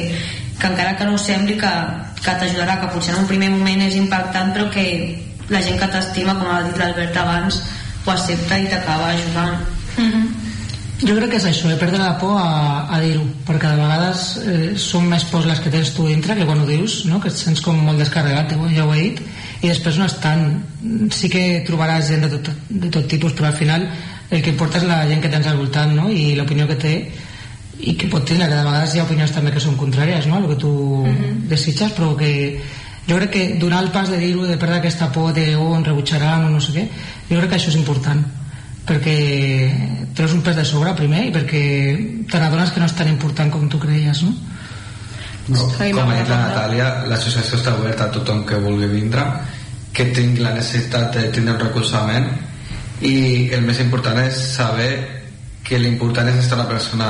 que 0.59 0.71
encara 0.73 0.97
que 0.97 1.09
no 1.11 1.21
sembli 1.21 1.59
que, 1.61 1.75
que 2.25 2.37
t'ajudarà 2.41 2.81
que 2.81 2.91
potser 2.95 3.15
en 3.15 3.25
un 3.27 3.31
primer 3.31 3.53
moment 3.53 3.85
és 3.85 3.99
impactant 4.01 4.55
però 4.57 4.71
que 4.73 4.89
la 5.53 5.63
gent 5.65 5.81
que 5.81 5.93
t'estima 5.93 6.37
com 6.41 6.49
ha 6.49 6.63
dit 6.65 6.81
l'Albert 6.81 7.21
abans 7.21 7.63
ho 8.07 8.13
accepta 8.17 8.59
i 8.59 8.69
t'acaba 8.73 9.13
ajudant 9.13 9.59
mm 9.99 10.11
-hmm. 10.11 10.47
Jo 10.99 11.15
crec 11.15 11.31
que 11.31 11.37
és 11.37 11.45
això, 11.47 11.69
eh? 11.71 11.77
perdre 11.79 11.99
la 11.99 12.19
por 12.19 12.35
a, 12.35 12.89
a 12.91 12.99
dir-ho, 12.99 13.23
perquè 13.47 13.69
de 13.71 13.77
vegades 13.79 14.23
eh, 14.43 14.73
són 14.75 15.05
més 15.07 15.23
pors 15.31 15.47
les 15.47 15.61
que 15.61 15.71
tens 15.71 15.93
tu 15.95 16.09
dintre 16.09 16.35
que 16.35 16.45
quan 16.45 16.59
ho 16.59 16.67
dius, 16.67 17.05
no? 17.07 17.21
que 17.21 17.29
et 17.29 17.37
sents 17.39 17.61
com 17.61 17.79
molt 17.87 17.99
descarregat, 17.99 18.51
ja 18.75 18.85
ho 18.85 18.95
he 18.95 19.03
dit, 19.03 19.21
i 19.61 19.67
després 19.67 19.99
no 19.99 20.07
és 20.07 20.15
tant 20.23 21.11
sí 21.15 21.31
que 21.33 21.65
trobaràs 21.67 22.13
gent 22.13 22.27
de 22.27 22.31
tot, 22.37 22.51
de 22.69 22.91
tot 22.95 23.09
tipus 23.11 23.35
però 23.35 23.51
al 23.51 23.59
final 23.59 23.87
el 24.31 24.43
que 24.43 24.53
importa 24.53 24.79
és 24.79 24.87
la 24.87 25.01
gent 25.09 25.23
que 25.25 25.31
tens 25.33 25.49
al 25.51 25.59
voltant 25.59 25.95
no? 25.97 26.09
i 26.11 26.35
l'opinió 26.39 26.69
que 26.69 26.79
té 26.79 26.95
i 27.79 27.95
que 27.95 28.09
pot 28.11 28.25
tenir, 28.27 28.47
que 28.47 28.57
de 28.57 28.65
vegades 28.67 28.95
hi 28.95 29.01
ha 29.01 29.07
opinions 29.07 29.33
també 29.35 29.53
que 29.55 29.63
són 29.63 29.79
contràries 29.79 30.27
no? 30.31 30.39
el 30.43 30.49
que 30.53 30.61
tu 30.63 30.69
uh 30.71 31.07
mhm. 31.07 31.17
-huh. 31.17 31.49
desitges 31.49 31.93
però 31.97 32.15
que 32.17 32.61
jo 33.09 33.17
crec 33.17 33.31
que 33.31 33.55
donar 33.59 33.83
el 33.83 33.91
pas 33.91 34.11
de 34.11 34.19
dir-ho 34.19 34.47
de 34.47 34.57
perdre 34.57 34.77
aquesta 34.77 35.11
por 35.13 35.33
de 35.33 35.57
oh, 35.57 35.77
em 35.77 35.85
rebutjaran 35.85 36.45
o 36.45 36.51
no 36.51 36.61
sé 36.61 36.73
què 36.73 36.89
jo 37.31 37.39
crec 37.39 37.51
que 37.51 37.57
això 37.57 37.69
és 37.69 37.77
important 37.77 38.25
perquè 38.87 40.15
treus 40.15 40.33
un 40.33 40.43
pes 40.43 40.57
de 40.57 40.65
sobre 40.65 40.95
primer 40.95 41.27
i 41.29 41.33
perquè 41.33 41.63
te 42.31 42.39
n'adones 42.39 42.71
que 42.71 42.81
no 42.81 42.87
és 42.87 42.95
tan 42.95 43.09
important 43.09 43.51
com 43.51 43.69
tu 43.69 43.79
creies 43.79 44.23
no? 44.23 44.35
No, 45.49 45.65
com 45.65 46.11
ha 46.11 46.17
dit 46.19 46.29
la 46.29 46.41
Natàlia, 46.43 46.89
l'associació 47.09 47.57
està 47.57 47.73
oberta 47.79 48.05
a 48.05 48.13
tothom 48.13 48.43
que 48.49 48.59
vulgui 48.61 48.89
vindre, 48.91 49.25
que 49.97 50.11
tingui 50.13 50.45
la 50.45 50.53
necessitat 50.57 51.15
de 51.17 51.31
tindre 51.33 51.55
un 51.57 51.63
recolzament 51.63 52.29
i 53.01 53.49
el 53.55 53.65
més 53.65 53.81
important 53.81 54.19
és 54.21 54.37
saber 54.57 54.91
que 55.65 55.79
l'important 55.81 56.29
és 56.31 56.43
estar 56.43 56.59
una 56.59 56.69
persona 56.69 57.09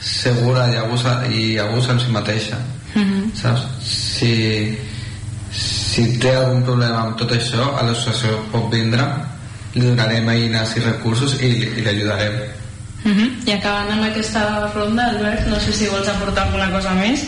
segura 0.00 0.66
i 0.72 0.78
abusa, 0.80 1.14
i 1.28 1.58
abusa 1.58 1.92
en 1.92 2.00
si 2.00 2.10
mateixa 2.12 2.58
mm 2.94 3.02
-hmm. 3.02 3.34
saps? 3.34 3.62
Si, 3.82 4.78
si 5.50 6.18
té 6.18 6.34
algun 6.36 6.62
problema 6.62 7.04
amb 7.04 7.16
tot 7.16 7.32
això 7.32 7.78
a 7.78 7.82
l'associació 7.82 8.42
pot 8.52 8.70
vindre 8.72 9.04
li 9.74 9.86
donarem 9.86 10.28
eines 10.28 10.76
i 10.76 10.80
recursos 10.80 11.40
i, 11.40 11.46
i 11.46 11.80
l'ajudarem 11.82 12.34
mm 13.04 13.12
-hmm. 13.12 13.48
i 13.48 13.52
acabant 13.52 13.90
amb 13.90 14.04
aquesta 14.04 14.70
ronda 14.74 15.08
Albert, 15.08 15.46
no 15.46 15.60
sé 15.60 15.72
si 15.72 15.86
vols 15.86 16.08
aportar 16.08 16.44
alguna 16.46 16.70
cosa 16.70 16.90
més 16.94 17.20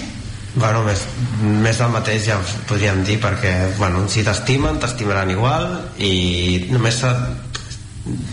Bueno, 0.57 0.81
més, 0.87 1.03
més 1.43 1.77
del 1.77 1.91
mateix 1.93 2.31
ja 2.31 2.39
podríem 2.69 3.03
dir 3.05 3.19
perquè 3.21 3.53
bueno, 3.77 4.07
si 4.09 4.25
t'estimen, 4.25 4.81
t'estimaran 4.81 5.31
igual 5.35 5.69
i 6.01 6.69
només 6.73 7.03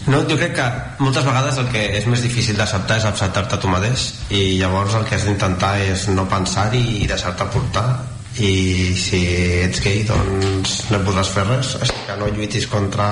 no, 0.07 0.21
jo 0.29 0.37
crec 0.37 0.53
que 0.55 0.67
moltes 1.03 1.25
vegades 1.27 1.59
el 1.59 1.67
que 1.73 1.81
és 1.99 2.07
més 2.07 2.23
difícil 2.23 2.55
d'acceptar 2.55 3.01
és 3.01 3.07
acceptar-te 3.09 3.59
tu 3.59 3.71
mateix 3.71 4.07
i 4.31 4.43
llavors 4.61 4.95
el 4.99 5.07
que 5.09 5.17
has 5.17 5.27
d'intentar 5.27 5.73
és 5.83 6.07
no 6.13 6.27
pensar-hi 6.31 6.83
i 7.01 7.07
deixar-te 7.11 7.49
portar 7.51 7.87
i 8.39 8.93
si 8.97 9.21
ets 9.65 9.83
gay 9.83 10.05
doncs 10.07 10.79
no 10.93 11.03
podràs 11.05 11.29
fer 11.33 11.43
res 11.49 11.75
així 11.81 11.97
que 12.07 12.17
no 12.21 12.31
lluitis 12.31 12.69
contra 12.71 13.09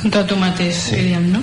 contra 0.00 0.26
tu 0.26 0.36
mateix, 0.36 0.76
sí. 0.76 0.98
diríem, 0.98 1.30
no? 1.32 1.40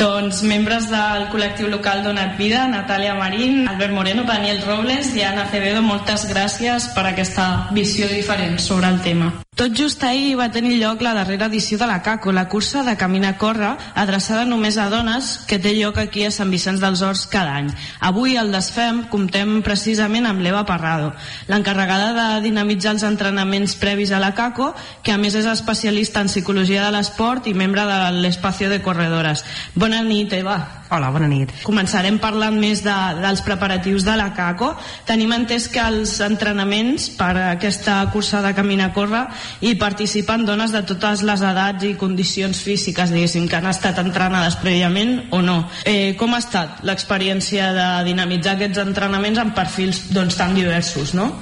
Doncs 0.00 0.42
membres 0.48 0.88
del 0.90 1.28
col·lectiu 1.32 1.68
local 1.70 2.02
Donat 2.04 2.36
Vida, 2.38 2.64
Natàlia 2.70 3.14
Marín, 3.18 3.66
Albert 3.68 3.94
Moreno, 3.94 4.24
Daniel 4.24 4.62
Robles 4.64 5.12
i 5.16 5.24
Ana 5.26 5.44
Acevedo, 5.46 5.82
moltes 5.84 6.26
gràcies 6.30 6.90
per 6.96 7.06
aquesta 7.10 7.68
visió 7.76 8.08
diferent 8.10 8.58
sobre 8.58 8.88
el 8.88 9.00
tema. 9.04 9.32
Tot 9.60 9.74
just 9.76 10.00
ahir 10.06 10.38
va 10.38 10.48
tenir 10.48 10.78
lloc 10.80 11.02
la 11.04 11.12
darrera 11.12 11.50
edició 11.50 11.76
de 11.76 11.84
la 11.84 11.98
CACO, 12.00 12.32
la 12.32 12.46
cursa 12.48 12.80
de 12.86 12.94
Camina 12.96 13.34
Corre, 13.36 13.74
adreçada 13.98 14.46
només 14.48 14.78
a 14.80 14.88
dones, 14.88 15.34
que 15.50 15.58
té 15.60 15.74
lloc 15.76 15.98
aquí 16.00 16.24
a 16.24 16.30
Sant 16.32 16.48
Vicenç 16.48 16.80
dels 16.80 17.02
Horts 17.04 17.26
cada 17.28 17.58
any. 17.58 17.68
Avui 18.00 18.38
al 18.40 18.54
Desfem 18.54 19.02
comptem 19.12 19.58
precisament 19.66 20.24
amb 20.30 20.40
l'Eva 20.40 20.64
Parrado, 20.64 21.12
l'encarregada 21.50 22.14
de 22.16 22.28
dinamitzar 22.46 22.94
els 22.94 23.04
entrenaments 23.04 23.76
previs 23.76 24.14
a 24.14 24.22
la 24.22 24.32
CACO, 24.38 24.70
que 25.04 25.12
a 25.12 25.18
més 25.20 25.36
és 25.36 25.50
especialista 25.50 26.24
en 26.24 26.32
psicologia 26.32 26.86
de 26.86 26.96
l'esport 26.96 27.19
i 27.20 27.52
membre 27.52 27.82
de 27.84 28.12
l'Espacio 28.16 28.70
de 28.70 28.78
Corredores. 28.80 29.42
Bona 29.74 29.98
nit, 30.00 30.32
Eva. 30.32 30.54
Hola, 30.88 31.10
bona 31.12 31.26
nit. 31.28 31.50
Començarem 31.66 32.16
parlant 32.18 32.54
més 32.56 32.80
de, 32.80 32.94
dels 33.20 33.42
preparatius 33.44 34.06
de 34.06 34.14
la 34.16 34.30
CACO. 34.32 34.70
Tenim 35.04 35.34
entès 35.36 35.66
que 35.68 35.82
els 35.84 36.14
entrenaments 36.24 37.10
per 37.18 37.28
a 37.36 37.50
aquesta 37.58 37.98
cursa 38.14 38.40
de 38.40 38.54
Camina 38.56 38.88
Corre 38.96 39.26
hi 39.60 39.74
participen 39.76 40.46
dones 40.48 40.72
de 40.72 40.80
totes 40.88 41.20
les 41.28 41.44
edats 41.44 41.84
i 41.84 41.92
condicions 42.00 42.62
físiques, 42.64 43.12
diguéssim, 43.12 43.44
que 43.50 43.60
han 43.60 43.68
estat 43.68 44.00
entrenades 44.00 44.56
prèviament 44.64 45.28
o 45.36 45.42
no. 45.44 45.58
Eh, 45.84 46.16
com 46.16 46.32
ha 46.32 46.40
estat 46.40 46.80
l'experiència 46.88 47.68
de 47.76 47.90
dinamitzar 48.08 48.56
aquests 48.56 48.80
entrenaments 48.86 49.44
amb 49.44 49.52
perfils 49.60 50.06
doncs, 50.16 50.40
tan 50.40 50.56
diversos, 50.56 51.12
no? 51.12 51.34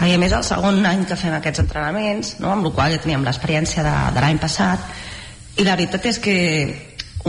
I 0.00 0.14
a 0.16 0.18
més, 0.22 0.32
el 0.32 0.44
segon 0.48 0.80
any 0.88 1.04
que 1.04 1.18
fem 1.18 1.36
aquests 1.36 1.60
entrenaments, 1.66 2.34
no? 2.40 2.54
amb 2.54 2.64
la 2.64 2.72
qual 2.72 2.94
ja 2.94 3.00
teníem 3.02 3.26
l'experiència 3.26 3.84
de, 3.84 3.94
de 4.16 4.22
l'any 4.24 4.38
passat, 4.40 4.86
i 5.58 5.66
la 5.66 5.74
veritat 5.74 6.06
és 6.10 6.20
que 6.22 6.36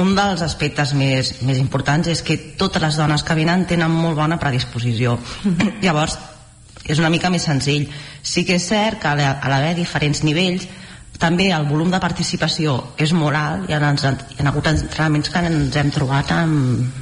un 0.02 0.14
dels 0.16 0.42
aspectes 0.46 0.94
més, 0.96 1.34
més 1.44 1.60
importants 1.60 2.08
és 2.08 2.22
que 2.24 2.38
totes 2.60 2.82
les 2.84 3.00
dones 3.00 3.24
que 3.28 3.36
venen 3.36 3.66
tenen 3.68 3.92
molt 3.92 4.16
bona 4.20 4.40
predisposició. 4.40 5.18
Llavors, 5.84 6.18
és 6.88 7.00
una 7.00 7.12
mica 7.12 7.30
més 7.30 7.44
senzill. 7.48 7.90
Sí 8.24 8.46
que 8.48 8.56
és 8.56 8.68
cert 8.70 9.02
que 9.02 9.12
a 9.12 9.52
l'haver 9.52 9.76
diferents 9.78 10.24
nivells 10.24 10.68
també 11.22 11.52
el 11.54 11.68
volum 11.70 11.92
de 11.94 12.00
participació 12.02 12.80
és 12.98 13.12
molt 13.14 13.38
alt, 13.38 13.70
hi 13.70 13.76
ha, 13.76 13.92
hi 13.94 14.42
ha 14.42 14.50
hagut 14.50 14.72
entrenaments 14.72 15.30
que 15.30 15.44
ens 15.52 15.78
hem 15.78 15.92
trobat 15.94 16.32
amb 16.34 17.01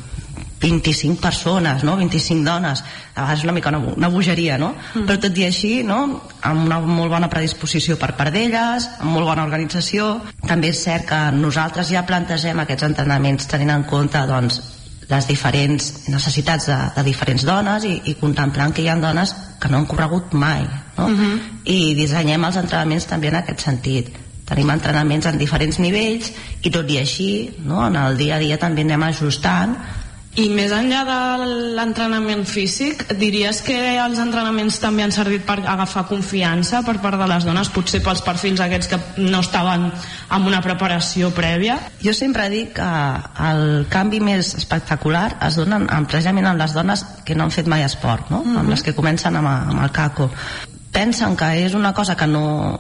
25 0.60 1.22
persones, 1.22 1.84
no? 1.84 1.96
25 1.98 2.44
dones 2.44 2.84
a 3.16 3.22
vegades 3.24 3.40
és 3.40 3.46
una 3.46 3.54
mica 3.56 3.70
una, 3.72 3.80
una 3.80 4.10
bogeria 4.12 4.58
no? 4.60 4.74
Mm. 4.94 5.06
però 5.08 5.20
tot 5.24 5.38
i 5.40 5.46
així 5.48 5.72
no? 5.88 6.00
amb 6.46 6.66
una 6.66 6.80
molt 6.84 7.14
bona 7.14 7.30
predisposició 7.32 7.98
per 8.00 8.14
part 8.20 8.36
d'elles 8.36 8.90
amb 9.00 9.14
molt 9.14 9.28
bona 9.30 9.46
organització 9.48 10.10
també 10.48 10.74
és 10.74 10.84
cert 10.84 11.08
que 11.10 11.22
nosaltres 11.36 11.92
ja 11.94 12.06
plantegem 12.08 12.60
aquests 12.60 12.90
entrenaments 12.90 13.48
tenint 13.48 13.74
en 13.76 13.88
compte 13.90 14.22
doncs, 14.28 14.62
les 15.10 15.26
diferents 15.26 15.92
necessitats 16.12 16.68
de, 16.70 16.80
de 16.96 17.04
diferents 17.08 17.46
dones 17.48 17.86
i, 17.88 17.96
i 18.12 18.18
contemplant 18.20 18.76
que 18.76 18.84
hi 18.84 18.90
ha 18.92 18.98
dones 19.02 19.34
que 19.60 19.72
no 19.72 19.80
han 19.80 19.88
corregut 19.90 20.34
mai 20.34 20.66
no? 20.98 21.08
Mm 21.08 21.16
-hmm. 21.16 21.40
i 21.66 21.96
dissenyem 21.96 22.44
els 22.44 22.58
entrenaments 22.58 23.08
també 23.08 23.28
en 23.28 23.36
aquest 23.36 23.60
sentit 23.60 24.12
tenim 24.46 24.70
entrenaments 24.70 25.26
en 25.26 25.38
diferents 25.38 25.80
nivells 25.80 26.32
i 26.62 26.70
tot 26.70 26.90
i 26.90 26.98
així 26.98 27.50
no? 27.66 27.86
en 27.88 27.96
el 27.96 28.18
dia 28.18 28.36
a 28.36 28.40
dia 28.40 28.58
també 28.58 28.82
anem 28.82 29.04
ajustant 29.04 29.78
i 30.40 30.48
més 30.54 30.72
enllà 30.72 31.02
de 31.08 31.48
l'entrenament 31.76 32.46
físic, 32.48 33.02
diries 33.20 33.60
que 33.66 33.76
els 34.00 34.20
entrenaments 34.22 34.78
també 34.80 35.04
han 35.04 35.12
servit 35.12 35.44
per 35.48 35.58
agafar 35.60 36.06
confiança 36.08 36.80
per 36.86 36.96
part 37.04 37.20
de 37.20 37.28
les 37.28 37.48
dones, 37.48 37.72
potser 37.74 38.00
pels 38.06 38.24
perfils 38.24 38.62
aquests 38.64 38.92
que 38.92 39.00
no 39.26 39.42
estaven 39.44 39.90
amb 40.36 40.48
una 40.48 40.62
preparació 40.64 41.34
prèvia? 41.36 41.76
Jo 42.04 42.14
sempre 42.16 42.48
dic 42.54 42.72
que 42.78 42.88
el 43.50 43.86
canvi 43.92 44.22
més 44.24 44.54
espectacular 44.62 45.28
es 45.50 45.60
dona 45.60 45.82
precisament 46.08 46.48
amb 46.48 46.64
les 46.64 46.78
dones 46.78 47.04
que 47.28 47.36
no 47.36 47.48
han 47.48 47.56
fet 47.56 47.68
mai 47.68 47.84
esport, 47.84 48.32
no? 48.32 48.40
Uh 48.40 48.48
-huh. 48.48 48.60
amb 48.60 48.70
les 48.70 48.84
que 48.84 48.96
comencen 48.96 49.36
amb, 49.36 49.48
amb 49.48 49.84
el 49.84 49.92
caco. 49.92 50.30
Pensen 50.92 51.36
que 51.36 51.66
és 51.66 51.74
una 51.74 51.94
cosa 51.94 52.16
que 52.16 52.28
no, 52.28 52.80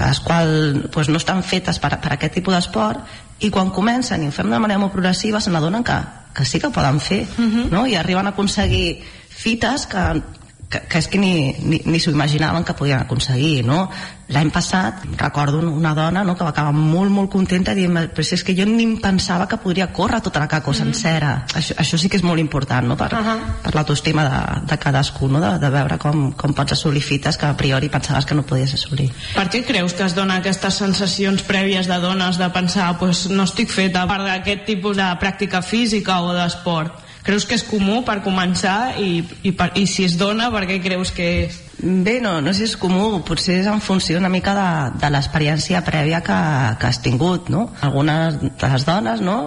les 0.00 0.20
quals 0.20 0.88
pues, 0.92 1.08
no 1.08 1.16
estan 1.16 1.42
fetes 1.42 1.78
per, 1.78 2.00
per 2.00 2.12
aquest 2.12 2.34
tipus 2.34 2.54
d'esport 2.54 3.00
i 3.38 3.50
quan 3.50 3.70
comencen 3.70 4.22
i 4.22 4.28
ho 4.28 4.32
fem 4.32 4.50
de 4.50 4.58
manera 4.58 4.80
molt 4.80 4.92
progressiva 4.92 5.40
se 5.40 5.50
n'adonen 5.50 5.84
que 5.84 6.25
que 6.36 6.44
sí 6.44 6.60
que 6.60 6.70
poden 6.70 7.00
fer 7.00 7.22
uh 7.26 7.42
mhm. 7.42 7.52
-huh. 7.56 7.70
no? 7.70 7.86
i 7.86 7.94
arriben 7.96 8.26
a 8.26 8.30
aconseguir 8.30 9.02
fites 9.28 9.86
que 9.86 10.22
que, 10.68 10.80
que 10.80 10.98
és 10.98 11.06
que 11.06 11.18
ni, 11.18 11.54
ni, 11.62 11.80
ni 11.86 11.98
s'ho 12.02 12.10
imaginaven 12.10 12.64
que 12.66 12.74
podien 12.74 12.98
aconseguir 12.98 13.62
no? 13.66 13.86
l'any 14.34 14.48
passat 14.50 15.04
recordo 15.14 15.60
una 15.62 15.92
dona 15.94 16.24
no, 16.26 16.34
que 16.34 16.42
va 16.42 16.50
acabar 16.50 16.72
molt 16.74 17.12
molt 17.14 17.30
contenta 17.30 17.74
dient 17.78 17.94
però 18.10 18.24
si 18.26 18.34
és 18.34 18.42
que 18.42 18.56
jo 18.58 18.66
ni 18.66 18.82
em 18.82 18.96
pensava 19.02 19.46
que 19.46 19.60
podria 19.62 19.86
córrer 19.94 20.20
tota 20.24 20.42
la 20.42 20.48
caco 20.48 20.72
mm 20.72 20.74
-hmm. 20.74 20.78
sencera 20.82 21.46
això, 21.54 21.76
això 21.78 21.98
sí 21.98 22.08
que 22.08 22.16
és 22.16 22.24
molt 22.24 22.40
important 22.40 22.88
no? 22.88 22.96
per, 22.96 23.12
uh 23.12 23.18
-huh. 23.18 23.38
per 23.62 23.74
l'autoestima 23.74 24.24
de, 24.24 24.66
de 24.66 24.78
cadascú 24.78 25.28
no? 25.28 25.40
de, 25.40 25.58
de 25.58 25.70
veure 25.70 25.98
com, 25.98 26.32
com 26.32 26.52
pots 26.52 26.72
assolir 26.72 27.02
fites 27.02 27.36
que 27.36 27.46
a 27.46 27.56
priori 27.56 27.88
pensaves 27.88 28.26
que 28.26 28.34
no 28.34 28.42
podies 28.42 28.74
assolir 28.74 29.12
Per 29.34 29.48
què 29.48 29.64
creus 29.64 29.92
que 29.92 30.04
es 30.04 30.14
dona 30.14 30.36
aquestes 30.36 30.74
sensacions 30.74 31.42
prèvies 31.42 31.86
de 31.86 31.98
dones 32.00 32.38
de 32.38 32.50
pensar 32.50 32.98
pues, 32.98 33.28
no 33.30 33.44
estic 33.44 33.70
feta 33.70 34.06
per 34.06 34.20
aquest 34.20 34.64
tipus 34.64 34.96
de 34.96 35.16
pràctica 35.20 35.62
física 35.62 36.20
o 36.20 36.34
d'esport 36.34 37.05
Creus 37.26 37.44
que 37.44 37.56
és 37.58 37.64
comú 37.66 38.04
per 38.06 38.20
començar 38.22 38.96
i, 39.02 39.24
i, 39.42 39.50
per, 39.56 39.72
i 39.74 39.86
si 39.90 40.06
es 40.06 40.14
dona, 40.18 40.46
per 40.54 40.62
què 40.68 40.78
creus 40.84 41.10
que 41.14 41.26
és? 41.46 41.60
Bé, 41.82 42.20
no, 42.22 42.38
no 42.40 42.54
sé 42.54 42.62
si 42.62 42.70
és 42.70 42.76
comú, 42.80 43.18
potser 43.26 43.58
és 43.60 43.68
en 43.68 43.82
funció 43.84 44.20
una 44.20 44.30
mica 44.32 44.54
de, 44.56 44.68
de 45.02 45.10
l'experiència 45.12 45.82
prèvia 45.84 46.22
que, 46.24 46.38
que 46.80 46.88
has 46.88 47.02
tingut, 47.04 47.50
no? 47.52 47.66
Algunes 47.84 48.38
de 48.46 48.70
les 48.72 48.86
dones, 48.86 49.24
no?, 49.26 49.38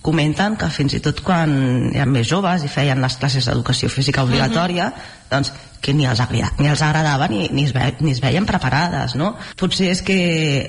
comenten 0.00 0.54
que 0.56 0.70
fins 0.72 0.94
i 0.96 1.00
tot 1.04 1.18
quan 1.20 1.50
eren 1.90 2.14
més 2.14 2.28
joves 2.30 2.62
i 2.64 2.70
feien 2.72 3.02
les 3.04 3.18
classes 3.20 3.44
d'educació 3.44 3.90
física 3.92 4.22
obligatòria, 4.24 4.86
uh 4.88 4.94
-huh. 4.94 5.26
doncs 5.34 5.52
que 5.80 5.94
ni 5.96 6.06
els, 6.06 6.20
agrada, 6.20 6.52
ni 6.58 6.68
els 6.68 6.82
agradava 6.84 7.28
ni, 7.32 7.46
ni, 7.52 7.64
es 7.64 7.74
ve, 7.74 7.86
ni 8.04 8.12
es 8.12 8.20
veien 8.20 8.46
preparades, 8.46 9.16
no? 9.16 9.32
Potser 9.60 9.90
és 9.94 10.02
que 10.04 10.18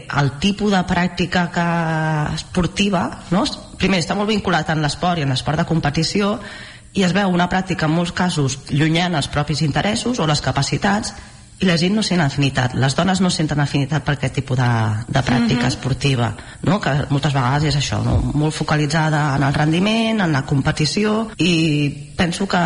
el 0.07 0.33
tipus 0.43 0.71
de 0.71 0.81
pràctica 0.87 1.47
que 1.53 1.67
esportiva, 2.37 3.03
no? 3.31 3.43
primer 3.81 3.99
està 4.03 4.15
molt 4.15 4.29
vinculat 4.29 4.69
en 4.71 4.83
l'esport 4.83 5.19
i 5.19 5.25
en 5.25 5.33
l'esport 5.33 5.59
de 5.59 5.67
competició 5.67 6.35
i 6.93 7.05
es 7.07 7.13
veu 7.15 7.31
una 7.31 7.47
pràctica 7.49 7.87
en 7.87 7.95
molts 7.95 8.11
casos 8.15 8.59
llunyana 8.69 9.19
als 9.19 9.29
propis 9.31 9.63
interessos 9.65 10.19
o 10.19 10.27
les 10.27 10.43
capacitats 10.43 11.13
la 11.61 11.77
gent 11.77 11.95
no 11.95 12.03
sent 12.03 12.21
afinitat, 12.21 12.75
les 12.75 12.95
dones 12.97 13.21
no 13.21 13.29
senten 13.29 13.59
afinitat 13.61 14.05
per 14.05 14.15
aquest 14.17 14.39
tipus 14.39 14.57
de, 14.57 14.69
de 15.07 15.21
pràctica 15.21 15.61
uh 15.61 15.63
-huh. 15.63 15.73
esportiva, 15.73 16.33
no? 16.63 16.79
que 16.79 16.91
moltes 17.09 17.33
vegades 17.33 17.63
és 17.63 17.75
això, 17.75 18.03
no? 18.03 18.17
molt 18.33 18.53
focalitzada 18.53 19.35
en 19.35 19.43
el 19.43 19.53
rendiment, 19.53 20.21
en 20.21 20.31
la 20.31 20.45
competició 20.45 21.31
i 21.37 22.11
penso 22.21 22.47
que 22.47 22.61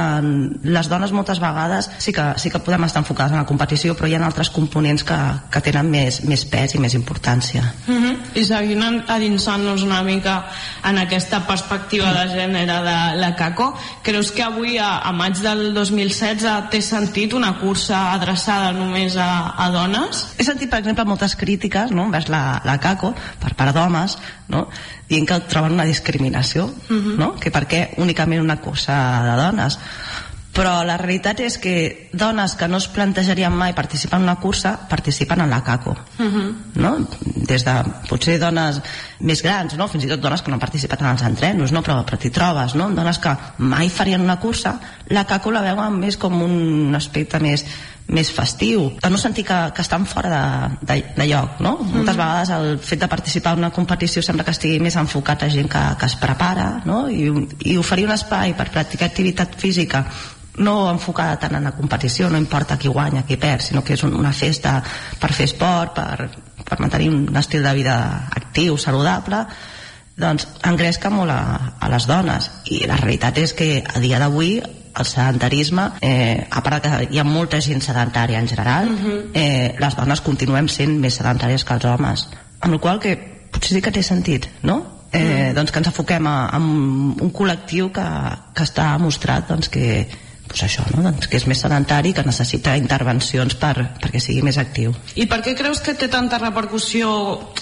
les 0.63 0.89
dones 0.89 1.11
moltes 1.11 1.39
vegades 1.39 1.89
sí 1.97 2.11
que, 2.11 2.33
sí 2.35 2.49
que 2.49 2.59
podem 2.59 2.83
estar 2.83 2.99
enfocades 2.99 3.31
en 3.31 3.39
la 3.39 3.45
competició 3.45 3.95
però 3.95 4.09
hi 4.09 4.15
ha 4.15 4.25
altres 4.25 4.49
components 4.49 5.03
que, 5.03 5.19
que 5.51 5.61
tenen 5.61 5.89
més, 5.89 6.23
més 6.27 6.43
pes 6.45 6.75
i 6.75 6.81
més 6.83 6.93
importància 6.93 7.63
uh 7.87 7.93
-huh. 7.93 8.15
I 8.35 8.43
seguint 8.43 9.03
adinsant-nos 9.07 9.83
una 9.83 10.01
mica 10.03 10.45
en 10.83 10.97
aquesta 10.97 11.45
perspectiva 11.47 12.11
de 12.13 12.25
gènere 12.33 12.81
de 12.83 13.15
la 13.15 13.35
CACO, 13.35 13.73
creus 14.03 14.31
que 14.31 14.43
avui 14.43 14.77
a, 14.77 14.99
a 14.99 15.11
maig 15.11 15.39
del 15.39 15.73
2016 15.73 16.69
té 16.69 16.81
sentit 16.81 17.33
una 17.33 17.53
cursa 17.59 18.11
adreçada 18.13 18.73
només 18.86 19.17
a, 19.19 19.29
a 19.57 19.69
dones? 19.73 20.21
He 20.38 20.45
sentit, 20.47 20.69
per 20.71 20.79
exemple, 20.83 21.07
moltes 21.09 21.36
crítiques 21.39 21.91
no, 21.95 22.07
envers 22.07 22.29
la, 22.31 22.61
la 22.65 22.77
CACO 22.81 23.13
per 23.41 23.55
part 23.57 23.75
d'homes, 23.75 24.17
no, 24.53 24.67
dient 25.09 25.27
que 25.29 25.41
troben 25.49 25.75
una 25.75 25.89
discriminació, 25.89 26.69
uh 26.69 26.93
mhm. 26.93 27.01
-huh. 27.05 27.17
no? 27.17 27.33
que 27.36 27.51
per 27.51 27.67
què 27.67 27.89
únicament 27.97 28.41
una 28.41 28.61
cursa 28.61 28.95
de 29.25 29.36
dones 29.43 29.79
però 30.55 30.79
la 30.88 30.95
realitat 30.97 31.41
és 31.43 31.57
que 31.59 32.09
dones 32.15 32.55
que 32.55 32.67
no 32.71 32.79
es 32.79 32.88
plantejarien 32.88 33.53
mai 33.53 33.73
participar 33.75 34.21
en 34.21 34.27
una 34.29 34.38
cursa 34.39 34.71
participen 34.89 35.43
en 35.43 35.51
la 35.51 35.61
CACO 35.63 35.91
uh 35.91 36.23
mhm. 36.23 36.36
-huh. 36.36 36.53
no? 36.75 37.07
des 37.36 37.65
de 37.65 37.75
potser 38.09 38.39
dones 38.39 38.81
més 39.19 39.41
grans 39.43 39.75
no? 39.75 39.88
fins 39.88 40.05
i 40.05 40.07
tot 40.07 40.21
dones 40.21 40.41
que 40.41 40.49
no 40.49 40.55
han 40.55 40.65
participat 40.67 41.01
en 41.01 41.07
els 41.07 41.23
entrenos 41.23 41.71
no? 41.71 41.81
però, 41.81 42.05
però 42.05 42.17
t'hi 42.17 42.29
trobes 42.29 42.75
no? 42.75 42.89
dones 42.89 43.19
que 43.19 43.36
mai 43.57 43.89
farien 43.89 44.21
una 44.21 44.39
cursa 44.39 44.79
la 45.09 45.25
CACO 45.25 45.51
la 45.51 45.61
veuen 45.61 45.99
més 45.99 46.17
com 46.17 46.41
un 46.41 46.95
aspecte 46.95 47.39
més 47.39 47.65
més 48.07 48.29
festiu, 48.29 48.91
per 49.01 49.09
no 49.09 49.17
sentir 49.17 49.45
que, 49.47 49.57
que 49.73 49.81
estan 49.81 50.05
fora 50.05 50.29
de, 50.29 50.77
de, 50.85 50.97
de 51.15 51.25
lloc 51.25 51.57
no? 51.65 51.71
Mm. 51.79 51.95
moltes 51.97 52.19
vegades 52.19 52.51
el 52.53 52.77
fet 52.77 53.01
de 53.01 53.09
participar 53.09 53.55
en 53.55 53.63
una 53.63 53.71
competició 53.73 54.21
sembla 54.21 54.45
que 54.45 54.53
estigui 54.53 54.77
més 54.83 54.97
enfocat 55.01 55.47
a 55.47 55.49
gent 55.49 55.71
que, 55.71 55.81
que 55.97 56.09
es 56.09 56.17
prepara 56.21 56.67
no? 56.85 57.05
I, 57.09 57.31
i 57.65 57.77
oferir 57.81 58.05
un 58.05 58.13
espai 58.13 58.53
per 58.57 58.69
practicar 58.69 59.09
activitat 59.09 59.57
física 59.57 60.05
no 60.57 60.89
enfocada 60.91 61.39
tant 61.39 61.57
en 61.57 61.65
la 61.67 61.73
competició, 61.75 62.29
no 62.29 62.39
importa 62.39 62.77
qui 62.79 62.87
guanya, 62.87 63.25
qui 63.27 63.35
perd, 63.35 63.63
sinó 63.65 63.83
que 63.83 63.97
és 63.97 64.03
una 64.07 64.31
festa 64.31 64.77
per 65.19 65.33
fer 65.35 65.49
esport, 65.49 65.97
per, 65.97 66.29
per 66.63 66.77
mantenir 66.79 67.09
un 67.11 67.35
estil 67.35 67.65
de 67.65 67.73
vida 67.75 67.97
actiu, 68.31 68.77
saludable, 68.79 69.41
doncs 70.15 70.47
engresca 70.63 71.11
molt 71.11 71.33
a, 71.33 71.75
a 71.75 71.91
les 71.91 72.07
dones. 72.07 72.49
I 72.71 72.85
la 72.87 72.99
realitat 73.01 73.41
és 73.43 73.51
que 73.57 73.69
a 73.83 73.99
dia 73.99 74.21
d'avui 74.21 74.61
el 74.97 75.05
sedentarisme, 75.05 75.89
eh, 76.01 76.47
a 76.49 76.63
part 76.63 76.83
que 76.83 77.07
hi 77.11 77.19
ha 77.19 77.27
molta 77.27 77.61
gent 77.61 77.81
sedentària 77.83 78.39
en 78.39 78.47
general, 78.47 78.89
uh 78.89 78.99
-huh. 78.99 79.21
eh, 79.33 79.75
les 79.79 79.95
dones 79.95 80.21
continuem 80.21 80.67
sent 80.67 80.99
més 80.99 81.15
sedentàries 81.15 81.63
que 81.63 81.73
els 81.73 81.85
homes. 81.85 82.27
Amb 82.59 82.73
la 82.73 82.79
qual 82.79 82.99
que 82.99 83.15
potser 83.51 83.75
sí 83.75 83.81
que 83.81 83.91
té 83.91 84.03
sentit, 84.03 84.49
no? 84.63 84.85
Eh, 85.11 85.19
uh 85.19 85.25
-huh. 85.25 85.53
doncs 85.53 85.71
que 85.71 85.79
ens 85.79 85.87
enfoquem 85.87 86.27
a, 86.27 86.49
a 86.49 86.57
un 86.57 87.31
col·lectiu 87.33 87.91
que, 87.91 88.07
que 88.53 88.63
està 88.63 88.97
mostrat 88.99 89.47
doncs, 89.47 89.69
que, 89.69 90.07
pues 90.47 90.63
això, 90.63 90.85
no? 90.93 91.03
doncs 91.05 91.29
que 91.29 91.39
és 91.39 91.47
més 91.49 91.61
sedentari 91.61 92.13
que 92.15 92.25
necessita 92.25 92.75
intervencions 92.79 93.57
per, 93.59 93.73
perquè 94.01 94.21
sigui 94.23 94.43
més 94.45 94.59
actiu. 94.61 94.93
I 95.15 95.25
per 95.31 95.41
què 95.45 95.55
creus 95.57 95.81
que 95.83 95.95
té 95.97 96.07
tanta 96.11 96.39
repercussió 96.41 97.09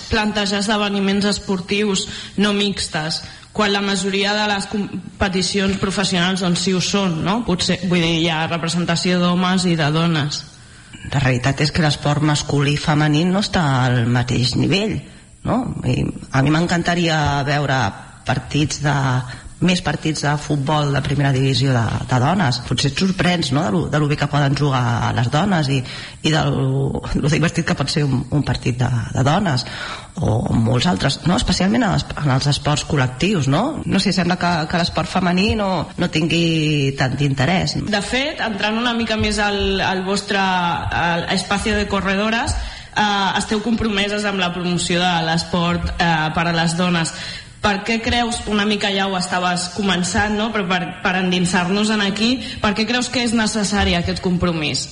plantejar 0.10 0.64
esdeveniments 0.64 1.30
esportius 1.32 2.08
no 2.38 2.54
mixtes? 2.58 3.24
quan 3.54 3.70
la 3.70 3.84
majoria 3.86 4.34
de 4.34 4.48
les 4.50 4.66
competicions 4.66 5.78
professionals 5.78 6.42
doncs 6.42 6.64
sí 6.66 6.74
ho 6.74 6.80
són, 6.82 7.20
no? 7.22 7.44
Potser, 7.46 7.78
vull 7.86 8.02
dir, 8.02 8.16
hi 8.24 8.30
ha 8.34 8.48
representació 8.50 9.20
d'homes 9.22 9.68
i 9.70 9.76
de 9.78 9.90
dones. 9.94 10.40
La 11.14 11.22
realitat 11.22 11.62
és 11.62 11.72
que 11.72 11.84
l'esport 11.86 12.26
masculí 12.26 12.74
i 12.74 12.82
femení 12.82 13.22
no 13.30 13.44
està 13.46 13.64
al 13.84 14.08
mateix 14.10 14.56
nivell, 14.58 14.98
no? 15.46 15.60
I 15.86 16.02
a 16.34 16.42
mi 16.42 16.54
m'encantaria 16.56 17.20
veure 17.46 17.78
partits 18.26 18.82
de 18.82 18.96
més 19.66 19.82
partits 19.84 20.24
de 20.26 20.34
futbol 20.42 20.94
de 20.94 21.02
primera 21.06 21.32
divisió 21.36 21.74
de, 21.76 21.84
de 22.10 22.20
dones 22.22 22.60
potser 22.68 22.92
et 22.92 23.00
sorprens 23.00 23.52
no? 23.56 23.64
de, 23.66 23.72
lo, 23.74 23.82
de 23.92 24.02
lo 24.02 24.10
bé 24.12 24.18
que 24.20 24.30
poden 24.32 24.56
jugar 24.60 25.14
les 25.16 25.30
dones 25.34 25.70
i, 25.74 25.80
i 26.24 26.34
de 26.34 26.44
lo, 26.52 27.30
divertit 27.32 27.68
que 27.68 27.78
pot 27.80 27.90
ser 27.90 28.06
un, 28.08 28.24
un 28.32 28.44
partit 28.46 28.78
de, 28.80 28.90
de 29.16 29.24
dones 29.26 29.66
o 30.22 30.38
molts 30.54 30.86
altres, 30.92 31.20
no? 31.26 31.38
especialment 31.40 31.84
en 31.84 31.96
els, 31.96 32.06
en 32.22 32.30
els 32.36 32.50
esports 32.52 32.86
col·lectius 32.90 33.50
no? 33.50 33.64
no 33.86 34.04
sé, 34.04 34.14
sembla 34.16 34.38
que, 34.42 34.54
que 34.70 34.82
l'esport 34.82 35.10
femení 35.10 35.54
no, 35.60 35.72
no 35.98 36.12
tingui 36.14 36.94
tant 37.00 37.18
d'interès 37.18 37.80
de 37.88 38.04
fet, 38.06 38.44
entrant 38.44 38.78
una 38.80 38.94
mica 38.98 39.18
més 39.18 39.42
al, 39.42 39.82
al 39.82 40.06
vostre 40.06 40.40
al 40.40 41.28
espacio 41.34 41.76
de 41.78 41.88
corredores 41.90 42.54
eh, 42.96 43.38
esteu 43.40 43.62
compromeses 43.66 44.26
amb 44.30 44.42
la 44.42 44.52
promoció 44.54 45.02
de 45.02 45.14
l'esport 45.28 45.94
eh, 45.98 46.12
per 46.36 46.48
a 46.50 46.56
les 46.56 46.78
dones 46.78 47.14
per 47.64 47.78
què 47.88 48.00
creus, 48.04 48.42
una 48.52 48.66
mica 48.68 48.92
ja 48.92 49.08
ho 49.08 49.16
estaves 49.18 49.70
començant, 49.78 50.36
no? 50.36 50.50
però 50.52 50.66
per, 50.68 50.82
per 51.04 51.14
endinsar-nos 51.22 51.94
en 51.96 52.04
aquí, 52.04 52.36
per 52.62 52.74
què 52.76 52.86
creus 52.90 53.08
que 53.14 53.24
és 53.24 53.36
necessari 53.38 53.96
aquest 53.96 54.20
compromís? 54.24 54.84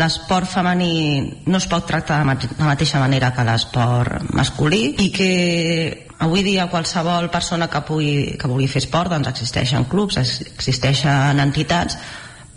L'esport 0.00 0.48
femení 0.48 1.44
no 1.46 1.60
es 1.60 1.68
pot 1.68 1.84
tractar 1.88 2.22
de, 2.22 2.48
la 2.56 2.70
mateixa 2.72 3.02
manera 3.02 3.32
que 3.36 3.44
l'esport 3.44 4.32
masculí 4.32 4.86
i 5.04 5.10
que 5.12 5.30
avui 6.22 6.44
dia 6.46 6.68
qualsevol 6.70 7.28
persona 7.34 7.68
que 7.68 7.82
pugui, 7.84 8.12
que 8.38 8.48
vulgui 8.48 8.70
fer 8.70 8.84
esport 8.84 9.12
doncs 9.12 9.28
existeixen 9.34 9.88
clubs, 9.90 10.20
existeixen 10.22 11.42
entitats 11.42 11.98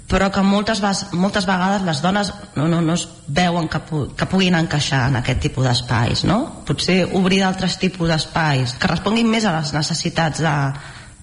però 0.09 0.29
que 0.29 0.43
moltes, 0.45 0.81
moltes 1.17 1.47
vegades 1.49 1.85
les 1.85 2.01
dones 2.03 2.29
no, 2.55 2.67
no, 2.69 2.81
no 2.81 2.93
es 2.93 3.07
veuen 3.27 3.69
que, 3.71 3.81
pu 3.87 4.03
que 4.17 4.27
puguin 4.29 4.57
encaixar 4.57 5.07
en 5.09 5.17
aquest 5.21 5.41
tipus 5.47 5.65
d'espais 5.65 6.25
no? 6.29 6.39
potser 6.67 7.01
obrir 7.17 7.41
d'altres 7.41 7.79
tipus 7.81 8.11
d'espais 8.11 8.77
que 8.79 8.91
responguin 8.91 9.29
més 9.31 9.47
a 9.49 9.55
les 9.57 9.73
necessitats 9.73 10.43
de, 10.45 10.55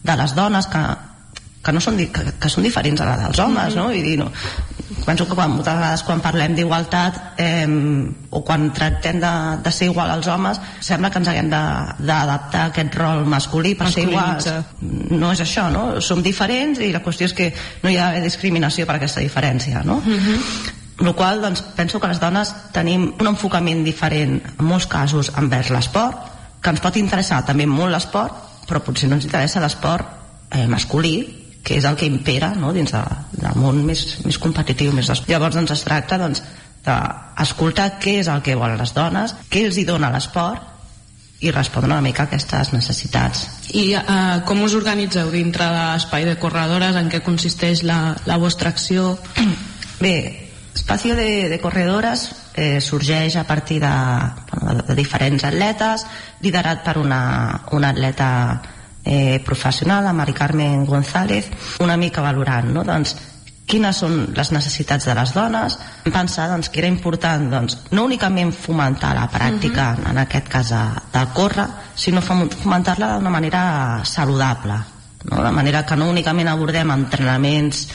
de 0.03 0.19
les 0.19 0.35
dones 0.35 0.67
que, 0.67 0.83
que, 1.63 1.73
no 1.73 1.81
són, 1.81 2.01
que, 2.11 2.27
que 2.43 2.51
són 2.51 2.67
diferents 2.67 3.01
a 3.01 3.07
la 3.07 3.17
dels 3.23 3.39
homes, 3.43 3.77
no? 3.79 3.87
I 3.95 4.03
dir, 4.03 4.17
no, 4.19 4.29
penso 5.07 5.27
que 5.27 5.35
quan, 5.35 5.51
moltes 5.57 5.75
vegades 5.75 6.03
quan 6.07 6.21
parlem 6.23 6.55
d'igualtat 6.57 7.41
eh, 7.41 7.67
o 8.31 8.43
quan 8.47 8.71
tractem 8.75 9.21
de, 9.23 9.33
de 9.65 9.73
ser 9.73 9.89
igual 9.91 10.11
als 10.11 10.29
homes 10.31 10.61
sembla 10.81 11.11
que 11.11 11.21
ens 11.23 11.31
haguem 11.33 11.51
d'adaptar 11.51 12.67
a 12.67 12.71
aquest 12.71 12.95
rol 13.01 13.25
masculí 13.27 13.75
per 13.79 13.91
ser 13.93 14.07
iguals 14.09 14.49
no 14.83 15.33
és 15.33 15.43
això, 15.45 15.69
no? 15.73 16.01
Som 16.01 16.23
diferents 16.23 16.81
i 16.81 16.93
la 16.95 17.03
qüestió 17.05 17.29
és 17.29 17.37
que 17.37 17.51
no 17.83 17.91
hi 17.91 17.99
ha 17.99 18.13
discriminació 18.23 18.87
per 18.87 18.97
aquesta 18.99 19.25
diferència, 19.25 19.83
no? 19.85 19.99
Uh 19.99 20.17
-huh. 20.17 20.39
el 21.07 21.15
qual 21.15 21.41
doncs, 21.41 21.63
penso 21.77 21.99
que 22.01 22.09
les 22.09 22.21
dones 22.21 22.55
tenim 22.73 23.15
un 23.19 23.27
enfocament 23.27 23.85
diferent 23.85 24.43
en 24.59 24.65
molts 24.65 24.87
casos 24.87 25.33
envers 25.37 25.71
l'esport 25.71 26.17
que 26.61 26.71
ens 26.71 26.81
pot 26.81 26.97
interessar 26.97 27.45
també 27.45 27.67
molt 27.67 27.93
l'esport 27.93 28.33
però 28.69 28.81
potser 28.81 29.09
no 29.09 29.17
ens 29.17 29.25
interessa 29.25 29.61
l'esport 29.61 30.07
eh, 30.51 30.67
masculí 30.67 31.42
que 31.63 31.79
és 31.79 31.87
el 31.87 31.97
que 31.97 32.09
impera 32.11 32.53
no? 32.59 32.73
dins 32.75 32.93
de, 32.95 33.03
del 33.39 33.57
món 33.61 33.81
més, 33.87 34.05
més 34.27 34.39
competitiu 34.43 34.93
més 34.97 35.11
llavors 35.29 35.57
doncs 35.59 35.75
es 35.77 35.87
tracta 35.87 36.19
doncs, 36.21 36.43
d'escoltar 36.83 37.97
què 38.03 38.19
és 38.25 38.29
el 38.33 38.43
que 38.43 38.59
volen 38.59 38.81
les 38.81 38.95
dones 38.97 39.37
què 39.51 39.67
els 39.69 39.79
hi 39.79 39.87
dona 39.87 40.11
l'esport 40.13 40.71
i 41.43 41.51
respondre 41.51 41.91
una 41.91 42.03
mica 42.03 42.25
a 42.25 42.31
aquestes 42.31 42.73
necessitats 42.75 43.47
I 43.75 43.89
uh, 43.99 44.43
com 44.47 44.63
us 44.63 44.77
organitzeu 44.79 45.31
dintre 45.31 45.67
de 45.67 45.83
l'espai 45.91 46.27
de 46.27 46.37
corredores? 46.39 46.99
En 46.99 47.11
què 47.11 47.23
consisteix 47.27 47.83
la, 47.87 48.15
la 48.31 48.39
vostra 48.39 48.71
acció? 48.71 49.17
Bé, 50.03 50.15
Espacio 50.75 51.17
de, 51.17 51.49
de 51.49 51.59
Corredores 51.61 52.31
eh, 52.55 52.81
sorgeix 52.81 53.37
a 53.37 53.45
partir 53.45 53.81
de, 53.81 53.91
bueno, 54.53 54.75
de, 54.81 54.87
de 54.89 54.95
diferents 54.97 55.45
atletes 55.45 56.07
liderat 56.41 56.83
per 56.85 56.97
una, 56.99 57.23
una 57.73 57.91
atleta 57.93 58.31
eh, 59.05 59.41
professional, 59.45 60.05
la 60.05 60.13
Mari 60.13 60.33
Carmen 60.33 60.85
González, 60.87 61.51
una 61.81 61.97
mica 61.97 62.23
valorant, 62.23 62.73
no? 62.73 62.85
doncs, 62.85 63.17
quines 63.67 63.97
són 64.03 64.33
les 64.37 64.51
necessitats 64.53 65.07
de 65.09 65.15
les 65.17 65.33
dones, 65.35 65.79
pensar 66.13 66.49
doncs, 66.51 66.69
que 66.69 66.83
era 66.83 66.91
important 66.91 67.49
doncs, 67.51 67.79
no 67.95 68.07
únicament 68.09 68.53
fomentar 68.53 69.15
la 69.17 69.29
pràctica, 69.31 69.93
uh 69.93 69.99
-huh. 69.99 70.11
en 70.11 70.19
aquest 70.19 70.49
cas 70.49 70.71
de, 70.71 70.85
de 71.13 71.27
córrer, 71.33 71.67
sinó 71.95 72.21
fomentar-la 72.21 73.15
d'una 73.15 73.31
manera 73.31 74.01
saludable, 74.05 74.75
no? 75.31 75.43
de 75.43 75.51
manera 75.51 75.87
que 75.87 75.97
no 75.97 76.11
únicament 76.11 76.49
abordem 76.49 76.91
entrenaments 76.91 77.89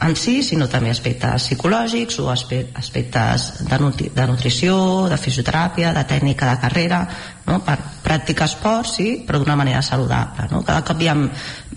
en 0.00 0.16
si, 0.18 0.40
sinó 0.42 0.66
també 0.66 0.90
aspectes 0.90 1.46
psicològics 1.46 2.18
o 2.18 2.26
aspe- 2.32 2.66
aspectes 2.74 3.46
de, 3.62 3.76
nutri 3.78 4.08
de 4.14 4.26
nutrició, 4.26 4.76
de 5.10 5.18
fisioteràpia, 5.20 5.92
de 5.94 6.02
tècnica 6.10 6.48
de 6.50 6.60
carrera, 6.60 6.98
no? 7.46 7.60
per 7.64 7.76
practicar 8.02 8.48
esport, 8.50 8.90
sí, 8.90 9.22
però 9.26 9.38
d'una 9.38 9.56
manera 9.56 9.82
saludable. 9.86 10.48
No? 10.50 10.64
Cada 10.66 10.82
cop 10.86 11.00
hi 11.00 11.10
ha 11.12 11.14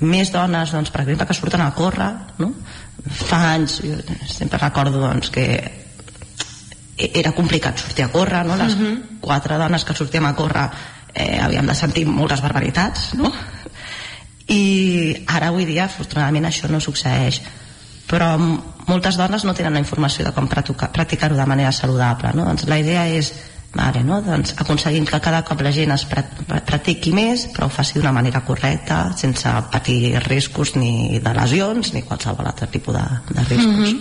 més 0.01 0.31
dones, 0.33 0.73
doncs, 0.73 0.89
per 0.93 1.03
exemple, 1.05 1.27
que 1.29 1.37
surten 1.37 1.61
a 1.61 1.73
córrer, 1.77 2.09
no? 2.41 2.51
fa 3.07 3.43
anys, 3.53 3.77
jo 3.85 3.99
sempre 4.25 4.59
recordo 4.59 5.03
doncs, 5.03 5.29
que 5.29 5.45
era 6.97 7.35
complicat 7.37 7.77
sortir 7.77 8.07
a 8.07 8.11
córrer, 8.11 8.41
no? 8.47 8.57
les 8.57 8.73
uh 8.73 8.81
-huh. 8.81 9.19
quatre 9.21 9.57
dones 9.57 9.85
que 9.85 9.93
sortíem 9.93 10.25
a 10.25 10.35
córrer 10.35 10.69
eh, 11.13 11.39
havíem 11.39 11.67
de 11.67 11.75
sentir 11.75 12.05
moltes 12.05 12.41
barbaritats, 12.41 13.13
no? 13.13 13.31
i 14.47 15.25
ara 15.27 15.47
avui 15.47 15.65
dia 15.65 15.85
afortunadament 15.85 16.45
això 16.45 16.69
no 16.71 16.79
succeeix 16.79 17.41
però 18.07 18.37
moltes 18.87 19.17
dones 19.19 19.43
no 19.43 19.53
tenen 19.53 19.73
la 19.75 19.83
informació 19.83 20.23
de 20.25 20.31
com 20.33 20.47
practica- 20.47 20.91
practicar-ho 20.95 21.35
de 21.35 21.45
manera 21.45 21.71
saludable 21.75 22.31
no? 22.33 22.45
doncs 22.47 22.65
la 22.67 22.79
idea 22.79 23.07
és 23.07 23.33
vale, 23.77 23.99
no? 24.01 24.21
doncs 24.23 24.53
aconseguim 24.57 25.03
que 25.05 25.19
cada 25.21 25.43
cop 25.45 25.59
la 25.61 25.73
gent 25.75 25.91
es 25.93 26.05
pra- 26.09 26.23
practiqui 26.65 27.11
més 27.13 27.43
però 27.53 27.67
ho 27.67 27.69
faci 27.69 27.99
d'una 27.99 28.13
manera 28.15 28.39
correcta 28.47 29.11
sense 29.19 29.51
patir 29.73 30.15
riscos 30.23 30.71
ni 30.79 31.19
de 31.19 31.33
lesions 31.35 31.91
ni 31.93 32.01
qualsevol 32.07 32.47
altre 32.47 32.69
tipus 32.71 32.95
de, 32.95 33.03
de 33.35 33.43
riscos 33.43 33.75
Mhm. 33.91 33.99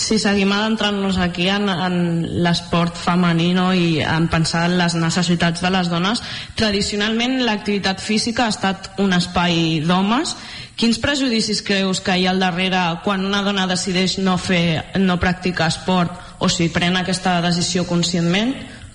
Si 0.00 0.16
seguim 0.18 0.50
adentrant-nos 0.52 1.18
aquí 1.20 1.48
en, 1.52 1.68
en 1.68 1.96
l'esport 2.42 2.96
femení 2.96 3.50
no? 3.52 3.74
i 3.74 3.98
en 4.00 4.28
pensar 4.32 4.64
en 4.70 4.78
les 4.78 4.94
necessitats 4.94 5.60
de 5.60 5.70
les 5.74 5.90
dones, 5.90 6.22
tradicionalment 6.56 7.40
l'activitat 7.44 8.00
física 8.00 8.46
ha 8.46 8.54
estat 8.54 8.92
un 9.02 9.12
espai 9.12 9.80
d'homes. 9.84 10.36
Quins 10.80 10.96
prejudicis 10.96 11.60
creus 11.60 12.00
que 12.00 12.14
hi 12.16 12.24
ha 12.24 12.30
al 12.32 12.40
darrere 12.40 12.80
quan 13.04 13.26
una 13.26 13.42
dona 13.44 13.66
decideix 13.68 14.16
no 14.24 14.38
fer, 14.40 14.96
no 14.96 15.18
practicar 15.20 15.68
esport 15.68 16.40
o 16.40 16.48
si 16.48 16.70
pren 16.72 16.96
aquesta 16.96 17.34
decisió 17.44 17.84
conscientment 17.84 18.54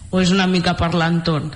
o 0.10 0.24
és 0.24 0.32
una 0.34 0.48
mica 0.50 0.74
per 0.80 0.96
l'entorn? 0.96 1.52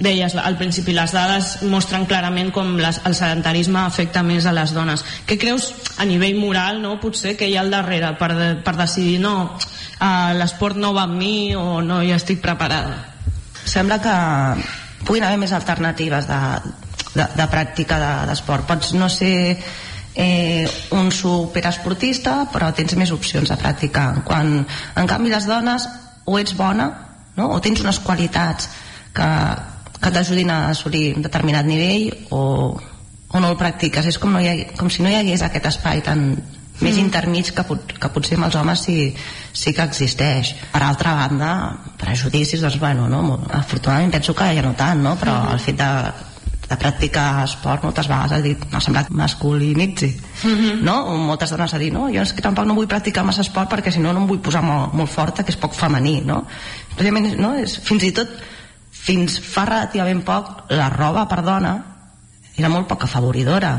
Deies 0.00 0.34
al 0.34 0.56
principi, 0.58 0.94
les 0.96 1.12
dades 1.14 1.52
mostren 1.70 2.06
clarament 2.08 2.50
com 2.56 2.72
les, 2.80 2.98
el 3.06 3.14
sedentarisme 3.14 3.78
afecta 3.84 4.24
més 4.26 4.48
a 4.48 4.54
les 4.56 4.72
dones. 4.74 5.04
Què 5.28 5.36
creus 5.38 5.70
a 6.00 6.08
nivell 6.08 6.40
moral, 6.40 6.80
no, 6.82 6.96
potser, 6.98 7.36
que 7.36 7.46
hi 7.46 7.54
ha 7.54 7.62
al 7.62 7.70
darrere 7.70 8.14
per, 8.18 8.32
de, 8.34 8.50
per 8.64 8.74
decidir 8.80 9.20
no, 9.22 9.36
uh, 9.54 10.32
l'esport 10.40 10.80
no 10.80 10.94
va 10.96 11.06
amb 11.06 11.20
mi 11.20 11.54
o 11.54 11.78
no 11.84 12.02
hi 12.02 12.14
estic 12.16 12.42
preparada? 12.42 12.98
sembla 13.70 14.00
que 14.02 14.14
puguin 15.06 15.24
haver 15.24 15.38
més 15.40 15.52
alternatives 15.56 16.26
de, 16.28 16.38
de, 17.14 17.26
de 17.36 17.46
pràctica 17.52 17.98
de- 18.00 18.26
d'esport. 18.30 18.66
Pots 18.68 18.92
no 18.94 19.08
ser 19.12 19.56
eh, 20.14 20.66
un 20.96 21.10
superesportista, 21.12 22.44
però 22.52 22.70
tens 22.76 22.94
més 22.98 23.12
opcions 23.14 23.48
de 23.50 23.56
practicar. 23.60 24.22
Quan, 24.26 24.60
en 24.96 25.06
canvi, 25.10 25.30
les 25.32 25.46
dones 25.48 25.88
o 26.26 26.38
ets 26.38 26.54
bona 26.58 26.90
no? 27.36 27.50
o 27.54 27.60
tens 27.64 27.80
unes 27.84 27.98
qualitats 28.04 28.68
que, 29.16 29.28
que 30.00 30.10
t'ajudin 30.14 30.50
a 30.50 30.60
assolir 30.70 31.14
un 31.16 31.22
determinat 31.26 31.66
nivell 31.66 32.10
o, 32.30 32.40
o 33.30 33.40
no 33.42 33.50
el 33.52 33.58
practiques. 33.58 34.06
És 34.06 34.18
com, 34.18 34.32
no 34.34 34.40
hi 34.42 34.48
ha, 34.50 34.56
com 34.78 34.90
si 34.90 35.02
no 35.02 35.10
hi 35.10 35.18
hagués 35.20 35.42
aquest 35.46 35.70
espai 35.74 36.02
tan 36.06 36.32
més 36.80 36.96
Mm. 36.96 37.00
intermig 37.04 37.50
que, 37.52 37.60
pot, 37.68 37.90
que 38.00 38.08
potser 38.08 38.38
amb 38.38 38.46
els 38.46 38.54
homes 38.56 38.80
sí, 38.86 39.10
sí 39.52 39.74
que 39.76 39.84
existeix. 39.84 40.54
Per 40.72 40.80
altra 40.80 41.12
banda, 41.12 41.50
prejudicis, 42.00 42.62
doncs, 42.64 42.78
bueno, 42.80 43.04
no? 43.12 43.20
Afortunadament 43.52 44.14
penso 44.14 44.32
que 44.34 44.46
ja 44.56 44.62
no 44.64 44.72
tant, 44.78 45.02
no? 45.04 45.12
però 45.20 45.34
el 45.52 45.60
fet 45.60 45.76
de, 45.76 45.90
de 46.70 46.78
practicar 46.78 47.42
esport 47.42 47.82
moltes 47.86 48.06
vegades 48.06 48.36
ha 48.36 48.40
dit, 48.44 48.62
m'ha 48.70 48.82
semblat 48.84 49.10
masculinitzi 49.10 50.10
no? 50.86 50.96
O 51.10 51.16
moltes 51.18 51.50
dones 51.50 51.74
a 51.74 51.80
dir 51.82 51.90
no, 51.94 52.06
jo 52.14 52.22
és 52.22 52.32
que 52.36 52.44
tampoc 52.44 52.68
no 52.68 52.78
vull 52.78 52.88
practicar 52.90 53.26
massa 53.26 53.42
esport 53.42 53.72
perquè 53.72 53.90
si 53.90 54.02
no 54.02 54.14
no 54.14 54.22
em 54.22 54.30
vull 54.30 54.42
posar 54.44 54.62
molt, 54.62 54.94
molt 54.94 55.10
forta 55.10 55.42
que 55.42 55.50
és 55.50 55.58
poc 55.60 55.74
femení 55.74 56.20
no? 56.26 56.44
Precisament, 56.94 57.32
no? 57.42 57.54
És, 57.58 57.80
fins 57.82 58.06
i 58.06 58.14
tot 58.14 58.32
fins 59.00 59.40
fa 59.42 59.64
relativament 59.66 60.22
poc 60.26 60.70
la 60.76 60.90
roba 60.92 61.26
per 61.26 61.42
dona 61.42 61.74
era 62.60 62.68
molt 62.68 62.88
poc 62.90 63.06
afavoridora 63.06 63.70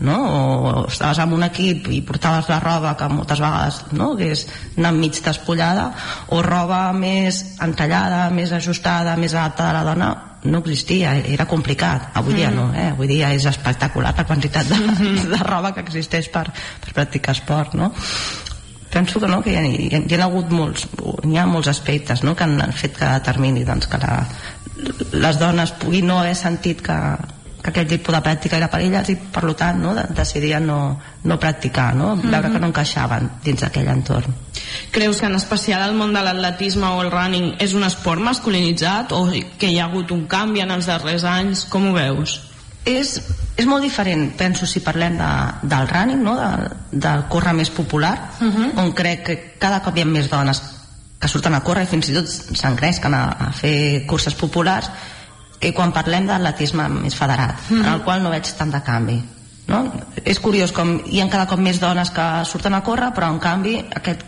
no? 0.00 0.16
o 0.16 0.84
estaves 0.88 1.18
en 1.22 1.34
un 1.36 1.44
equip 1.44 1.90
i 1.92 2.00
portaves 2.06 2.48
la 2.48 2.60
roba 2.62 2.94
que 2.96 3.08
moltes 3.12 3.42
vegades 3.42 3.82
no? 3.92 4.14
que 4.16 4.32
és 4.32 4.46
anar 4.78 4.94
mig 4.96 5.18
despullada 5.24 5.90
o 6.34 6.40
roba 6.46 6.88
més 6.96 7.42
entallada 7.64 8.28
més 8.30 8.54
ajustada, 8.56 9.16
més 9.16 9.34
alta 9.34 9.68
de 9.68 9.76
la 9.76 9.84
dona 9.90 10.10
no 10.44 10.60
existia, 10.62 11.16
era 11.18 11.46
complicat 11.50 12.12
avui 12.18 12.36
dia 12.38 12.50
no, 12.54 12.68
eh? 12.74 12.90
avui 12.92 13.08
dia 13.10 13.32
és 13.34 13.46
espectacular 13.50 14.14
la 14.16 14.26
quantitat 14.26 14.68
de, 14.70 14.78
de 15.32 15.40
roba 15.42 15.72
que 15.74 15.82
existeix 15.82 16.30
per, 16.30 16.46
per 16.84 16.94
practicar 16.94 17.34
esport 17.34 17.74
no? 17.74 17.90
penso 18.90 19.20
que 19.20 19.28
no, 19.28 19.42
que 19.42 19.52
hi 19.52 19.56
ha, 19.56 19.64
hi 19.66 19.90
ha, 19.92 20.02
hi 20.04 20.18
ha 20.20 20.28
hagut 20.28 20.52
molts 20.54 20.86
hi 21.26 21.36
ha 21.36 21.46
molts 21.46 21.70
aspectes 21.74 22.22
no, 22.22 22.36
que 22.38 22.46
han 22.46 22.72
fet 22.72 22.96
que 22.98 23.10
determini 23.18 23.66
doncs, 23.66 23.90
que 23.90 24.00
la, 24.02 24.22
les 25.18 25.40
dones 25.40 25.74
puguin 25.82 26.06
no 26.06 26.20
haver 26.22 26.36
sentit 26.38 26.84
que, 26.86 26.98
que 27.62 27.70
aquell 27.70 27.88
tipus 27.90 28.14
de 28.14 28.22
pràctica 28.22 28.56
era 28.56 28.70
per 28.70 28.80
elles 28.84 29.08
i 29.10 29.16
per 29.16 29.44
tant 29.58 29.80
no, 29.82 29.94
de- 29.94 30.06
decidien 30.14 30.66
no, 30.66 30.98
no 31.24 31.38
practicar 31.38 31.94
no? 31.94 32.14
veure 32.16 32.52
que 32.52 32.60
no 32.60 32.70
encaixaven 32.70 33.30
dins 33.44 33.64
d'aquell 33.64 33.88
entorn 33.94 34.36
Creus 34.92 35.20
que 35.20 35.26
en 35.26 35.36
especial 35.36 35.88
el 35.88 35.96
món 35.96 36.12
de 36.12 36.22
l'atletisme 36.22 36.86
o 36.86 37.02
el 37.02 37.10
running 37.10 37.54
és 37.62 37.74
un 37.74 37.86
esport 37.86 38.22
masculinitzat 38.22 39.12
o 39.16 39.26
que 39.58 39.72
hi 39.72 39.78
ha 39.78 39.88
hagut 39.88 40.12
un 40.14 40.26
canvi 40.26 40.62
en 40.64 40.70
els 40.74 40.86
darrers 40.90 41.24
anys? 41.24 41.64
Com 41.70 41.90
ho 41.90 41.96
veus? 41.96 42.40
és, 42.88 43.18
és 43.56 43.66
molt 43.68 43.84
diferent, 43.84 44.30
penso, 44.38 44.66
si 44.66 44.80
parlem 44.84 45.18
de, 45.18 45.28
del 45.68 45.88
running, 45.90 46.22
no? 46.24 46.34
del, 46.38 46.66
del 47.04 47.24
córrer 47.28 47.54
més 47.58 47.70
popular, 47.70 48.14
uh 48.40 48.46
-huh. 48.46 48.70
on 48.84 48.92
crec 48.92 49.24
que 49.26 49.36
cada 49.58 49.82
cop 49.82 49.96
hi 49.96 50.02
ha 50.02 50.04
més 50.06 50.30
dones 50.30 50.62
que 51.18 51.28
surten 51.28 51.54
a 51.54 51.60
córrer 51.60 51.84
i 51.84 51.86
fins 51.86 52.08
i 52.08 52.14
tot 52.14 52.26
s'engresquen 52.28 53.14
a, 53.14 53.24
a 53.48 53.52
fer 53.52 54.06
curses 54.06 54.34
populars 54.34 54.90
que 55.58 55.74
quan 55.74 55.92
parlem 55.92 56.26
d'atletisme 56.26 56.88
més 56.88 57.14
federat, 57.14 57.58
uh 57.70 57.76
-huh. 57.76 57.86
en 57.86 57.92
el 57.92 58.02
qual 58.02 58.22
no 58.22 58.30
veig 58.30 58.46
tant 58.56 58.70
de 58.70 58.82
canvi. 58.82 59.22
No? 59.66 59.92
És 60.24 60.40
curiós 60.40 60.72
com 60.72 61.02
hi 61.06 61.20
ha 61.20 61.28
cada 61.28 61.46
cop 61.46 61.58
més 61.58 61.80
dones 61.80 62.10
que 62.10 62.44
surten 62.44 62.74
a 62.74 62.82
córrer, 62.82 63.12
però 63.14 63.28
en 63.28 63.38
canvi 63.38 63.76
aquest, 63.94 64.22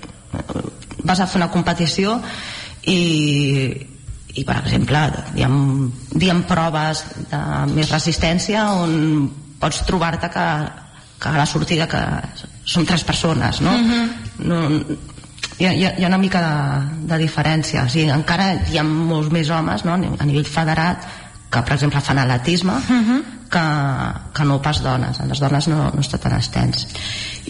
vas 1.04 1.20
a 1.20 1.26
fer 1.26 1.40
una 1.40 1.50
competició 1.50 2.20
i, 2.82 3.86
i 4.34 4.44
per 4.44 4.58
exemple 4.60 5.00
hi 5.36 5.44
ha, 5.44 5.50
hi 6.20 6.30
ha 6.30 6.38
proves 6.48 7.04
de 7.30 7.40
més 7.74 7.90
resistència 7.90 8.66
on 8.82 9.30
pots 9.60 9.82
trobar-te 9.88 10.30
que, 10.32 10.46
que 11.20 11.32
a 11.32 11.38
la 11.38 11.46
sortida 11.46 11.88
que 11.90 12.02
són 12.64 12.86
tres 12.88 13.04
persones 13.04 13.60
no? 13.64 13.74
no 14.44 14.60
hi, 15.58 15.66
ha, 15.66 15.72
hi 15.72 15.84
ha 15.84 15.94
hi 15.98 16.04
ha 16.04 16.08
una 16.08 16.20
mica 16.20 16.42
de, 16.44 16.54
de 17.12 17.20
diferència 17.24 17.84
o 17.84 17.92
sigui, 17.92 18.08
encara 18.14 18.52
hi 18.70 18.80
ha 18.80 18.86
molts 18.86 19.32
més 19.34 19.50
homes 19.52 19.84
no? 19.88 19.96
a 19.96 20.28
nivell 20.28 20.48
federat 20.48 21.08
que 21.50 21.62
per 21.66 21.74
exemple 21.74 22.00
fan 22.00 22.20
atletisme 22.22 22.76
que, 23.50 23.64
que 24.34 24.44
no 24.46 24.60
pas 24.62 24.78
dones 24.84 25.18
les 25.26 25.42
dones 25.42 25.68
no, 25.72 25.88
no 25.90 26.04
està 26.04 26.20
tan 26.22 26.36
extens 26.38 26.86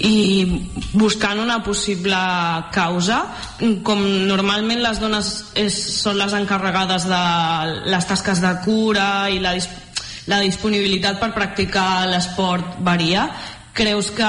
i 0.01 0.47
buscant 0.97 1.43
una 1.43 1.61
possible 1.67 2.17
causa 2.73 3.21
com 3.85 4.03
normalment 4.31 4.81
les 4.81 5.03
dones 5.03 5.31
és, 5.61 5.77
són 6.01 6.17
les 6.21 6.35
encarregades 6.39 7.07
de 7.11 7.23
les 7.93 8.09
tasques 8.09 8.41
de 8.41 8.55
cura 8.65 9.29
i 9.29 9.41
la, 9.45 9.55
la 10.33 10.41
disponibilitat 10.47 11.21
per 11.21 11.35
practicar 11.37 12.07
l'esport 12.09 12.81
varia 12.87 13.29
creus 13.81 14.11
que 14.13 14.29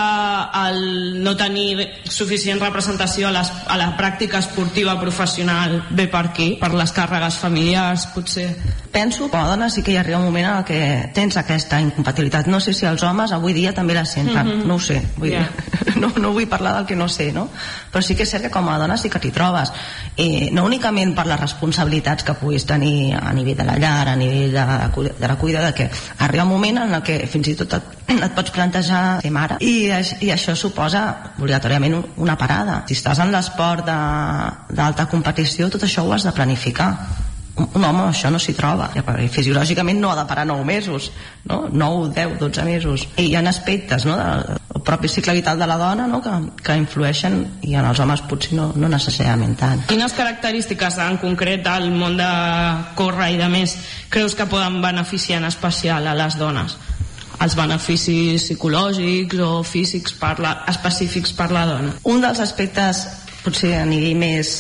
el 0.64 1.22
no 1.24 1.36
tenir 1.38 1.89
suficient 2.08 2.62
representació 2.64 3.28
a, 3.28 3.32
les, 3.36 3.49
a 3.68 3.76
la 3.78 3.89
pràctica 3.99 4.39
esportiva 4.39 4.95
professional 5.02 5.82
ve 5.91 6.08
per 6.08 6.24
aquí, 6.32 6.47
per 6.62 6.72
les 6.74 6.93
càrregues 6.95 7.36
familiars 7.41 8.08
potser? 8.16 8.47
penso 8.91 9.30
que 9.32 9.38
a 9.39 9.45
dona 9.47 9.70
sí 9.72 9.84
que 9.84 9.93
hi 9.93 9.97
arriba 10.02 10.18
un 10.20 10.26
moment 10.26 10.47
en 10.49 10.64
què 10.68 10.80
tens 11.16 11.38
aquesta 11.39 11.78
incompatibilitat 11.80 12.47
no 12.52 12.60
sé 12.60 12.74
si 12.76 12.86
els 12.89 13.04
homes 13.08 13.32
avui 13.32 13.54
dia 13.56 13.72
també 13.76 13.93
la 13.95 14.04
senten 14.06 14.47
Mhm. 14.47 14.66
no 14.68 14.76
ho 14.76 14.80
sé 14.84 15.02
vull 15.18 15.32
Ja. 15.32 15.45
dir, 15.47 15.95
no, 16.02 16.12
no 16.18 16.32
vull 16.36 16.47
parlar 16.47 16.74
del 16.76 16.86
que 16.89 16.95
no 16.95 17.08
sé 17.08 17.32
no? 17.32 17.47
Però 17.92 18.02
sí 18.02 18.16
que 18.16 18.24
és 18.24 18.30
cert 18.32 18.46
que 18.46 18.52
com 18.54 18.70
a 18.72 18.78
dona 18.80 18.96
sí 18.98 19.10
que 19.12 19.20
t'hi 19.20 19.32
trobes. 19.36 19.72
Eh, 20.16 20.50
no 20.56 20.64
únicament 20.66 21.14
per 21.16 21.26
les 21.28 21.39
responsabilitats 21.39 22.24
que 22.24 22.34
puguis 22.39 22.66
tenir 22.66 23.14
a 23.20 23.34
nivell 23.34 23.58
de 23.58 23.66
la 23.68 23.78
llar 23.78 24.08
a 24.08 24.16
nivell 24.16 24.52
de, 24.54 25.12
de 25.20 25.28
la 25.28 25.36
cuida 25.36 25.62
de 25.66 25.74
que 25.74 25.89
arriba 26.20 26.44
un 26.44 26.50
moment 26.50 26.78
en 26.86 26.94
el 26.96 27.04
que 27.04 27.20
fins 27.28 27.48
i 27.52 27.56
tot 27.60 27.74
et, 27.78 27.84
et 28.16 28.32
pots 28.36 28.52
plantejar 28.56 29.20
ser 29.22 29.32
mare. 29.32 29.58
I, 29.60 29.89
i 30.24 30.32
això 30.32 30.56
suposa 30.56 31.04
obligatòriament 31.38 31.96
un- 32.00 32.08
una 32.24 32.38
parada. 32.38 32.84
Si 32.88 32.96
estàs 32.96 33.20
en 33.20 33.32
l'esport 33.36 33.86
de- 33.86 34.76
d'alta 34.78 35.06
competició 35.12 35.70
tot 35.70 35.84
això 35.84 36.06
ho 36.08 36.14
has 36.14 36.24
de 36.24 36.32
planificar. 36.32 36.94
Un 37.62 37.84
home 37.84 38.06
això 38.08 38.30
no 38.32 38.39
s'hi 38.39 38.54
troba. 38.56 38.88
Fisiològicament 39.30 40.00
no 40.00 40.10
ha 40.12 40.16
de 40.16 40.24
parar 40.26 40.46
9 40.48 40.64
mesos 40.66 41.12
no? 41.44 41.66
9, 41.70 42.14
10, 42.16 42.38
12 42.39 42.64
mesos. 42.64 43.08
I 43.18 43.28
hi 43.28 43.36
ha 43.36 43.42
aspectes 43.50 44.06
no? 44.08 44.16
del 44.16 44.61
el 44.82 44.86
propi 44.88 45.09
cicle 45.13 45.36
vital 45.38 45.59
de 45.59 45.67
la 45.69 45.77
dona 45.77 46.07
no? 46.09 46.21
que, 46.25 46.34
que 46.65 46.77
influeixen 46.79 47.38
i 47.67 47.75
en 47.77 47.86
els 47.86 48.01
homes 48.01 48.23
potser 48.29 48.57
no, 48.57 48.71
no 48.75 48.89
necessàriament 48.89 49.53
tant 49.59 49.86
Quines 49.91 50.15
característiques 50.17 50.97
en 51.05 51.19
concret 51.21 51.61
del 51.65 51.91
món 51.93 52.17
de 52.17 52.32
córrer 52.97 53.32
i 53.36 53.39
de 53.41 53.49
més 53.51 53.77
creus 54.09 54.36
que 54.36 54.49
poden 54.49 54.82
beneficiar 54.82 55.41
en 55.41 55.49
especial 55.51 56.09
a 56.09 56.17
les 56.17 56.39
dones? 56.41 56.77
els 57.41 57.55
beneficis 57.57 58.43
psicològics 58.45 59.39
o 59.41 59.63
físics 59.65 60.13
per 60.13 60.36
la, 60.43 60.51
específics 60.69 61.32
per 61.34 61.47
la 61.49 61.63
dona. 61.65 61.95
Un 62.05 62.21
dels 62.21 62.38
aspectes 62.43 62.99
potser 63.41 63.71
a 63.79 63.86
nivell 63.89 64.19
més, 64.21 64.51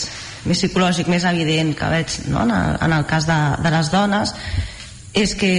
més 0.49 0.57
psicològic, 0.57 1.11
més 1.11 1.27
evident 1.29 1.75
que 1.77 1.91
veig 1.93 2.17
no? 2.31 2.41
en, 2.47 2.55
el, 2.55 2.79
en 2.87 2.97
el 2.97 3.05
cas 3.05 3.29
de, 3.29 3.39
de 3.61 3.73
les 3.75 3.93
dones 3.93 4.33
és 5.13 5.35
que 5.37 5.53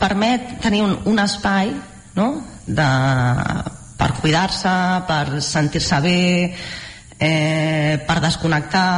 permet 0.00 0.56
tenir 0.64 0.80
un, 0.86 0.96
un 1.10 1.20
espai 1.20 1.74
no? 2.16 2.30
De, 2.76 2.88
per 4.00 4.10
cuidar-se, 4.20 4.74
per 5.08 5.42
sentir-se 5.44 6.00
bé, 6.04 6.22
eh, 7.18 8.00
per 8.06 8.18
desconnectar, 8.24 8.88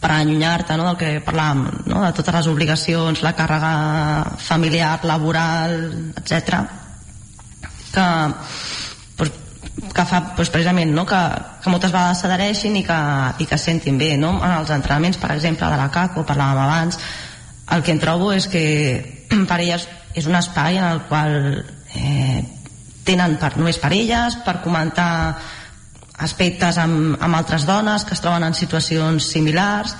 per 0.00 0.12
allunyar-te 0.12 0.78
no, 0.80 0.88
del 0.90 1.00
que 1.00 1.10
parlàvem, 1.24 1.66
no, 1.90 2.00
de 2.04 2.14
totes 2.16 2.40
les 2.40 2.48
obligacions, 2.52 3.24
la 3.24 3.34
càrrega 3.36 3.74
familiar, 4.40 4.96
laboral, 5.04 5.76
etc 6.16 6.82
que, 7.94 8.34
pues, 9.16 9.32
que 9.94 10.04
fa 10.04 10.20
pues, 10.34 10.50
precisament 10.50 10.92
no, 10.94 11.06
que, 11.06 11.20
que 11.62 11.72
moltes 11.72 11.94
vegades 11.94 12.20
s'adhereixin 12.22 12.76
i, 12.80 12.84
que, 12.86 13.00
i 13.38 13.46
que 13.48 13.58
sentin 13.60 13.98
bé. 14.00 14.14
No? 14.20 14.34
En 14.42 14.58
els 14.58 14.72
entrenaments, 14.74 15.20
per 15.22 15.32
exemple, 15.36 15.70
de 15.70 15.80
la 15.80 15.90
CACO, 15.94 16.26
parlàvem 16.26 16.64
abans, 16.66 16.98
el 17.74 17.86
que 17.86 17.94
em 17.94 18.02
trobo 18.02 18.32
és 18.34 18.50
que 18.50 18.64
per 19.50 19.60
elles 19.62 19.86
és 20.14 20.28
un 20.30 20.36
espai 20.38 20.78
en 20.78 20.90
el 20.90 21.04
qual 21.08 21.38
eh, 21.94 22.42
tenen 23.04 23.38
per, 23.40 23.54
només 23.58 23.78
per 23.78 23.92
elles, 23.92 24.38
per 24.44 24.60
comentar 24.64 25.38
aspectes 26.24 26.78
amb, 26.78 27.16
amb 27.20 27.36
altres 27.36 27.66
dones 27.66 28.04
que 28.06 28.14
es 28.14 28.22
troben 28.22 28.46
en 28.46 28.54
situacions 28.54 29.32
similars 29.32 29.96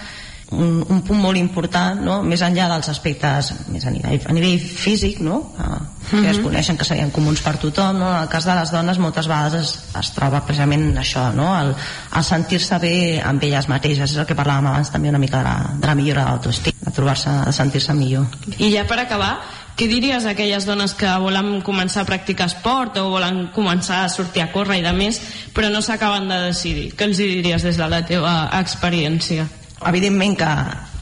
un, 0.55 0.85
un 0.89 1.01
punt 1.03 1.19
molt 1.19 1.39
important 1.41 1.99
no? 2.05 2.19
més 2.23 2.43
enllà 2.45 2.69
dels 2.71 2.89
aspectes 2.93 3.51
més 3.73 3.85
a 3.89 3.91
nivell, 3.91 4.21
a 4.29 4.35
nivell 4.37 4.61
físic 4.61 5.19
no? 5.25 5.41
que, 5.57 5.65
que 6.11 6.17
mm 6.17 6.21
-hmm. 6.21 6.31
es 6.31 6.37
mhm. 6.37 6.45
coneixen 6.45 6.77
que 6.77 6.85
serien 6.85 7.11
comuns 7.11 7.41
per 7.41 7.57
tothom 7.59 7.99
no? 7.99 8.11
en 8.11 8.23
el 8.23 8.29
cas 8.29 8.45
de 8.45 8.55
les 8.55 8.71
dones 8.71 8.99
moltes 8.99 9.27
vegades 9.27 9.55
es, 9.55 9.79
es 9.99 10.11
troba 10.13 10.45
precisament 10.45 10.97
això 10.97 11.33
no? 11.35 11.59
el, 11.61 11.75
el 12.17 12.25
sentir-se 12.25 12.79
bé 12.79 13.21
amb 13.25 13.43
elles 13.43 13.69
mateixes 13.69 14.11
és 14.11 14.17
el 14.17 14.27
que 14.27 14.37
parlàvem 14.37 14.67
abans 14.67 14.91
també 14.91 15.09
una 15.09 15.19
mica 15.19 15.39
de 15.39 15.45
la, 15.45 15.71
de 15.81 15.87
la 15.87 15.95
millora 15.95 16.25
de 16.25 16.31
l'autoestima 16.31 16.79
de 16.81 16.93
trobar-se, 16.93 17.31
de 17.47 17.53
sentir-se 17.53 17.95
millor 17.95 18.27
i 18.59 18.77
ja 18.77 18.85
per 18.87 18.99
acabar 19.01 19.64
què 19.75 19.89
diries 19.91 20.25
a 20.25 20.35
aquelles 20.35 20.67
dones 20.69 20.95
que 20.95 21.11
volen 21.19 21.59
començar 21.67 22.05
a 22.05 22.09
practicar 22.09 22.47
esport 22.47 22.99
o 23.01 23.09
volen 23.11 23.49
començar 23.55 24.05
a 24.05 24.13
sortir 24.13 24.45
a 24.45 24.51
córrer 24.53 24.79
i 24.79 24.85
de 24.87 24.93
més, 24.95 25.19
però 25.55 25.71
no 25.73 25.83
s'acaben 25.83 26.31
de 26.31 26.41
decidir? 26.47 26.93
Què 26.95 27.09
els 27.09 27.19
diries 27.19 27.67
des 27.67 27.81
de 27.81 27.89
la 27.91 28.05
teva 28.07 28.35
experiència? 28.61 29.49
Evidentment 29.85 30.39
que, 30.39 30.53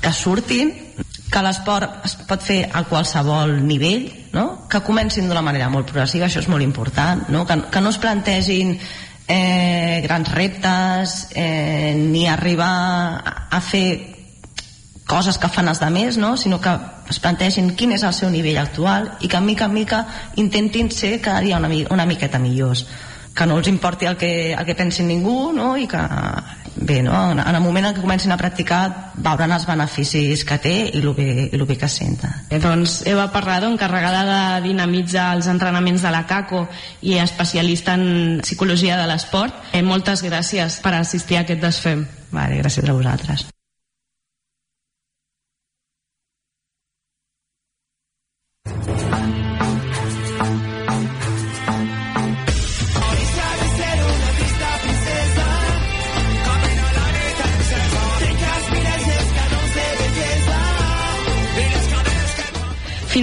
que 0.00 0.12
surtin, 0.16 0.72
que 1.32 1.44
l'esport 1.44 2.04
es 2.08 2.16
pot 2.28 2.42
fer 2.44 2.62
a 2.72 2.82
qualsevol 2.88 3.58
nivell, 3.64 4.08
no? 4.32 4.46
que 4.72 4.80
comencin 4.84 5.28
d'una 5.28 5.44
manera 5.44 5.68
molt 5.72 5.88
progressiva, 5.88 6.26
això 6.26 6.40
és 6.40 6.48
molt 6.48 6.64
important, 6.64 7.26
no? 7.32 7.44
Que, 7.48 7.58
que 7.72 7.80
no 7.84 7.92
es 7.92 8.00
plantegin 8.00 8.74
eh, 9.28 10.00
grans 10.04 10.32
reptes 10.32 11.28
eh, 11.34 11.94
ni 11.96 12.26
arribar 12.28 12.72
a, 13.48 13.60
fer 13.60 13.86
coses 15.08 15.38
que 15.38 15.48
fan 15.52 15.68
els 15.68 15.80
demés, 15.80 16.16
no? 16.16 16.36
sinó 16.36 16.60
que 16.60 16.72
es 17.12 17.20
plantegin 17.22 17.74
quin 17.76 17.92
és 17.94 18.04
el 18.08 18.16
seu 18.16 18.32
nivell 18.32 18.58
actual 18.62 19.12
i 19.20 19.28
que 19.28 19.40
mica 19.44 19.68
en 19.68 19.76
mica 19.76 20.04
intentin 20.40 20.90
ser 20.90 21.18
cada 21.20 21.44
dia 21.44 21.60
una, 21.60 21.70
una 21.90 22.08
miqueta 22.08 22.40
millors 22.40 22.86
que 23.34 23.46
no 23.46 23.56
els 23.58 23.68
importi 23.68 24.06
el 24.06 24.16
que, 24.16 24.52
el 24.52 24.64
que 24.66 24.74
pensin 24.76 25.08
ningú 25.08 25.52
no? 25.56 25.72
i 25.80 25.86
que 25.88 26.00
bé, 26.76 27.02
no? 27.02 27.14
en 27.32 27.40
el 27.40 27.60
moment 27.64 27.88
en 27.88 27.96
què 27.96 28.04
comencin 28.04 28.32
a 28.32 28.38
practicar 28.40 29.12
veuran 29.16 29.54
els 29.56 29.64
beneficis 29.68 30.44
que 30.48 30.58
té 30.60 30.74
i 30.92 31.00
el 31.00 31.12
bé, 31.16 31.28
i 31.48 31.56
el 31.56 31.64
bé 31.68 31.78
que 31.80 31.88
senta 31.88 32.32
eh, 32.50 32.60
doncs 32.60 33.00
Eva 33.08 33.30
Parrado, 33.32 33.70
encarregada 33.72 34.58
de 34.58 34.68
dinamitzar 34.68 35.30
els 35.36 35.48
entrenaments 35.52 36.04
de 36.04 36.12
la 36.12 36.26
CACO 36.28 36.66
i 37.08 37.16
especialista 37.22 37.96
en 37.96 38.42
psicologia 38.44 39.00
de 39.00 39.08
l'esport 39.08 39.72
eh, 39.72 39.82
moltes 39.82 40.24
gràcies 40.24 40.80
per 40.84 40.96
assistir 41.00 41.40
a 41.40 41.46
aquest 41.46 41.64
Desfem 41.64 42.06
vale, 42.32 42.60
gràcies 42.60 42.88
a 42.88 42.96
vosaltres 42.96 43.48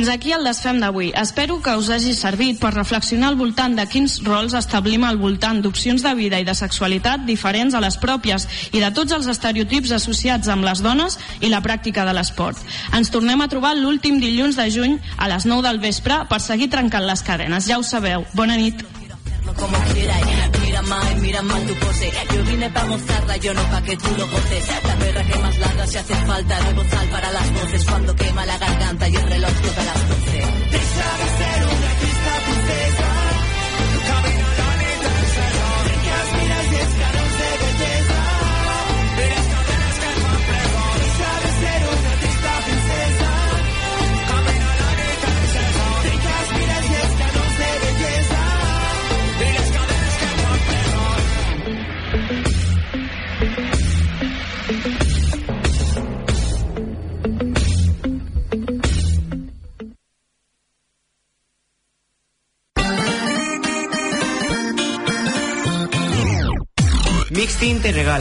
aquí 0.09 0.31
el 0.33 0.43
desfem 0.43 0.79
d'avui. 0.81 1.11
Espero 1.17 1.59
que 1.61 1.75
us 1.77 1.89
hagi 1.89 2.13
servit 2.17 2.59
per 2.61 2.73
reflexionar 2.73 3.29
al 3.31 3.39
voltant 3.39 3.75
de 3.77 3.85
quins 3.89 4.19
rols 4.25 4.55
establim 4.57 5.03
al 5.07 5.17
voltant 5.21 5.61
d'opcions 5.63 6.03
de 6.05 6.13
vida 6.17 6.39
i 6.39 6.47
de 6.47 6.55
sexualitat 6.57 7.25
diferents 7.27 7.75
a 7.75 7.81
les 7.83 7.97
pròpies 8.01 8.47
i 8.71 8.83
de 8.83 8.91
tots 8.95 9.15
els 9.15 9.31
estereotips 9.31 9.95
associats 9.97 10.49
amb 10.49 10.67
les 10.67 10.83
dones 10.85 11.19
i 11.41 11.49
la 11.49 11.63
pràctica 11.65 12.05
de 12.05 12.13
l'esport. 12.17 12.59
Ens 12.93 13.11
tornem 13.13 13.41
a 13.41 13.49
trobar 13.51 13.75
l'últim 13.77 14.19
dilluns 14.19 14.59
de 14.59 14.69
juny 14.71 14.99
a 15.17 15.31
les 15.31 15.45
9 15.49 15.67
del 15.67 15.83
vespre 15.83 16.23
per 16.29 16.41
seguir 16.43 16.69
trencant 16.69 17.05
les 17.07 17.23
cadenes. 17.23 17.67
Ja 17.67 17.79
ho 17.79 17.83
sabeu. 17.83 18.25
Bona 18.33 18.57
nit. 18.59 18.98
Como 19.55 19.77
quiera 19.93 20.15
mira 20.61 20.81
más, 20.83 21.15
mira 21.17 21.41
más 21.41 21.65
tu 21.65 21.73
pose. 21.75 22.11
Yo 22.33 22.43
vine 22.43 22.69
para 22.69 22.87
gozarla, 22.87 23.37
yo 23.37 23.53
no 23.53 23.63
pa' 23.71 23.81
que 23.81 23.97
tú 23.97 24.09
lo 24.17 24.27
goces 24.27 24.63
la 24.83 24.95
perra 24.95 25.23
que 25.23 25.39
más 25.39 25.57
larga 25.59 25.87
si 25.87 25.97
hace 25.97 26.15
falta 26.15 26.59
no 26.59 26.75
gozar 26.75 27.05
para 27.09 27.31
las 27.31 27.53
voces. 27.53 27.85
Cuando 27.85 28.15
quema 28.15 28.45
la 28.45 28.57
garganta 28.57 29.09
y 29.09 29.15
el 29.15 29.27
reloj 29.29 29.53
toca 29.61 29.83
las 29.83 30.09
doce 30.09 30.37
deja 30.71 31.17
de 31.19 31.37
ser 31.37 31.68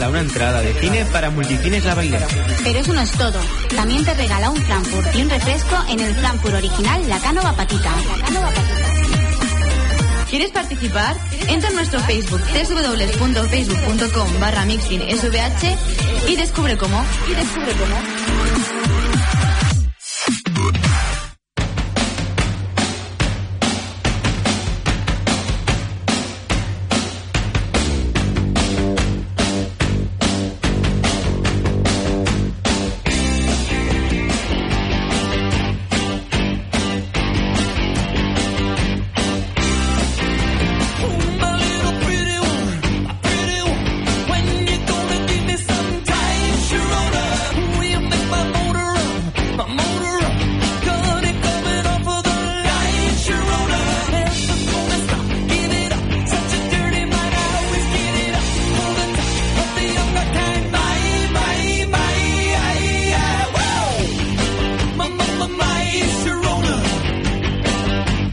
una 0.09 0.21
entrada 0.21 0.61
de 0.61 0.73
cine 0.73 1.05
para 1.05 1.29
Multicines 1.29 1.85
La 1.85 1.95
Bailera. 1.95 2.27
Pero 2.63 2.79
eso 2.79 2.93
no 2.93 3.01
es 3.01 3.11
todo. 3.11 3.39
También 3.75 4.03
te 4.03 4.13
regala 4.13 4.49
un 4.49 4.57
Frankfurt 4.57 5.15
y 5.15 5.21
un 5.21 5.29
refresco 5.29 5.75
en 5.89 5.99
el 5.99 6.15
Frankfurt 6.15 6.55
original 6.55 7.07
La 7.07 7.19
Cánova 7.19 7.53
Patita. 7.53 7.91
¿Quieres 10.29 10.51
participar? 10.51 11.15
Entra 11.47 11.69
en 11.69 11.75
nuestro 11.75 11.99
Facebook 12.01 12.41
www.facebook.com 12.41 14.39
barra 14.39 14.65
mixin 14.65 15.01
y 16.27 16.35
descubre 16.35 16.77
cómo. 16.77 17.03
Y 17.27 17.33
descubre 17.33 17.71
cómo. 17.73 18.78